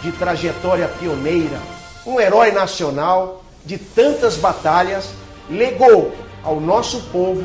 de 0.03 0.13
trajetória 0.13 0.87
pioneira, 0.87 1.59
um 2.07 2.21
herói 2.21 2.53
nacional 2.53 3.44
de 3.65 3.79
tantas 3.79 4.37
batalhas, 4.37 5.11
legou 5.49 6.13
ao 6.43 6.61
nosso 6.61 7.01
povo 7.13 7.43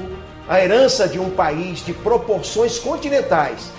a 0.47 0.59
herança 0.59 1.07
de 1.07 1.20
um 1.20 1.30
país 1.30 1.86
de 1.86 1.93
proporções 1.93 2.80
continentais, 2.80 3.72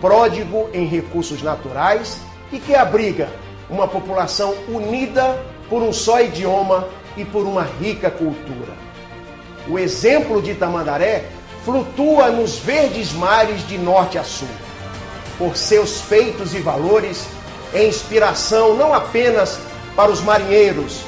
pródigo 0.00 0.68
em 0.72 0.86
recursos 0.86 1.42
naturais 1.42 2.18
e 2.50 2.58
que 2.58 2.74
abriga 2.74 3.28
uma 3.68 3.88
população 3.88 4.54
unida 4.68 5.42
por 5.68 5.82
um 5.82 5.92
só 5.92 6.20
idioma 6.20 6.86
e 7.16 7.24
por 7.24 7.44
uma 7.44 7.62
rica 7.62 8.10
cultura. 8.10 8.72
O 9.68 9.78
exemplo 9.78 10.42
de 10.42 10.54
Tamandaré 10.54 11.24
flutua 11.64 12.30
nos 12.30 12.58
verdes 12.58 13.12
mares 13.12 13.66
de 13.66 13.78
norte 13.78 14.18
a 14.18 14.24
sul. 14.24 14.48
Por 15.38 15.56
seus 15.56 16.00
feitos 16.00 16.54
e 16.54 16.58
valores, 16.58 17.26
é 17.72 17.86
inspiração 17.86 18.76
não 18.76 18.92
apenas 18.92 19.58
para 19.96 20.10
os 20.10 20.20
marinheiros, 20.20 21.00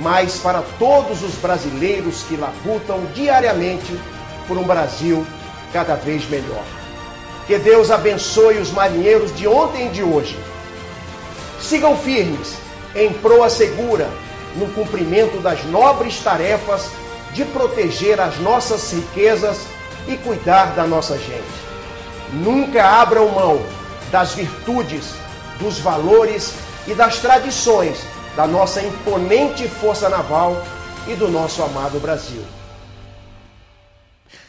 mas 0.00 0.38
para 0.38 0.62
todos 0.78 1.22
os 1.22 1.34
brasileiros 1.34 2.22
que 2.22 2.36
labutam 2.36 3.04
diariamente 3.14 3.98
por 4.46 4.56
um 4.58 4.64
Brasil 4.64 5.26
cada 5.72 5.94
vez 5.94 6.28
melhor. 6.28 6.64
Que 7.46 7.58
Deus 7.58 7.90
abençoe 7.90 8.58
os 8.58 8.70
marinheiros 8.70 9.34
de 9.36 9.46
ontem 9.46 9.86
e 9.86 9.90
de 9.90 10.02
hoje. 10.02 10.38
Sigam 11.60 11.96
firmes 11.96 12.54
em 12.94 13.12
proa 13.12 13.48
segura 13.48 14.08
no 14.56 14.66
cumprimento 14.68 15.38
das 15.38 15.64
nobres 15.64 16.18
tarefas 16.20 16.90
de 17.32 17.44
proteger 17.44 18.20
as 18.20 18.38
nossas 18.38 18.92
riquezas 18.92 19.58
e 20.08 20.16
cuidar 20.16 20.74
da 20.74 20.86
nossa 20.86 21.18
gente. 21.18 21.66
Nunca 22.32 22.84
abram 22.84 23.28
mão 23.28 23.60
das 24.10 24.34
virtudes, 24.34 25.14
dos 25.58 25.78
valores 25.78 26.54
e 26.86 26.94
das 26.94 27.18
tradições 27.18 27.98
da 28.36 28.46
nossa 28.46 28.82
imponente 28.82 29.66
força 29.66 30.10
naval 30.10 30.62
e 31.08 31.14
do 31.14 31.28
nosso 31.28 31.62
amado 31.62 31.98
Brasil. 31.98 32.44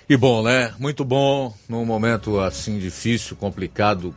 E 0.10 0.18
bom, 0.18 0.44
né? 0.44 0.74
Muito 0.78 1.06
bom 1.06 1.54
num 1.70 1.86
momento 1.86 2.40
assim 2.40 2.78
difícil, 2.78 3.38
complicado 3.38 4.14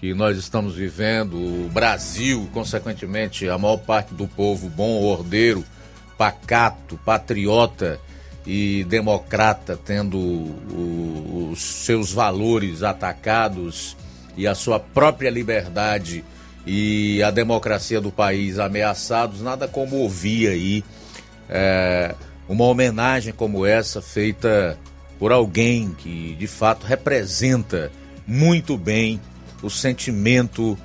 que 0.00 0.12
nós 0.12 0.36
estamos 0.36 0.74
vivendo, 0.74 1.36
o 1.36 1.70
Brasil, 1.72 2.50
consequentemente, 2.52 3.48
a 3.48 3.56
maior 3.56 3.76
parte 3.76 4.12
do 4.12 4.26
povo 4.26 4.68
bom, 4.68 5.00
ordeiro, 5.00 5.64
pacato, 6.18 6.98
patriota 7.04 8.00
e 8.44 8.84
democrata, 8.88 9.76
tendo 9.76 10.18
o, 10.18 11.50
os 11.52 11.62
seus 11.62 12.12
valores 12.12 12.82
atacados 12.82 13.96
e 14.36 14.46
a 14.46 14.56
sua 14.56 14.80
própria 14.80 15.30
liberdade 15.30 16.24
e 16.66 17.22
a 17.22 17.30
democracia 17.30 18.00
do 18.00 18.10
país 18.10 18.58
ameaçados, 18.58 19.40
nada 19.40 19.66
como 19.66 19.96
ouvir 19.96 20.48
aí 20.48 20.84
é, 21.48 22.14
uma 22.48 22.64
homenagem 22.64 23.32
como 23.32 23.66
essa 23.66 24.00
feita 24.00 24.78
por 25.18 25.32
alguém 25.32 25.92
que 25.92 26.34
de 26.34 26.46
fato 26.46 26.86
representa 26.86 27.90
muito 28.26 28.76
bem 28.76 29.20
o 29.62 29.70
sentimento 29.70 30.76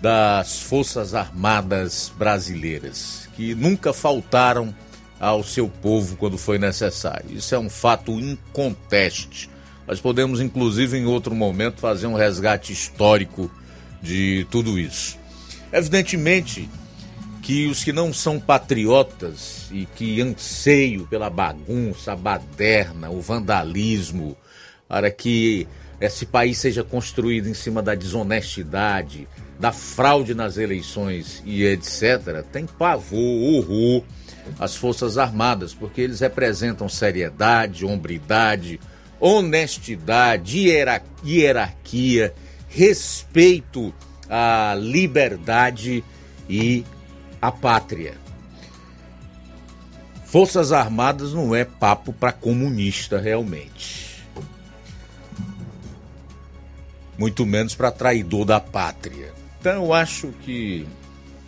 das 0.00 0.60
Forças 0.60 1.14
Armadas 1.14 2.12
brasileiras, 2.16 3.28
que 3.36 3.54
nunca 3.54 3.92
faltaram 3.92 4.74
ao 5.18 5.42
seu 5.42 5.68
povo 5.68 6.16
quando 6.16 6.36
foi 6.36 6.58
necessário. 6.58 7.34
Isso 7.34 7.54
é 7.54 7.58
um 7.58 7.70
fato 7.70 8.12
inconteste. 8.20 9.48
Nós 9.86 10.00
podemos, 10.00 10.40
inclusive, 10.40 10.98
em 10.98 11.06
outro 11.06 11.34
momento, 11.34 11.80
fazer 11.80 12.06
um 12.06 12.14
resgate 12.14 12.72
histórico 12.72 13.50
de 14.02 14.46
tudo 14.50 14.78
isso. 14.78 15.18
Evidentemente, 15.72 16.68
que 17.42 17.66
os 17.66 17.84
que 17.84 17.92
não 17.92 18.12
são 18.12 18.40
patriotas 18.40 19.68
e 19.70 19.84
que 19.84 20.20
anseiam 20.20 21.04
pela 21.04 21.28
bagunça, 21.28 22.12
a 22.12 22.16
baderna, 22.16 23.10
o 23.10 23.20
vandalismo, 23.20 24.36
para 24.88 25.10
que 25.10 25.68
esse 26.00 26.24
país 26.24 26.58
seja 26.58 26.82
construído 26.82 27.46
em 27.46 27.54
cima 27.54 27.82
da 27.82 27.94
desonestidade, 27.94 29.28
da 29.60 29.72
fraude 29.72 30.34
nas 30.34 30.56
eleições 30.56 31.42
e 31.44 31.64
etc., 31.64 32.42
tem 32.50 32.66
pavor, 32.66 33.18
horror 33.20 34.02
às 34.58 34.74
Forças 34.74 35.18
Armadas, 35.18 35.74
porque 35.74 36.00
eles 36.00 36.20
representam 36.20 36.88
seriedade, 36.88 37.84
hombridade, 37.84 38.80
honestidade, 39.20 40.58
hierarquia, 41.24 42.34
respeito 42.68 43.94
à 44.28 44.74
liberdade 44.78 46.04
e 46.48 46.84
a 47.40 47.52
pátria. 47.52 48.14
Forças 50.24 50.72
Armadas 50.72 51.32
não 51.32 51.54
é 51.54 51.64
papo 51.64 52.12
para 52.12 52.32
comunista 52.32 53.20
realmente. 53.20 54.24
Muito 57.16 57.46
menos 57.46 57.74
para 57.74 57.92
traidor 57.92 58.44
da 58.44 58.58
pátria. 58.58 59.32
Então 59.60 59.84
eu 59.84 59.92
acho 59.92 60.28
que 60.42 60.86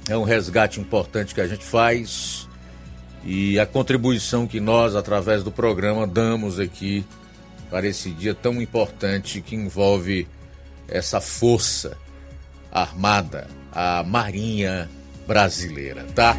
é 0.08 0.16
um 0.16 0.22
resgate 0.22 0.78
importante 0.78 1.34
que 1.34 1.40
a 1.40 1.48
gente 1.48 1.64
faz 1.64 2.48
e 3.24 3.58
a 3.58 3.66
contribuição 3.66 4.46
que 4.46 4.60
nós, 4.60 4.94
através 4.94 5.42
do 5.42 5.50
programa, 5.50 6.06
damos 6.06 6.60
aqui 6.60 7.04
para 7.68 7.88
esse 7.88 8.10
dia 8.10 8.34
tão 8.34 8.62
importante 8.62 9.40
que 9.40 9.56
envolve 9.56 10.28
essa 10.86 11.20
força 11.20 11.98
armada, 12.70 13.48
a 13.72 14.02
Marinha 14.02 14.88
brasileira, 15.26 16.04
tá? 16.14 16.36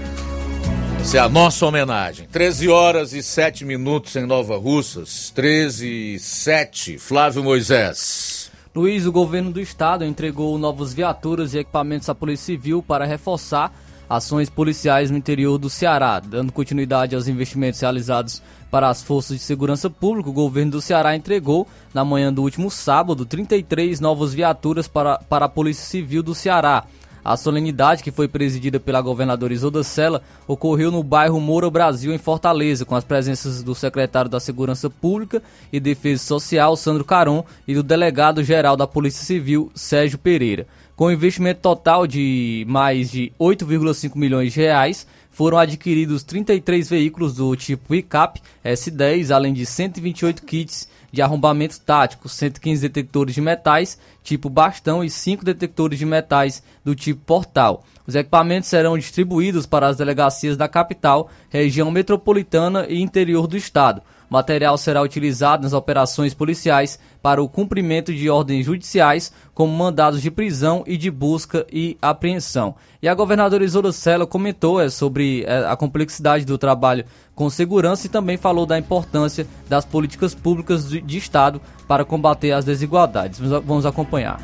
Essa 1.00 1.18
é 1.18 1.20
a 1.22 1.30
nossa 1.30 1.66
homenagem. 1.66 2.28
13 2.30 2.68
horas 2.68 3.14
e 3.14 3.24
7 3.24 3.64
minutos 3.64 4.16
em 4.16 4.26
Nova 4.26 4.58
Russas. 4.58 5.32
13 5.34 5.88
e 6.16 6.20
7. 6.20 6.98
Flávio 6.98 7.44
Moisés. 7.44 8.52
Luiz, 8.76 9.06
o 9.06 9.12
governo 9.12 9.52
do 9.52 9.62
estado 9.62 10.04
entregou 10.04 10.58
novas 10.58 10.94
viaturas 10.94 11.54
e 11.54 11.60
equipamentos 11.60 12.10
à 12.10 12.16
Polícia 12.16 12.48
Civil 12.48 12.84
para 12.84 13.06
reforçar 13.06 13.74
ações 14.10 14.50
policiais 14.50 15.10
no 15.10 15.18
interior 15.18 15.58
do 15.58 15.70
Ceará. 15.70 16.20
Dando 16.20 16.52
continuidade 16.52 17.16
aos 17.16 17.28
investimentos 17.28 17.80
realizados 17.80 18.42
para 18.70 18.90
as 18.90 19.02
forças 19.02 19.38
de 19.38 19.44
segurança 19.44 19.90
pública, 19.90 20.30
o 20.30 20.34
governo 20.34 20.74
do 20.74 20.82
Ceará 20.82 21.16
entregou, 21.16 21.68
na 21.94 22.04
manhã 22.04 22.32
do 22.32 22.42
último 22.42 22.70
sábado, 22.70 23.26
33 23.26 24.00
novas 24.00 24.34
viaturas 24.34 24.88
para, 24.88 25.18
para 25.20 25.46
a 25.46 25.50
Polícia 25.50 25.86
Civil 25.86 26.22
do 26.22 26.36
Ceará. 26.36 26.86
A 27.28 27.36
solenidade, 27.36 28.04
que 28.04 28.10
foi 28.10 28.26
presidida 28.26 28.80
pela 28.80 29.02
governadora 29.02 29.54
Isolda 29.54 29.84
Sela, 29.84 30.22
ocorreu 30.48 30.90
no 30.90 31.04
bairro 31.04 31.42
Moura 31.42 31.70
Brasil, 31.70 32.14
em 32.14 32.18
Fortaleza, 32.18 32.86
com 32.86 32.96
as 32.96 33.04
presenças 33.04 33.62
do 33.62 33.76
secretário 33.76 34.32
da 34.32 34.40
Segurança 34.40 34.90
Pública 34.90 35.44
e 35.72 35.78
Defesa 35.78 36.24
Social, 36.24 36.78
Sandro 36.78 37.04
Caron, 37.04 37.44
e 37.68 37.76
do 37.76 37.84
delegado-geral 37.84 38.78
da 38.78 38.88
Polícia 38.88 39.26
Civil, 39.26 39.70
Sérgio 39.76 40.18
Pereira. 40.18 40.68
Com 40.96 41.12
investimento 41.12 41.60
total 41.60 42.08
de 42.08 42.66
mais 42.66 43.12
de 43.12 43.34
8,5 43.38 44.16
milhões 44.16 44.54
de 44.54 44.62
reais, 44.62 45.06
foram 45.38 45.60
adquiridos 45.60 46.24
33 46.24 46.90
veículos 46.90 47.36
do 47.36 47.56
tipo 47.56 47.94
ICAP 47.94 48.42
S10, 48.66 49.30
além 49.30 49.54
de 49.54 49.68
128 49.68 50.42
kits 50.42 50.90
de 51.12 51.22
arrombamento 51.22 51.80
tático, 51.80 52.28
115 52.28 52.82
detectores 52.82 53.36
de 53.36 53.42
metais 53.42 54.00
tipo 54.24 54.50
bastão 54.50 55.04
e 55.04 55.12
5 55.12 55.46
detectores 55.46 56.00
de 56.00 56.08
metais 56.08 56.64
do 56.84 56.96
tipo 56.96 57.22
portal. 57.24 57.86
Os 58.08 58.16
equipamentos 58.16 58.68
serão 58.68 58.98
distribuídos 58.98 59.68
para 59.68 59.88
as 59.88 59.98
delegacias 59.98 60.58
da 60.58 60.68
capital, 60.68 61.30
região 61.50 61.92
metropolitana 61.92 62.88
e 62.90 63.00
interior 63.00 63.46
do 63.46 63.56
estado. 63.56 64.02
Material 64.30 64.78
será 64.78 65.02
utilizado 65.02 65.64
nas 65.64 65.74
operações 65.74 66.34
policiais 66.34 67.00
para 67.22 67.42
o 67.42 67.48
cumprimento 67.48 68.14
de 68.14 68.30
ordens 68.30 68.66
judiciais, 68.66 69.32
como 69.54 69.72
mandados 69.72 70.22
de 70.22 70.30
prisão 70.30 70.84
e 70.86 70.98
de 70.98 71.10
busca 71.10 71.66
e 71.72 71.98
apreensão. 72.02 72.76
E 73.02 73.08
a 73.08 73.14
governadora 73.14 73.64
Isoura 73.64 73.92
Sela 73.92 74.28
comentou 74.28 74.82
é, 74.82 74.90
sobre 74.90 75.44
é, 75.46 75.66
a 75.66 75.76
complexidade 75.76 76.46
do 76.46 76.58
trabalho 76.58 77.06
com 77.34 77.50
segurança 77.50 78.08
e 78.08 78.10
também 78.10 78.36
falou 78.36 78.66
da 78.66 78.78
importância 78.78 79.48
das 79.70 79.86
políticas 79.86 80.36
públicas 80.36 80.90
de, 80.90 81.00
de 81.00 81.18
Estado 81.18 81.62
para 81.88 82.04
combater 82.04 82.52
as 82.52 82.66
desigualdades. 82.66 83.40
Vamos 83.40 83.86
acompanhar. 83.86 84.40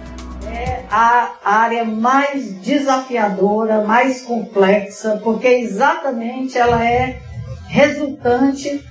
É 0.46 0.86
a 0.90 1.34
área 1.44 1.84
mais 1.84 2.54
desafiadora, 2.62 3.84
mais 3.84 4.22
complexa, 4.22 5.20
porque 5.24 5.48
exatamente 5.48 6.58
ela 6.58 6.84
é 6.86 7.20
resultante 7.68 8.84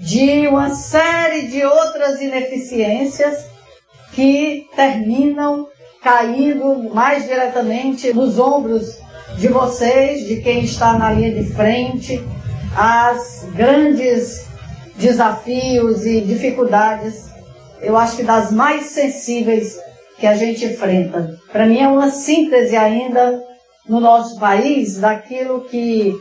de 0.00 0.48
uma 0.48 0.74
série 0.74 1.48
de 1.48 1.62
outras 1.64 2.20
ineficiências 2.20 3.44
que 4.12 4.66
terminam 4.74 5.68
caindo 6.02 6.90
mais 6.94 7.26
diretamente 7.26 8.12
nos 8.12 8.38
ombros 8.38 8.98
de 9.36 9.48
vocês, 9.48 10.26
de 10.26 10.40
quem 10.40 10.64
está 10.64 10.94
na 10.94 11.12
linha 11.12 11.34
de 11.34 11.52
frente, 11.52 12.24
as 12.76 13.46
grandes 13.54 14.46
desafios 14.96 16.06
e 16.06 16.20
dificuldades, 16.22 17.28
eu 17.80 17.96
acho 17.96 18.16
que 18.16 18.22
das 18.22 18.50
mais 18.50 18.86
sensíveis 18.86 19.78
que 20.18 20.26
a 20.26 20.34
gente 20.34 20.64
enfrenta. 20.64 21.38
Para 21.52 21.66
mim 21.66 21.78
é 21.78 21.88
uma 21.88 22.10
síntese 22.10 22.76
ainda 22.76 23.42
no 23.88 24.00
nosso 24.00 24.38
país 24.38 24.98
daquilo 24.98 25.62
que 25.62 26.14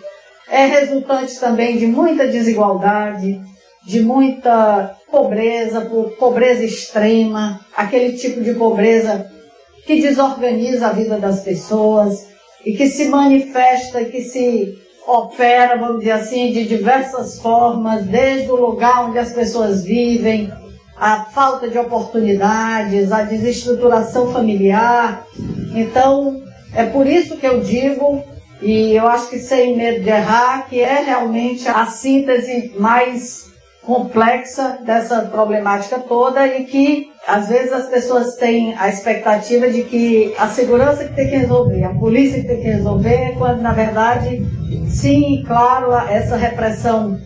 é 0.50 0.66
resultante 0.66 1.40
também 1.40 1.78
de 1.78 1.86
muita 1.86 2.28
desigualdade, 2.28 3.40
de 3.90 4.02
muita 4.02 4.96
pobreza, 5.12 5.82
pobreza 6.20 6.64
extrema, 6.64 7.60
aquele 7.76 8.16
tipo 8.16 8.40
de 8.40 8.54
pobreza 8.54 9.26
que 9.88 10.00
desorganiza 10.00 10.86
a 10.86 10.94
vida 10.94 11.18
das 11.18 11.40
pessoas 11.40 12.28
e 12.64 12.74
que 12.74 12.88
se 12.88 13.08
manifesta, 13.08 14.06
que 14.06 14.22
se 14.22 14.78
opera, 15.08 15.76
vamos 15.76 16.02
dizer 16.02 16.12
assim, 16.12 16.52
de 16.52 16.66
diversas 16.66 17.40
formas, 17.40 18.06
desde 18.06 18.52
o 18.52 18.56
lugar 18.56 19.10
onde 19.10 19.18
as 19.18 19.34
pessoas 19.34 19.84
vivem, 19.84 20.54
a 20.96 21.24
falta 21.24 21.68
de 21.68 21.80
oportunidades, 21.80 23.12
a 23.12 23.24
desestruturação 23.24 24.32
familiar. 24.32 25.26
Então, 25.74 26.44
é 26.76 26.84
por 26.84 27.08
isso 27.08 27.38
que 27.38 27.48
eu 27.48 27.62
digo, 27.62 28.24
e 28.62 28.92
eu 28.94 29.08
acho 29.08 29.32
que 29.32 29.40
sem 29.40 29.76
medo 29.76 30.04
de 30.04 30.10
errar, 30.10 30.70
que 30.70 30.80
é 30.80 31.02
realmente 31.02 31.68
a 31.68 31.88
síntese 31.88 32.72
mais 32.78 33.49
complexa 33.84 34.80
dessa 34.86 35.22
problemática 35.22 36.00
toda 36.00 36.46
e 36.46 36.66
que 36.66 37.12
às 37.28 37.48
vezes 37.48 37.72
as 37.72 37.88
pessoas 37.88 38.36
têm 38.36 38.76
a 38.78 38.90
expectativa 38.90 39.70
de 39.70 39.84
que 39.84 40.34
a 40.38 40.48
segurança 40.48 41.06
que 41.06 41.16
tem 41.16 41.30
que 41.30 41.36
resolver, 41.38 41.84
a 41.84 41.94
polícia 41.94 42.42
que 42.42 42.48
tem 42.48 42.62
que 42.62 42.68
resolver, 42.68 43.36
quando 43.38 43.62
na 43.62 43.72
verdade, 43.72 44.46
sim, 44.90 45.44
claro, 45.46 45.94
essa 45.94 46.36
repressão 46.36 47.20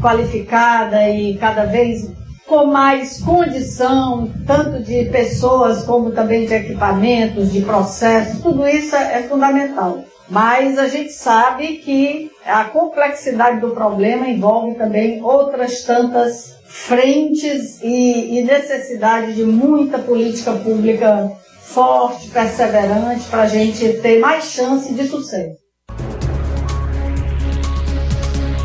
qualificada 0.00 1.08
e 1.08 1.36
cada 1.36 1.64
vez 1.64 2.10
com 2.46 2.66
mais 2.66 3.20
condição, 3.20 4.32
tanto 4.46 4.82
de 4.82 5.04
pessoas 5.06 5.84
como 5.84 6.12
também 6.12 6.46
de 6.46 6.54
equipamentos, 6.54 7.52
de 7.52 7.60
processos, 7.60 8.40
tudo 8.40 8.66
isso 8.66 8.96
é 8.96 9.22
fundamental. 9.24 10.02
Mas 10.30 10.78
a 10.78 10.88
gente 10.88 11.12
sabe 11.12 11.78
que 11.78 12.30
a 12.44 12.64
complexidade 12.64 13.60
do 13.60 13.70
problema 13.70 14.28
envolve 14.28 14.74
também 14.74 15.22
outras 15.22 15.82
tantas 15.82 16.54
frentes 16.66 17.80
e, 17.82 18.38
e 18.38 18.44
necessidade 18.44 19.34
de 19.34 19.44
muita 19.44 19.98
política 19.98 20.52
pública 20.52 21.32
forte, 21.62 22.28
perseverante, 22.28 23.24
para 23.30 23.42
a 23.42 23.46
gente 23.46 23.88
ter 24.00 24.18
mais 24.18 24.44
chance 24.44 24.92
de 24.92 25.06
sucesso. 25.06 25.56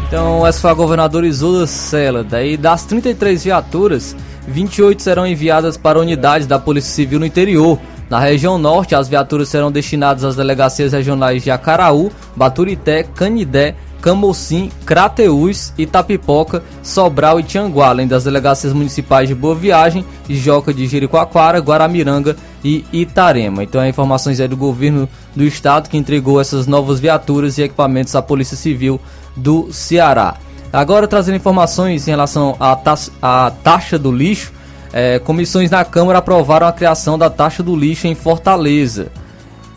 Então, 0.07 0.45
essa 0.45 0.59
foi 0.59 0.69
a 0.69 0.73
governadora 0.73 1.25
Isola 1.25 1.65
Sela. 1.65 2.23
Daí, 2.23 2.55
das 2.55 2.85
33 2.85 3.45
viaturas, 3.45 4.15
28 4.47 5.01
serão 5.01 5.25
enviadas 5.25 5.77
para 5.77 5.99
unidades 5.99 6.45
da 6.45 6.59
Polícia 6.59 6.91
Civil 6.91 7.19
no 7.19 7.25
interior 7.25 7.79
na 8.09 8.19
região 8.19 8.57
norte, 8.57 8.95
as 8.95 9.07
viaturas 9.07 9.49
serão 9.49 9.71
destinadas 9.71 10.23
às 10.23 10.35
delegacias 10.35 10.93
regionais 10.93 11.43
de 11.43 11.51
Acaraú, 11.51 12.11
Baturité, 12.35 13.03
Canidé, 13.03 13.75
Camocim, 14.03 14.69
Crateús, 14.85 15.73
Itapipoca, 15.77 16.61
Sobral 16.83 17.39
e 17.39 17.43
Tianguá, 17.43 17.87
além 17.87 18.05
das 18.05 18.25
delegacias 18.25 18.73
municipais 18.73 19.29
de 19.29 19.33
Boa 19.33 19.55
Viagem, 19.55 20.05
Joca 20.29 20.73
de 20.73 20.85
Jericoacoara, 20.85 21.59
Guaramiranga 21.59 22.35
e 22.61 22.83
Itarema. 22.91 23.63
Então, 23.63 23.81
é 23.81 23.87
informações 23.87 24.41
é 24.41 24.47
do 24.47 24.57
governo 24.57 25.07
do 25.33 25.45
estado 25.45 25.87
que 25.87 25.97
entregou 25.97 26.41
essas 26.41 26.67
novas 26.67 26.99
viaturas 26.99 27.57
e 27.57 27.63
equipamentos 27.63 28.13
à 28.13 28.21
Polícia 28.21 28.57
Civil 28.57 28.99
do 29.37 29.71
Ceará. 29.71 30.35
Agora, 30.73 31.07
trazendo 31.07 31.37
informações 31.37 32.05
em 32.05 32.11
relação 32.11 32.57
à 32.59 33.51
taxa 33.63 33.97
do 33.97 34.11
lixo, 34.11 34.51
é, 34.93 35.17
comissões 35.17 35.71
na 35.71 35.83
Câmara 35.83 36.19
aprovaram 36.19 36.67
a 36.67 36.71
criação 36.71 37.17
da 37.17 37.29
taxa 37.29 37.63
do 37.63 37.75
lixo 37.75 38.05
em 38.05 38.13
Fortaleza. 38.13 39.07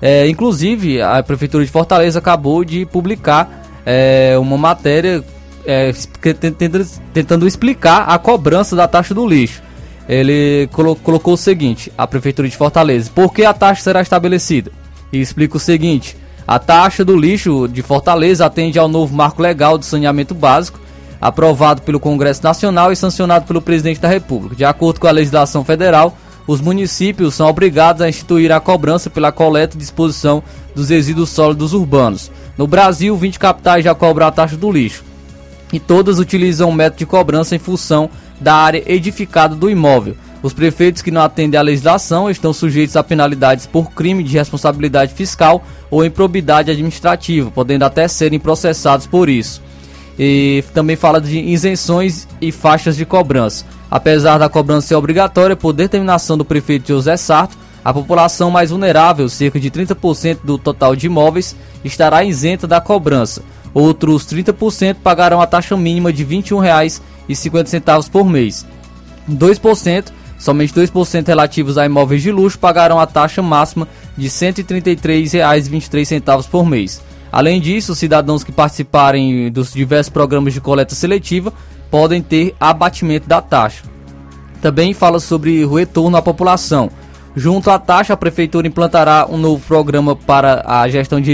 É, 0.05 0.27
inclusive, 0.27 1.01
a 1.01 1.23
Prefeitura 1.23 1.63
de 1.63 1.71
Fortaleza 1.71 2.19
acabou 2.19 2.65
de 2.65 2.85
publicar 2.85 3.63
é, 3.85 4.35
uma 4.37 4.57
matéria 4.57 5.23
é, 5.65 5.93
tentando, 7.13 7.47
explicar 7.47 8.01
a 8.09 8.17
cobrança 8.17 8.75
da 8.75 8.85
taxa 8.85 9.13
do 9.13 9.25
lixo. 9.25 9.61
Ele 10.09 10.67
colo- 10.73 10.97
colocou 10.97 11.35
o 11.35 11.37
seguinte: 11.37 11.89
a 11.97 12.05
Prefeitura 12.05 12.49
de 12.49 12.57
Fortaleza, 12.57 13.09
por 13.15 13.33
que 13.33 13.45
a 13.45 13.53
taxa 13.53 13.81
será 13.81 14.01
estabelecida? 14.01 14.73
E 15.09 15.21
explica 15.21 15.55
o 15.55 15.59
seguinte: 15.59 16.17
a 16.45 16.59
taxa 16.59 17.05
do 17.05 17.15
lixo 17.15 17.65
de 17.69 17.81
Fortaleza 17.81 18.45
atende 18.45 18.77
ao 18.77 18.89
novo 18.89 19.15
marco 19.15 19.41
legal 19.41 19.77
de 19.77 19.85
saneamento 19.85 20.35
básico, 20.35 20.81
aprovado 21.21 21.81
pelo 21.81 21.97
Congresso 22.01 22.43
Nacional 22.43 22.91
e 22.91 22.95
sancionado 22.97 23.45
pelo 23.45 23.61
Presidente 23.61 24.01
da 24.01 24.09
República. 24.09 24.53
De 24.53 24.65
acordo 24.65 24.99
com 24.99 25.07
a 25.07 25.11
legislação 25.11 25.63
federal, 25.63 26.17
os 26.45 26.59
municípios 26.59 27.35
são 27.35 27.47
obrigados 27.47 28.01
a 28.01 28.09
instituir 28.09 28.51
a 28.51 28.59
cobrança 28.59 29.09
pela 29.09 29.31
coleta 29.31 29.75
e 29.75 29.79
disposição 29.79 30.43
dos 30.75 30.89
resíduos 30.89 31.29
sólidos 31.29 31.73
urbanos. 31.73 32.31
No 32.57 32.67
Brasil, 32.67 33.15
20 33.15 33.39
capitais 33.39 33.83
já 33.83 33.95
cobram 33.95 34.27
a 34.27 34.31
taxa 34.31 34.57
do 34.57 34.71
lixo 34.71 35.03
e 35.71 35.79
todas 35.79 36.19
utilizam 36.19 36.69
o 36.69 36.73
método 36.73 36.99
de 36.99 37.05
cobrança 37.05 37.55
em 37.55 37.59
função 37.59 38.09
da 38.39 38.53
área 38.53 38.83
edificada 38.85 39.55
do 39.55 39.69
imóvel. 39.69 40.15
Os 40.43 40.53
prefeitos 40.53 41.01
que 41.01 41.09
não 41.09 41.21
atendem 41.21 41.57
à 41.57 41.63
legislação 41.63 42.29
estão 42.29 42.51
sujeitos 42.51 42.97
a 42.97 43.03
penalidades 43.03 43.65
por 43.65 43.91
crime 43.91 44.23
de 44.23 44.33
responsabilidade 44.33 45.13
fiscal 45.13 45.63
ou 45.89 46.03
improbidade 46.03 46.69
administrativa, 46.69 47.49
podendo 47.49 47.83
até 47.83 48.07
serem 48.09 48.39
processados 48.39 49.07
por 49.07 49.29
isso. 49.29 49.61
E 50.19 50.63
também 50.73 50.95
fala 50.97 51.19
de 51.19 51.39
isenções 51.39 52.27
e 52.41 52.51
faixas 52.51 52.97
de 52.97 53.05
cobrança. 53.05 53.65
Apesar 53.93 54.37
da 54.39 54.49
cobrança 54.49 54.87
ser 54.87 54.95
obrigatória, 54.95 55.55
por 55.55 55.71
determinação 55.71 56.35
do 56.35 56.43
prefeito 56.43 56.87
José 56.87 57.15
Sarto, 57.15 57.55
a 57.85 57.93
população 57.93 58.49
mais 58.49 58.71
vulnerável, 58.71 59.29
cerca 59.29 59.59
de 59.59 59.69
30% 59.69 60.39
do 60.43 60.57
total 60.57 60.95
de 60.95 61.05
imóveis, 61.05 61.55
estará 61.85 62.23
isenta 62.23 62.65
da 62.65 62.81
cobrança. 62.81 63.43
Outros 63.71 64.25
30% 64.25 64.95
pagarão 65.03 65.39
a 65.39 65.45
taxa 65.45 65.77
mínima 65.77 66.11
de 66.11 66.23
R$ 66.23 66.37
21,50 66.37 68.09
por 68.09 68.27
mês. 68.27 68.65
2%, 69.29 70.05
somente 70.39 70.73
2% 70.73 71.27
relativos 71.27 71.77
a 71.77 71.85
imóveis 71.85 72.23
de 72.23 72.31
luxo 72.31 72.57
pagarão 72.57 72.99
a 72.99 73.05
taxa 73.05 73.43
máxima 73.43 73.87
de 74.17 74.25
R$ 74.25 74.31
133,23 74.31 76.49
por 76.49 76.65
mês. 76.65 76.99
Além 77.31 77.61
disso, 77.61 77.91
os 77.91 77.99
cidadãos 77.99 78.43
que 78.43 78.51
participarem 78.51 79.51
dos 79.51 79.71
diversos 79.71 80.11
programas 80.11 80.51
de 80.51 80.61
coleta 80.61 80.95
seletiva 80.95 81.53
podem 81.93 82.23
ter 82.23 82.55
abatimento 82.59 83.29
da 83.29 83.39
taxa. 83.39 83.83
Também 84.59 84.95
fala 84.95 85.19
sobre 85.19 85.63
o 85.63 85.75
retorno 85.75 86.17
à 86.17 86.23
população. 86.23 86.89
Junto 87.35 87.69
à 87.69 87.77
taxa, 87.77 88.13
a 88.13 88.17
prefeitura 88.17 88.65
implantará 88.65 89.27
um 89.29 89.37
novo 89.37 89.63
programa 89.67 90.15
para 90.15 90.63
a 90.65 90.89
gestão 90.89 91.21
de 91.21 91.31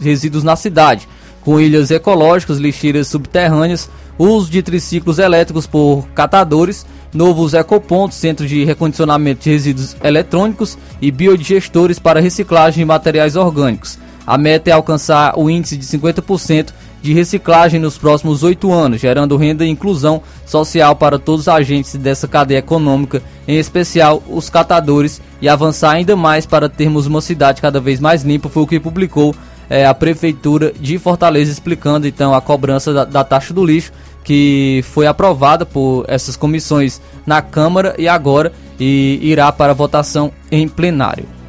resíduos- 0.00 0.42
na 0.42 0.56
cidade, 0.56 1.08
com 1.42 1.60
ilhas 1.60 1.92
ecológicas, 1.92 2.58
lixeiras 2.58 3.06
subterrâneas, 3.06 3.88
uso 4.18 4.50
de 4.50 4.64
triciclos 4.64 5.20
elétricos 5.20 5.68
por 5.68 6.04
catadores, 6.12 6.84
novos 7.14 7.54
ecopontos, 7.54 8.18
centros 8.18 8.48
de 8.48 8.64
recondicionamento 8.64 9.44
de 9.44 9.50
resíduos 9.50 9.96
eletrônicos 10.02 10.76
e 11.00 11.12
biodigestores 11.12 12.00
para 12.00 12.18
reciclagem 12.18 12.80
de 12.80 12.84
materiais 12.84 13.36
orgânicos. 13.36 13.96
A 14.26 14.36
meta 14.36 14.70
é 14.70 14.72
alcançar 14.72 15.38
o 15.38 15.48
índice 15.48 15.76
de 15.76 15.86
50% 15.86 16.72
de 17.02 17.12
reciclagem 17.14 17.80
nos 17.80 17.96
próximos 17.96 18.42
oito 18.42 18.72
anos, 18.72 19.00
gerando 19.00 19.36
renda 19.36 19.64
e 19.64 19.68
inclusão 19.68 20.22
social 20.46 20.94
para 20.94 21.18
todos 21.18 21.42
os 21.42 21.48
agentes 21.48 21.94
dessa 21.96 22.28
cadeia 22.28 22.58
econômica, 22.58 23.22
em 23.46 23.58
especial 23.58 24.22
os 24.28 24.50
catadores, 24.50 25.20
e 25.40 25.48
avançar 25.48 25.92
ainda 25.92 26.14
mais 26.14 26.44
para 26.44 26.68
termos 26.68 27.06
uma 27.06 27.20
cidade 27.20 27.62
cada 27.62 27.80
vez 27.80 27.98
mais 27.98 28.22
limpa, 28.22 28.48
foi 28.48 28.62
o 28.62 28.66
que 28.66 28.78
publicou 28.78 29.34
eh, 29.70 29.86
a 29.86 29.94
Prefeitura 29.94 30.72
de 30.78 30.98
Fortaleza, 30.98 31.50
explicando 31.50 32.06
então 32.06 32.34
a 32.34 32.40
cobrança 32.40 32.92
da, 32.92 33.04
da 33.04 33.24
taxa 33.24 33.54
do 33.54 33.64
lixo, 33.64 33.92
que 34.22 34.84
foi 34.92 35.06
aprovada 35.06 35.64
por 35.64 36.04
essas 36.06 36.36
comissões 36.36 37.00
na 37.24 37.40
Câmara 37.40 37.94
e 37.98 38.06
agora 38.06 38.52
e 38.78 39.18
irá 39.22 39.50
para 39.50 39.72
votação 39.72 40.32
em 40.50 40.68
plenário. 40.68 41.39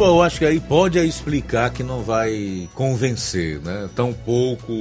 Pô, 0.00 0.06
eu 0.06 0.22
acho 0.22 0.38
que 0.38 0.46
aí 0.46 0.58
pode 0.58 0.98
explicar 0.98 1.70
que 1.70 1.82
não 1.82 2.02
vai 2.02 2.66
convencer, 2.74 3.60
né? 3.60 3.86
Tampouco 3.94 4.72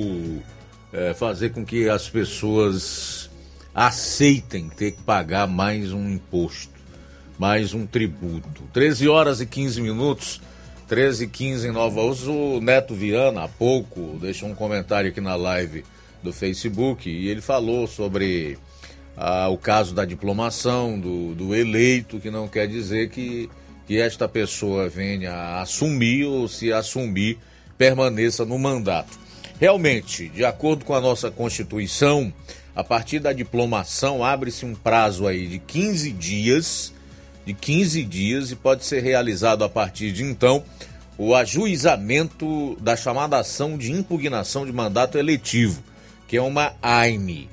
é, 0.94 1.14
fazer 1.14 1.50
com 1.50 1.66
que 1.66 1.90
as 1.90 2.10
pessoas 2.10 3.30
aceitem 3.76 4.70
ter 4.70 4.94
que 4.94 5.02
pagar 5.02 5.46
mais 5.46 5.92
um 5.92 6.10
imposto, 6.10 6.72
mais 7.38 7.74
um 7.74 7.86
tributo. 7.86 8.64
13 8.72 9.10
horas 9.10 9.42
e 9.42 9.46
15 9.46 9.82
minutos, 9.82 10.40
13 10.88 11.26
e 11.26 11.28
15 11.28 11.68
em 11.68 11.72
Nova 11.72 12.00
Uso. 12.00 12.32
O 12.32 12.62
Neto 12.62 12.96
Viana, 12.96 13.44
há 13.44 13.48
pouco, 13.50 14.18
deixou 14.22 14.48
um 14.48 14.56
comentário 14.56 15.10
aqui 15.10 15.20
na 15.20 15.36
live 15.36 15.84
do 16.24 16.32
Facebook 16.32 17.10
e 17.10 17.28
ele 17.28 17.42
falou 17.42 17.88
sobre 17.88 18.58
ah, 19.18 19.50
o 19.50 19.58
caso 19.58 19.94
da 19.94 20.06
diplomação 20.06 20.98
do, 20.98 21.36
do 21.36 21.54
eleito, 21.54 22.22
que 22.22 22.32
não 22.32 22.48
quer 22.48 22.70
dizer 22.70 23.10
que, 23.10 23.50
que 23.90 24.00
esta 24.00 24.30
pessoa 24.30 24.88
venha 24.88 25.32
a 25.32 25.62
assumir 25.64 26.24
ou 26.24 26.48
se 26.48 26.72
assumir 26.72 27.40
permaneça 27.76 28.46
no 28.46 28.60
mandato. 28.60 29.18
Realmente, 29.60 30.30
de 30.30 30.46
acordo 30.46 30.86
com 30.86 30.94
a 30.94 31.02
nossa 31.02 31.32
Constituição, 31.32 32.32
a 32.76 32.84
partir 32.84 33.18
da 33.18 33.34
diplomação 33.34 34.24
abre-se 34.24 34.64
um 34.64 34.76
prazo 34.76 35.26
aí 35.26 35.48
de 35.48 35.58
15 35.58 36.12
dias, 36.12 36.94
de 37.48 37.56
15 37.56 38.04
dias 38.04 38.52
e 38.52 38.56
pode 38.56 38.86
ser 38.86 39.02
realizado 39.02 39.64
a 39.64 39.70
partir 39.70 40.12
de 40.12 40.24
então 40.24 40.64
o 41.18 41.34
ajuizamento 41.34 42.78
da 42.80 42.96
chamada 42.96 43.40
ação 43.40 43.76
de 43.76 43.92
impugnação 43.92 44.68
de 44.68 44.72
mandato 44.72 45.18
eletivo, 45.18 45.82
que 46.28 46.38
é 46.38 46.42
uma 46.44 46.76
AIME. 46.80 47.50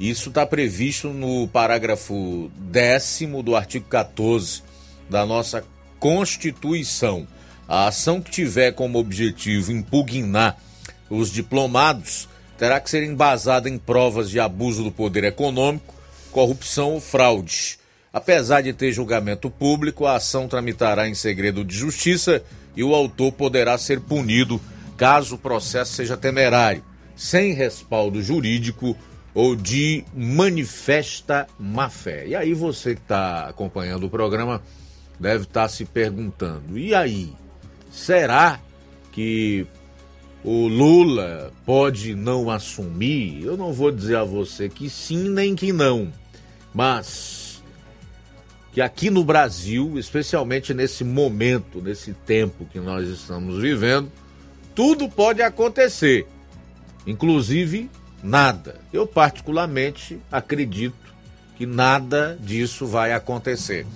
Isso 0.00 0.30
está 0.30 0.44
previsto 0.44 1.10
no 1.10 1.46
parágrafo 1.46 2.50
décimo 2.56 3.40
do 3.40 3.54
artigo 3.54 3.86
14 3.88 4.64
da 5.08 5.24
nossa 5.24 5.64
Constituição. 6.06 7.26
A 7.66 7.88
ação 7.88 8.20
que 8.20 8.30
tiver 8.30 8.70
como 8.70 8.96
objetivo 8.96 9.72
impugnar 9.72 10.56
os 11.10 11.32
diplomados 11.32 12.28
terá 12.56 12.78
que 12.78 12.88
ser 12.88 13.02
embasada 13.02 13.68
em 13.68 13.76
provas 13.76 14.30
de 14.30 14.38
abuso 14.38 14.84
do 14.84 14.92
poder 14.92 15.24
econômico, 15.24 15.92
corrupção 16.30 16.92
ou 16.92 17.00
fraude. 17.00 17.76
Apesar 18.12 18.60
de 18.60 18.72
ter 18.72 18.92
julgamento 18.92 19.50
público, 19.50 20.06
a 20.06 20.14
ação 20.14 20.46
tramitará 20.46 21.08
em 21.08 21.14
segredo 21.14 21.64
de 21.64 21.74
justiça 21.74 22.40
e 22.76 22.84
o 22.84 22.94
autor 22.94 23.32
poderá 23.32 23.76
ser 23.76 23.98
punido 23.98 24.60
caso 24.96 25.34
o 25.34 25.38
processo 25.38 25.94
seja 25.94 26.16
temerário, 26.16 26.84
sem 27.16 27.52
respaldo 27.52 28.22
jurídico 28.22 28.96
ou 29.34 29.56
de 29.56 30.04
manifesta 30.14 31.48
má-fé. 31.58 32.28
E 32.28 32.36
aí 32.36 32.54
você 32.54 32.94
que 32.94 33.00
está 33.00 33.48
acompanhando 33.48 34.06
o 34.06 34.10
programa 34.10 34.62
deve 35.18 35.44
estar 35.44 35.68
se 35.68 35.84
perguntando: 35.84 36.78
e 36.78 36.94
aí? 36.94 37.32
Será 37.90 38.60
que 39.12 39.66
o 40.44 40.68
Lula 40.68 41.50
pode 41.64 42.14
não 42.14 42.50
assumir? 42.50 43.42
Eu 43.42 43.56
não 43.56 43.72
vou 43.72 43.90
dizer 43.90 44.16
a 44.16 44.24
você 44.24 44.68
que 44.68 44.90
sim 44.90 45.28
nem 45.28 45.54
que 45.54 45.72
não, 45.72 46.12
mas 46.74 47.62
que 48.72 48.82
aqui 48.82 49.08
no 49.08 49.24
Brasil, 49.24 49.98
especialmente 49.98 50.74
nesse 50.74 51.02
momento, 51.02 51.80
nesse 51.80 52.12
tempo 52.12 52.66
que 52.66 52.78
nós 52.78 53.08
estamos 53.08 53.58
vivendo, 53.58 54.12
tudo 54.74 55.08
pode 55.08 55.40
acontecer, 55.40 56.26
inclusive 57.06 57.90
nada. 58.22 58.78
Eu, 58.92 59.06
particularmente, 59.06 60.20
acredito 60.30 60.94
que 61.56 61.64
nada 61.64 62.38
disso 62.38 62.86
vai 62.86 63.14
acontecer. 63.14 63.86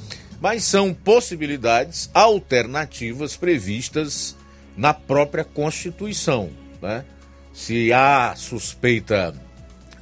Mas 0.41 0.65
são 0.65 0.95
possibilidades 0.95 2.11
alternativas 2.15 3.37
previstas 3.37 4.37
na 4.77 4.95
própria 4.95 5.45
Constituição. 5.45 6.51
Né? 6.81 7.05
Se 7.53 7.93
há 7.93 8.35
suspeita 8.37 9.35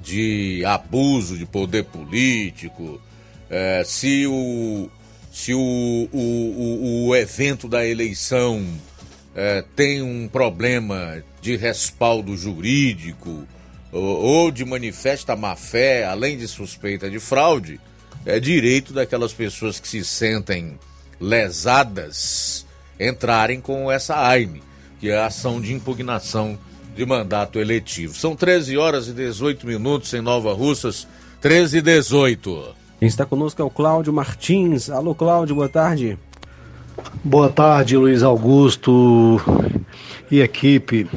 de 0.01 0.65
abuso 0.65 1.36
de 1.36 1.44
poder 1.44 1.85
político, 1.85 3.01
eh, 3.51 3.82
se, 3.85 4.27
o, 4.27 4.89
se 5.32 5.52
o, 5.52 5.59
o, 5.59 6.19
o, 6.19 7.06
o 7.09 7.16
evento 7.16 7.69
da 7.69 7.85
eleição 7.85 8.65
eh, 9.35 9.65
tem 9.74 10.02
um 10.02 10.28
problema 10.28 11.23
de 11.40 11.56
respaldo 11.56 12.36
jurídico 12.36 13.47
ou, 13.90 14.02
ou 14.02 14.51
de 14.51 14.65
manifesta 14.65 15.35
má-fé, 15.35 16.05
além 16.05 16.36
de 16.36 16.47
suspeita 16.47 17.10
de 17.10 17.19
fraude, 17.19 17.81
é 18.28 18.38
direito 18.38 18.92
daquelas 18.92 19.32
pessoas 19.32 19.80
que 19.80 19.88
se 19.88 20.05
sentem 20.05 20.78
lesadas 21.18 22.66
entrarem 23.00 23.59
com 23.59 23.90
essa 23.90 24.28
AIME, 24.28 24.62
que 25.00 25.09
é 25.09 25.16
a 25.16 25.26
ação 25.26 25.59
de 25.59 25.72
impugnação 25.72 26.59
de 26.94 27.06
mandato 27.06 27.59
eletivo. 27.59 28.14
São 28.14 28.36
13 28.36 28.76
horas 28.76 29.09
e 29.09 29.12
18 29.12 29.66
minutos 29.66 30.12
em 30.12 30.20
Nova 30.20 30.52
Russas, 30.52 31.09
13 31.40 31.78
e 31.78 31.80
18. 31.80 32.74
Quem 32.98 33.09
está 33.09 33.24
conosco 33.24 33.62
é 33.62 33.64
o 33.64 33.70
Cláudio 33.70 34.12
Martins. 34.12 34.90
Alô, 34.90 35.14
Cláudio, 35.14 35.55
boa 35.55 35.68
tarde. 35.68 36.18
Boa 37.24 37.48
tarde, 37.48 37.96
Luiz 37.96 38.22
Augusto 38.22 39.40
e 40.30 40.40
equipe. 40.40 41.09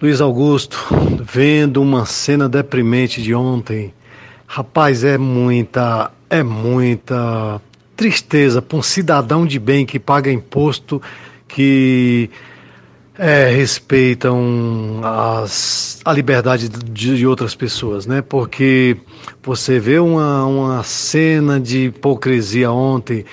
Luiz 0.00 0.22
Augusto, 0.22 0.78
vendo 1.22 1.82
uma 1.82 2.06
cena 2.06 2.48
deprimente 2.48 3.20
de 3.20 3.34
ontem, 3.34 3.92
rapaz, 4.46 5.02
é 5.02 5.18
muita, 5.18 6.12
é 6.28 6.42
muita 6.42 7.60
tristeza 7.96 8.60
para 8.60 8.76
um 8.76 8.82
cidadão 8.82 9.46
de 9.46 9.58
bem 9.58 9.86
que 9.86 9.98
paga 9.98 10.30
imposto, 10.30 11.00
que 11.46 12.30
é, 13.18 13.48
respeitam 13.48 15.00
as, 15.02 16.00
a 16.04 16.12
liberdade 16.12 16.68
de, 16.68 17.16
de, 17.16 17.26
outras 17.26 17.54
pessoas, 17.54 18.06
né? 18.06 18.20
Porque 18.20 18.96
você 19.42 19.78
vê 19.78 19.98
uma, 19.98 20.44
uma 20.44 20.82
cena 20.82 21.60
de 21.60 21.86
hipocrisia 21.86 22.72
ontem, 22.72 23.24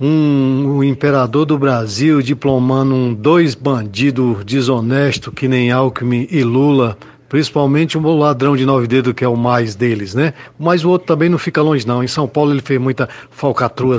um, 0.00 0.76
um 0.76 0.84
imperador 0.84 1.46
do 1.46 1.58
Brasil 1.58 2.20
diplomando 2.20 2.94
um, 2.94 3.14
dois 3.14 3.54
bandidos 3.54 4.44
desonestos 4.44 5.32
que 5.34 5.48
nem 5.48 5.70
Alckmin 5.70 6.28
e 6.30 6.44
Lula, 6.44 6.96
principalmente 7.28 7.98
o 7.98 8.16
ladrão 8.16 8.56
de 8.56 8.64
nove 8.64 8.86
dedos 8.86 9.12
que 9.12 9.24
é 9.24 9.28
o 9.28 9.36
mais 9.36 9.74
deles, 9.74 10.14
né? 10.14 10.32
Mas 10.58 10.84
o 10.84 10.90
outro 10.90 11.06
também 11.06 11.28
não 11.28 11.38
fica 11.38 11.60
longe 11.60 11.86
não. 11.86 12.02
Em 12.02 12.08
São 12.08 12.26
Paulo 12.26 12.52
ele 12.52 12.62
fez 12.62 12.80
muita 12.80 13.08
falcatrua 13.30 13.98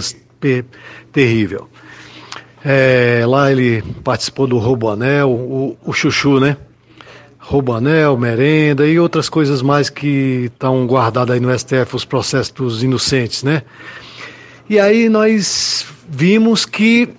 terrível. 1.11 1.69
É, 2.63 3.23
lá 3.25 3.51
ele 3.51 3.81
participou 4.03 4.47
do 4.47 4.57
Roubo 4.57 4.89
Anel, 4.89 5.29
o, 5.29 5.77
o 5.85 5.93
Chuchu, 5.93 6.39
né? 6.39 6.57
Roubo 7.37 7.73
Anel, 7.73 8.17
merenda 8.17 8.85
e 8.85 8.99
outras 8.99 9.29
coisas 9.29 9.61
mais 9.61 9.89
que 9.89 10.45
estão 10.45 10.85
guardadas 10.85 11.35
aí 11.35 11.39
no 11.39 11.57
STF, 11.57 11.95
os 11.95 12.05
processos 12.05 12.51
dos 12.51 12.83
inocentes, 12.83 13.43
né? 13.43 13.63
E 14.69 14.79
aí 14.79 15.09
nós 15.09 15.85
vimos 16.07 16.65
que 16.65 17.09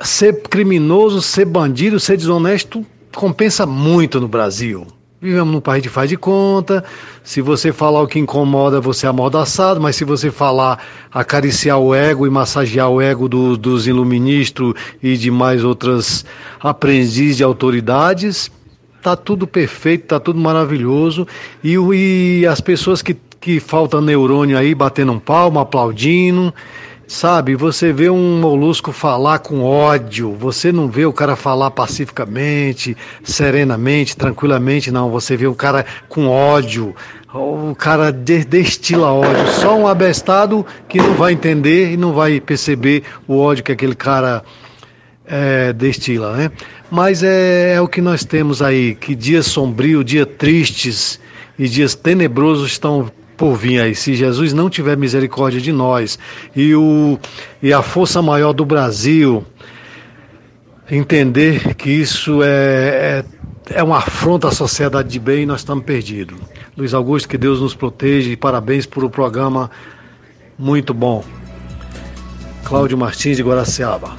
ser 0.00 0.42
criminoso, 0.42 1.22
ser 1.22 1.44
bandido, 1.44 1.98
ser 1.98 2.16
desonesto 2.16 2.84
compensa 3.16 3.64
muito 3.66 4.20
no 4.20 4.28
Brasil. 4.28 4.86
Vivemos 5.20 5.54
num 5.54 5.60
país 5.60 5.82
de 5.82 5.88
faz 5.88 6.10
de 6.10 6.16
conta. 6.16 6.84
Se 7.24 7.40
você 7.40 7.72
falar 7.72 8.02
o 8.02 8.06
que 8.06 8.18
incomoda, 8.18 8.82
você 8.82 9.06
é 9.06 9.08
amordaçado, 9.08 9.80
mas 9.80 9.96
se 9.96 10.04
você 10.04 10.30
falar 10.30 10.78
acariciar 11.10 11.78
o 11.78 11.94
ego 11.94 12.26
e 12.26 12.30
massagear 12.30 12.90
o 12.90 13.00
ego 13.00 13.26
do, 13.26 13.56
dos 13.56 13.86
iluministros 13.86 14.74
e 15.02 15.16
de 15.16 15.30
mais 15.30 15.64
outras 15.64 16.24
aprendizes 16.60 17.38
de 17.38 17.42
autoridades, 17.42 18.50
tá 19.02 19.16
tudo 19.16 19.46
perfeito, 19.46 20.08
tá 20.08 20.20
tudo 20.20 20.38
maravilhoso. 20.38 21.26
E, 21.64 21.76
e 21.94 22.46
as 22.46 22.60
pessoas 22.60 23.00
que, 23.00 23.16
que 23.40 23.58
faltam 23.58 24.02
neurônio 24.02 24.58
aí 24.58 24.74
batendo 24.74 25.12
um 25.12 25.18
palmo, 25.18 25.58
aplaudindo. 25.58 26.52
Sabe, 27.08 27.54
você 27.54 27.92
vê 27.92 28.10
um 28.10 28.40
molusco 28.40 28.90
falar 28.90 29.38
com 29.38 29.62
ódio, 29.62 30.32
você 30.32 30.72
não 30.72 30.88
vê 30.88 31.06
o 31.06 31.12
cara 31.12 31.36
falar 31.36 31.70
pacificamente, 31.70 32.96
serenamente, 33.22 34.16
tranquilamente, 34.16 34.90
não. 34.90 35.08
Você 35.10 35.36
vê 35.36 35.46
o 35.46 35.54
cara 35.54 35.86
com 36.08 36.26
ódio, 36.26 36.96
o 37.32 37.76
cara 37.76 38.10
destila 38.10 39.12
ódio. 39.12 39.46
Só 39.52 39.78
um 39.78 39.86
abestado 39.86 40.66
que 40.88 40.98
não 40.98 41.14
vai 41.14 41.32
entender 41.32 41.92
e 41.92 41.96
não 41.96 42.12
vai 42.12 42.40
perceber 42.40 43.04
o 43.28 43.38
ódio 43.38 43.62
que 43.62 43.70
aquele 43.70 43.94
cara 43.94 44.42
é, 45.24 45.72
destila, 45.72 46.36
né? 46.36 46.50
Mas 46.90 47.22
é, 47.22 47.74
é 47.74 47.80
o 47.80 47.86
que 47.86 48.00
nós 48.00 48.24
temos 48.24 48.60
aí, 48.60 48.96
que 48.96 49.14
dias 49.14 49.46
sombrios, 49.46 50.04
dias 50.04 50.26
tristes 50.36 51.20
e 51.56 51.68
dias 51.68 51.94
tenebrosos 51.94 52.72
estão 52.72 53.12
por 53.36 53.54
vir 53.56 53.80
aí. 53.80 53.94
Se 53.94 54.14
Jesus 54.14 54.52
não 54.52 54.70
tiver 54.70 54.96
misericórdia 54.96 55.60
de 55.60 55.72
nós 55.72 56.18
e, 56.54 56.74
o, 56.74 57.18
e 57.62 57.72
a 57.72 57.82
força 57.82 58.22
maior 58.22 58.52
do 58.52 58.64
Brasil 58.64 59.44
entender 60.90 61.74
que 61.74 61.90
isso 61.90 62.42
é, 62.42 62.48
é, 62.48 63.24
é 63.70 63.82
uma 63.82 63.98
afronta 63.98 64.48
à 64.48 64.52
sociedade 64.52 65.08
de 65.08 65.18
bem, 65.18 65.44
nós 65.44 65.60
estamos 65.60 65.84
perdidos. 65.84 66.38
Luiz 66.76 66.94
Augusto, 66.94 67.28
que 67.28 67.38
Deus 67.38 67.60
nos 67.60 67.74
proteja 67.74 68.30
e 68.30 68.36
parabéns 68.36 68.86
por 68.86 69.04
o 69.04 69.10
programa 69.10 69.70
muito 70.58 70.94
bom. 70.94 71.24
Cláudio 72.64 72.98
Martins 72.98 73.36
de 73.36 73.42
Guaraciaba. 73.42 74.16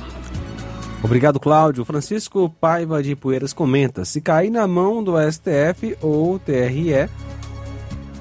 Obrigado, 1.04 1.40
Cláudio. 1.40 1.86
Francisco 1.86 2.50
Paiva 2.60 3.04
de 3.04 3.16
Poeiras 3.16 3.54
comenta: 3.54 4.04
se 4.04 4.20
cair 4.20 4.50
na 4.50 4.68
mão 4.68 5.04
do 5.04 5.14
STF 5.32 5.96
ou 6.02 6.40
TRE, 6.40 7.10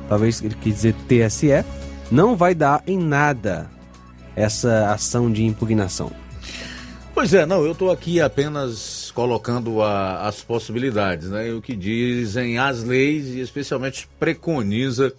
talvez 0.08 0.42
ele 0.42 0.54
quis 0.54 0.74
dizer 0.74 0.94
TSE, 1.08 1.64
não 2.10 2.36
vai 2.36 2.54
dar 2.54 2.82
em 2.86 2.98
nada 2.98 3.70
essa 4.34 4.90
ação 4.90 5.30
de 5.30 5.44
impugnação. 5.44 6.12
Pois 7.14 7.32
é, 7.32 7.46
não, 7.46 7.64
eu 7.64 7.72
estou 7.72 7.90
aqui 7.90 8.20
apenas 8.20 9.10
colocando 9.14 9.80
a, 9.80 10.26
as 10.26 10.42
possibilidades, 10.42 11.30
né? 11.30 11.50
O 11.50 11.62
que 11.62 11.74
dizem 11.74 12.58
as 12.58 12.82
leis 12.82 13.28
e 13.28 13.40
especialmente 13.40 14.06
preconiza 14.20 15.14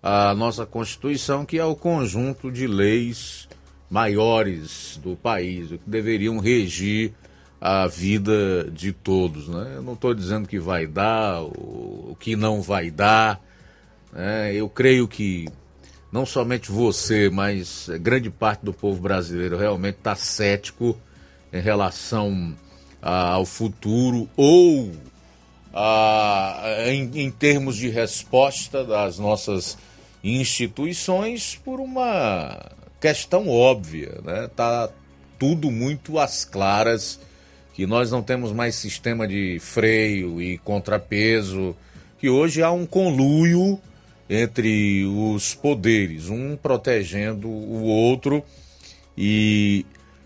a 0.00 0.32
nossa 0.34 0.64
Constituição, 0.64 1.44
que 1.44 1.58
é 1.58 1.64
o 1.64 1.74
conjunto 1.74 2.50
de 2.50 2.68
leis 2.68 3.48
maiores 3.90 5.00
do 5.02 5.16
país, 5.16 5.68
que 5.68 5.80
deveriam 5.84 6.38
regir 6.38 7.12
a 7.60 7.88
vida 7.88 8.70
de 8.72 8.92
todos, 8.92 9.48
né? 9.48 9.72
Eu 9.76 9.82
não 9.82 9.94
estou 9.94 10.14
dizendo 10.14 10.48
que 10.48 10.60
vai 10.60 10.86
dar, 10.86 11.42
o, 11.42 12.10
o 12.10 12.16
que 12.18 12.36
não 12.36 12.62
vai 12.62 12.88
dar, 12.88 13.40
é, 14.14 14.52
eu 14.54 14.68
creio 14.68 15.08
que 15.08 15.48
não 16.10 16.26
somente 16.26 16.70
você, 16.70 17.30
mas 17.30 17.88
grande 18.00 18.28
parte 18.28 18.64
do 18.64 18.72
povo 18.72 19.00
brasileiro 19.00 19.56
realmente 19.56 19.96
está 19.96 20.14
cético 20.14 20.96
em 21.52 21.60
relação 21.60 22.54
a, 23.00 23.30
ao 23.30 23.46
futuro 23.46 24.28
ou 24.36 24.92
a, 25.72 26.62
em, 26.88 27.10
em 27.14 27.30
termos 27.30 27.76
de 27.76 27.88
resposta 27.88 28.84
das 28.84 29.18
nossas 29.18 29.78
instituições 30.22 31.58
por 31.64 31.80
uma 31.80 32.70
questão 33.00 33.48
óbvia, 33.48 34.20
né? 34.22 34.48
Tá 34.54 34.90
tudo 35.38 35.70
muito 35.70 36.18
às 36.18 36.44
claras 36.44 37.18
que 37.74 37.86
nós 37.86 38.10
não 38.10 38.22
temos 38.22 38.52
mais 38.52 38.74
sistema 38.74 39.26
de 39.26 39.58
freio 39.60 40.40
e 40.40 40.58
contrapeso, 40.58 41.74
que 42.18 42.28
hoje 42.28 42.62
há 42.62 42.70
um 42.70 42.86
conluio 42.86 43.80
entre 44.34 45.04
os 45.04 45.54
poderes, 45.54 46.28
um 46.28 46.56
protegendo 46.56 47.48
o 47.48 47.84
outro 47.84 48.42
e 49.16 49.84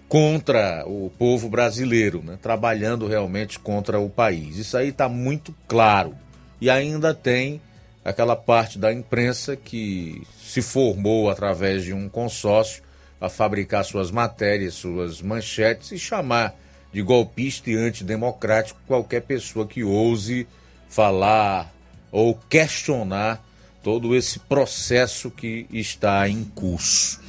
contra 0.09 0.85
o 0.87 1.11
povo 1.19 1.49
brasileiro, 1.49 2.23
né? 2.23 2.39
trabalhando 2.41 3.09
realmente 3.09 3.59
contra 3.59 3.99
o 3.99 4.09
país. 4.09 4.57
Isso 4.59 4.77
aí 4.77 4.91
está 4.91 5.09
muito 5.09 5.53
claro. 5.67 6.15
E 6.61 6.71
ainda 6.71 7.13
tem 7.13 7.61
aquela 8.05 8.37
parte 8.37 8.79
da 8.79 8.93
imprensa 8.93 9.57
que 9.57 10.23
se 10.41 10.63
formou 10.63 11.29
através 11.29 11.83
de 11.83 11.93
um 11.93 12.09
consórcio 12.09 12.85
a 13.21 13.29
fabricar 13.29 13.85
suas 13.85 14.13
matérias, 14.13 14.75
suas 14.75 15.21
manchetes 15.21 15.91
e 15.91 15.99
chamar 15.99 16.55
de 16.93 17.03
golpista 17.03 17.69
e 17.71 17.75
antidemocrático 17.75 18.81
qualquer 18.87 19.23
pessoa 19.23 19.67
que 19.67 19.83
ouse 19.83 20.47
falar 20.89 21.75
ou 22.13 22.39
questionar 22.49 23.45
todo 23.87 24.17
esse 24.17 24.41
processo 24.41 25.31
que 25.31 25.65
está 25.71 26.29
em 26.29 26.43
curso. 26.43 27.21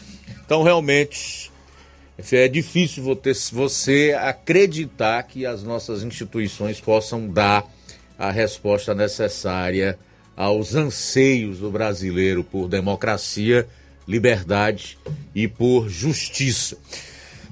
Então, 0.44 0.64
realmente, 0.64 1.52
é 2.32 2.48
difícil 2.48 3.04
você 3.52 4.18
acreditar 4.20 5.22
que 5.22 5.46
as 5.46 5.62
nossas 5.62 6.02
instituições 6.02 6.82
possam 6.82 7.28
dar 7.28 7.64
a 8.18 8.32
resposta 8.32 8.96
necessária 8.96 10.00
aos 10.36 10.74
anseios 10.74 11.60
do 11.60 11.70
brasileiro 11.70 12.44
por 12.44 12.68
democracia, 12.68 13.68
liberdade 14.08 14.98
e 15.36 15.48
por 15.48 15.88
justiça. 15.88 16.76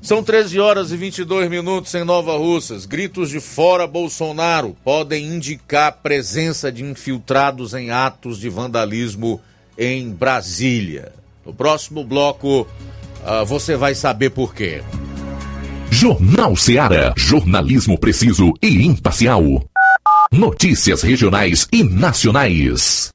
São 0.05 0.21
13 0.21 0.59
horas 0.59 0.91
e 0.91 0.97
22 0.97 1.49
minutos 1.49 1.95
em 1.95 2.03
Nova 2.03 2.37
Russas. 2.37 2.85
Gritos 2.85 3.27
de 3.27 3.39
fora 3.39 3.87
Bolsonaro 3.87 4.77
podem 4.83 5.25
indicar 5.25 5.93
presença 6.03 6.71
de 6.71 6.83
infiltrados 6.83 7.73
em 7.73 7.89
atos 7.89 8.37
de 8.37 8.47
vandalismo 8.47 9.41
em 9.75 10.11
Brasília. 10.11 11.11
No 11.43 11.55
próximo 11.55 12.03
bloco, 12.03 12.61
uh, 12.61 13.43
você 13.47 13.75
vai 13.75 13.95
saber 13.95 14.29
por 14.29 14.53
quê. 14.53 14.83
Jornal 15.89 16.55
Seara. 16.55 17.11
Jornalismo 17.17 17.97
preciso 17.97 18.53
e 18.61 18.85
imparcial. 18.85 19.43
Notícias 20.31 21.01
regionais 21.01 21.67
e 21.73 21.83
nacionais. 21.83 23.14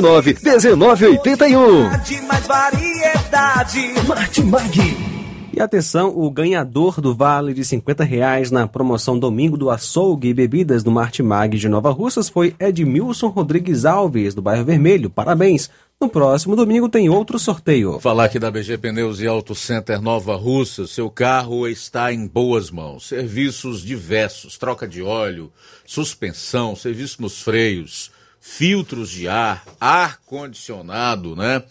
9929 0.00 1.20
1981. 1.22 1.98
De 2.02 2.20
mais 2.22 2.46
variedade. 2.46 3.94
Martimag. 4.06 5.16
E 5.56 5.60
atenção, 5.60 6.12
o 6.14 6.30
ganhador 6.30 7.00
do 7.00 7.14
vale 7.14 7.54
de 7.54 7.64
50 7.64 8.04
reais 8.04 8.50
na 8.50 8.68
promoção 8.68 9.18
Domingo 9.18 9.56
do 9.56 9.70
Açougue 9.70 10.28
e 10.28 10.34
Bebidas 10.34 10.82
do 10.82 10.90
Martimag 10.90 11.56
de 11.56 11.66
Nova 11.66 11.90
Russas 11.90 12.28
foi 12.28 12.54
Edmilson 12.60 13.28
Rodrigues 13.28 13.86
Alves, 13.86 14.34
do 14.34 14.42
Bairro 14.42 14.66
Vermelho. 14.66 15.08
Parabéns! 15.08 15.70
No 15.98 16.10
próximo 16.10 16.54
domingo 16.54 16.90
tem 16.90 17.08
outro 17.08 17.38
sorteio. 17.38 17.98
Falar 18.00 18.26
aqui 18.26 18.38
da 18.38 18.50
BG 18.50 18.76
Pneus 18.76 19.18
e 19.18 19.26
Auto 19.26 19.54
Center 19.54 19.98
Nova 19.98 20.36
Russa, 20.36 20.86
seu 20.86 21.08
carro 21.08 21.66
está 21.66 22.12
em 22.12 22.26
boas 22.26 22.70
mãos. 22.70 23.08
Serviços 23.08 23.80
diversos, 23.80 24.58
troca 24.58 24.86
de 24.86 25.00
óleo, 25.02 25.50
suspensão, 25.86 26.76
serviço 26.76 27.22
nos 27.22 27.40
freios, 27.40 28.10
filtros 28.46 29.10
de 29.10 29.28
ar, 29.28 29.66
ar 29.78 30.20
condicionado, 30.24 31.34
né? 31.34 31.62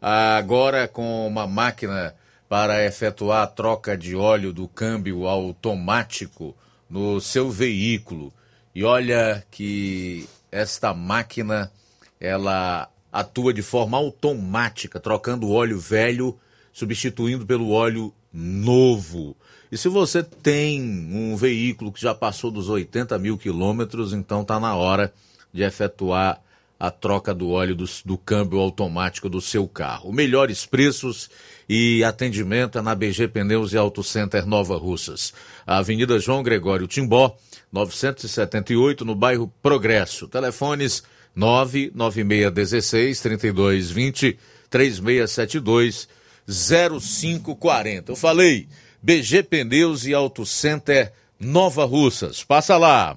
Agora 0.00 0.88
com 0.88 1.26
uma 1.26 1.46
máquina 1.46 2.14
para 2.48 2.86
efetuar 2.86 3.42
a 3.42 3.46
troca 3.46 3.98
de 3.98 4.16
óleo 4.16 4.52
do 4.52 4.66
câmbio 4.66 5.26
automático 5.26 6.56
no 6.88 7.20
seu 7.20 7.50
veículo. 7.50 8.32
E 8.74 8.84
olha 8.84 9.44
que 9.50 10.26
esta 10.50 10.94
máquina 10.94 11.70
ela 12.18 12.88
atua 13.12 13.52
de 13.52 13.60
forma 13.60 13.98
automática, 13.98 14.98
trocando 14.98 15.50
óleo 15.50 15.78
velho, 15.78 16.38
substituindo 16.72 17.44
pelo 17.44 17.70
óleo 17.70 18.14
novo. 18.32 19.36
E 19.70 19.76
se 19.76 19.88
você 19.88 20.22
tem 20.22 20.80
um 20.80 21.36
veículo 21.36 21.92
que 21.92 22.00
já 22.00 22.14
passou 22.14 22.50
dos 22.50 22.68
80 22.68 23.18
mil 23.18 23.36
quilômetros, 23.36 24.14
então 24.14 24.42
está 24.42 24.58
na 24.58 24.74
hora 24.74 25.12
de 25.52 25.62
efetuar 25.62 26.40
a 26.80 26.90
troca 26.90 27.34
do 27.34 27.50
óleo 27.50 27.74
do, 27.74 27.84
do, 28.06 28.16
câmbio 28.16 28.58
automático 28.58 29.28
do 29.28 29.38
seu 29.38 29.68
carro. 29.68 30.10
Melhores 30.10 30.64
preços 30.64 31.28
e 31.68 32.02
atendimento 32.02 32.78
é 32.78 32.82
na 32.82 32.94
BG 32.94 33.28
Pneus 33.28 33.74
e 33.74 33.76
Auto 33.76 34.02
Center 34.02 34.46
Nova 34.46 34.78
Russas. 34.78 35.34
Avenida 35.66 36.18
João 36.18 36.42
Gregório 36.42 36.86
Timbó, 36.86 37.36
978, 37.70 39.04
no 39.04 39.14
bairro 39.14 39.52
Progresso. 39.62 40.26
Telefones 40.26 41.02
99616 41.36 43.20
3220 43.20 44.38
3672 44.70 46.08
0540. 46.48 48.12
Eu 48.12 48.16
falei, 48.16 48.66
BG 49.02 49.42
Pneus 49.42 50.06
e 50.06 50.14
Auto 50.14 50.46
Center 50.46 51.12
Nova 51.38 51.84
Russas. 51.84 52.42
Passa 52.42 52.78
lá. 52.78 53.16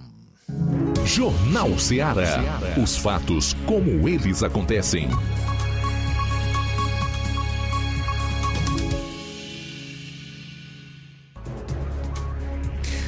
Jornal 1.05 1.77
Ceará. 1.77 2.59
Os 2.81 2.97
fatos 2.97 3.55
como 3.65 4.07
eles 4.07 4.41
acontecem. 4.41 5.09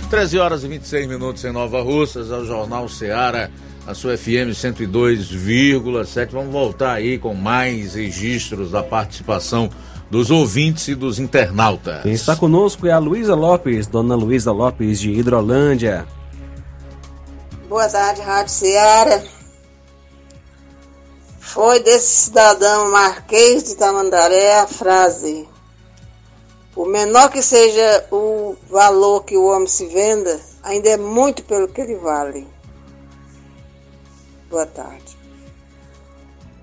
Treze 0.10 0.38
horas 0.38 0.64
e 0.64 0.68
26 0.68 1.08
minutos 1.08 1.44
em 1.44 1.52
Nova 1.52 1.82
Russas, 1.82 2.32
ao 2.32 2.46
Jornal 2.46 2.88
Ceará, 2.88 3.50
a 3.88 3.94
sua 3.94 4.18
FM 4.18 4.52
102,7. 4.54 6.30
Vamos 6.32 6.52
voltar 6.52 6.94
aí 6.94 7.18
com 7.18 7.34
mais 7.34 7.96
registros 7.96 8.72
da 8.72 8.84
participação 8.84 9.70
dos 10.12 10.30
ouvintes 10.30 10.88
e 10.88 10.96
dos 10.96 11.18
internautas. 11.18 12.04
Quem 12.04 12.14
está 12.14 12.36
conosco 12.36 12.86
é 12.86 12.92
a 12.92 13.00
Luísa 13.00 13.36
Lopes, 13.36 13.88
dona 13.88 14.16
Luísa 14.16 14.52
Lopes 14.52 15.00
de 15.00 15.12
Hidrolândia. 15.12 16.06
Boa 17.76 17.90
tarde, 17.90 18.22
Rádio 18.22 18.54
Ceará. 18.54 19.22
Foi 21.42 21.84
desse 21.84 22.28
cidadão 22.28 22.90
Marquês 22.90 23.66
de 23.66 23.76
Tamandaré 23.76 24.62
a 24.62 24.68
frase: 24.68 25.46
Por 26.74 26.88
menor 26.88 27.30
que 27.30 27.42
seja 27.42 28.06
o 28.10 28.56
valor 28.70 29.26
que 29.26 29.36
o 29.36 29.48
homem 29.48 29.68
se 29.68 29.88
venda, 29.88 30.40
ainda 30.64 30.88
é 30.88 30.96
muito 30.96 31.44
pelo 31.44 31.68
que 31.68 31.82
ele 31.82 31.96
vale. 31.96 32.48
Boa 34.50 34.66
tarde. 34.66 35.18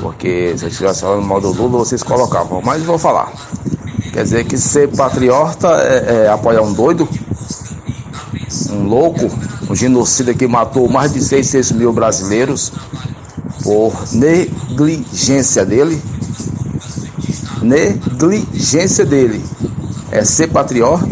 porque 0.00 0.56
se 0.56 0.66
eu 0.66 0.68
estivesse 0.68 1.00
falando 1.00 1.26
mal 1.26 1.40
do 1.40 1.50
Lula, 1.50 1.78
vocês 1.78 2.00
colocavam, 2.00 2.62
mas 2.64 2.84
vou 2.84 2.96
falar. 2.96 3.32
Quer 4.12 4.22
dizer 4.22 4.44
que 4.44 4.56
ser 4.56 4.88
patriota 4.96 5.66
é, 5.82 6.26
é 6.26 6.28
apoiar 6.28 6.62
um 6.62 6.72
doido, 6.72 7.08
um 8.70 8.86
louco, 8.86 9.28
um 9.68 9.74
genocida 9.74 10.32
que 10.32 10.46
matou 10.46 10.88
mais 10.88 11.12
de 11.12 11.20
600 11.20 11.72
mil 11.72 11.92
brasileiros, 11.92 12.72
por 13.64 13.92
negligência 14.12 15.66
dele. 15.66 16.00
Negligência 17.62 19.04
dele 19.04 19.44
é 20.10 20.24
ser 20.24 20.48
patriota, 20.48 21.08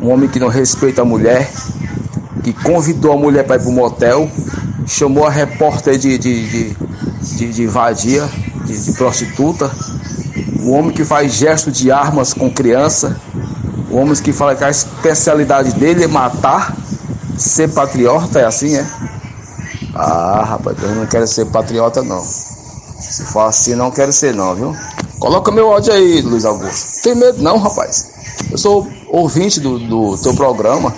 um 0.00 0.10
homem 0.10 0.28
que 0.28 0.38
não 0.38 0.48
respeita 0.48 1.02
a 1.02 1.04
mulher, 1.04 1.50
que 2.42 2.52
convidou 2.52 3.12
a 3.12 3.16
mulher 3.16 3.44
para 3.44 3.56
ir 3.56 3.60
para 3.60 3.68
o 3.68 3.72
motel, 3.72 4.30
chamou 4.86 5.26
a 5.26 5.30
repórter 5.30 5.98
de, 5.98 6.18
de, 6.18 6.74
de, 7.22 7.52
de, 7.52 7.66
vadia, 7.66 8.28
de, 8.64 8.92
prostituta, 8.92 9.70
o 10.60 10.70
homem 10.70 10.92
que 10.92 11.04
faz 11.04 11.32
gesto 11.34 11.70
de 11.70 11.90
armas 11.90 12.32
com 12.32 12.50
criança, 12.50 13.16
o 13.90 13.96
homem 13.96 14.14
que 14.14 14.32
fala 14.32 14.54
que 14.54 14.64
a 14.64 14.70
especialidade 14.70 15.72
dele 15.74 16.04
é 16.04 16.06
matar, 16.06 16.74
ser 17.36 17.68
patriota, 17.70 18.38
é 18.38 18.44
assim, 18.44 18.76
é? 18.76 18.86
Ah, 19.94 20.44
rapaz, 20.44 20.76
eu 20.82 20.94
não 20.94 21.06
quero 21.06 21.26
ser 21.26 21.46
patriota 21.46 22.02
não. 22.02 22.20
Se 22.20 23.24
for 23.24 23.42
assim, 23.42 23.74
não 23.74 23.90
quero 23.90 24.12
ser 24.12 24.34
não, 24.34 24.54
viu? 24.54 24.76
Coloca 25.18 25.50
meu 25.50 25.72
áudio 25.72 25.92
aí, 25.92 26.20
Luiz 26.20 26.44
Augusto. 26.44 27.02
Tem 27.02 27.14
medo 27.14 27.42
não, 27.42 27.58
rapaz. 27.58 28.12
Eu 28.50 28.58
sou 28.58 28.86
ouvinte 29.08 29.60
do, 29.60 29.78
do 29.78 30.18
teu 30.18 30.34
programa. 30.34 30.94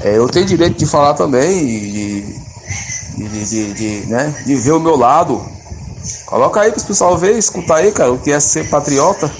É, 0.00 0.16
eu 0.16 0.28
tenho 0.28 0.46
direito 0.46 0.78
de 0.78 0.86
falar 0.86 1.14
também 1.14 1.58
e 1.58 1.90
de, 1.90 3.28
de, 3.28 3.44
de, 3.44 3.74
de, 3.74 4.06
né, 4.06 4.34
de 4.46 4.54
ver 4.56 4.72
o 4.72 4.80
meu 4.80 4.96
lado. 4.96 5.42
Coloca 6.26 6.60
aí 6.60 6.70
para 6.70 6.80
o 6.80 6.86
pessoal 6.86 7.18
ver, 7.18 7.36
escutar 7.36 7.76
aí, 7.76 7.90
cara, 7.90 8.12
o 8.12 8.18
que 8.18 8.30
é 8.30 8.38
ser 8.38 8.68
patriota. 8.68 9.30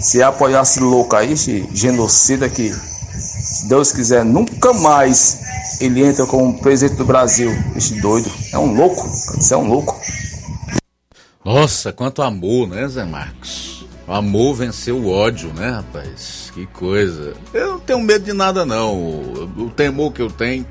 Se 0.00 0.22
apoiar 0.22 0.62
esse 0.62 0.80
louco 0.80 1.14
aí, 1.14 1.34
esse 1.34 1.68
genocida 1.72 2.48
que, 2.48 2.72
se 2.72 3.66
Deus 3.66 3.92
quiser, 3.92 4.24
nunca 4.24 4.72
mais 4.72 5.38
ele 5.80 6.04
entra 6.04 6.26
como 6.26 6.58
presidente 6.58 6.96
do 6.96 7.04
Brasil. 7.04 7.52
Esse 7.76 7.94
doido. 8.00 8.30
É 8.52 8.58
um 8.58 8.74
louco. 8.74 9.08
Você 9.08 9.54
é 9.54 9.56
um 9.56 9.68
louco. 9.68 9.96
Nossa, 11.52 11.92
quanto 11.92 12.22
amor, 12.22 12.68
né, 12.68 12.86
Zé 12.86 13.04
Marcos? 13.04 13.84
O 14.06 14.12
amor 14.12 14.54
venceu 14.54 14.96
o 14.98 15.10
ódio, 15.10 15.52
né, 15.52 15.68
rapaz? 15.70 16.48
Que 16.54 16.64
coisa. 16.66 17.34
Eu 17.52 17.72
não 17.72 17.80
tenho 17.80 17.98
medo 17.98 18.24
de 18.24 18.32
nada, 18.32 18.64
não. 18.64 18.96
O 19.58 19.72
temor 19.74 20.12
que 20.12 20.22
eu 20.22 20.30
tenho 20.30 20.64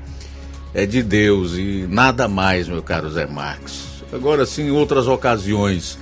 é 0.72 0.86
de 0.86 1.02
Deus 1.02 1.52
e 1.52 1.86
nada 1.86 2.26
mais, 2.26 2.66
meu 2.66 2.82
caro 2.82 3.10
Zé 3.10 3.26
Marcos. 3.26 4.02
Agora, 4.10 4.46
sim, 4.46 4.68
em 4.68 4.70
outras 4.70 5.06
ocasiões 5.06 5.98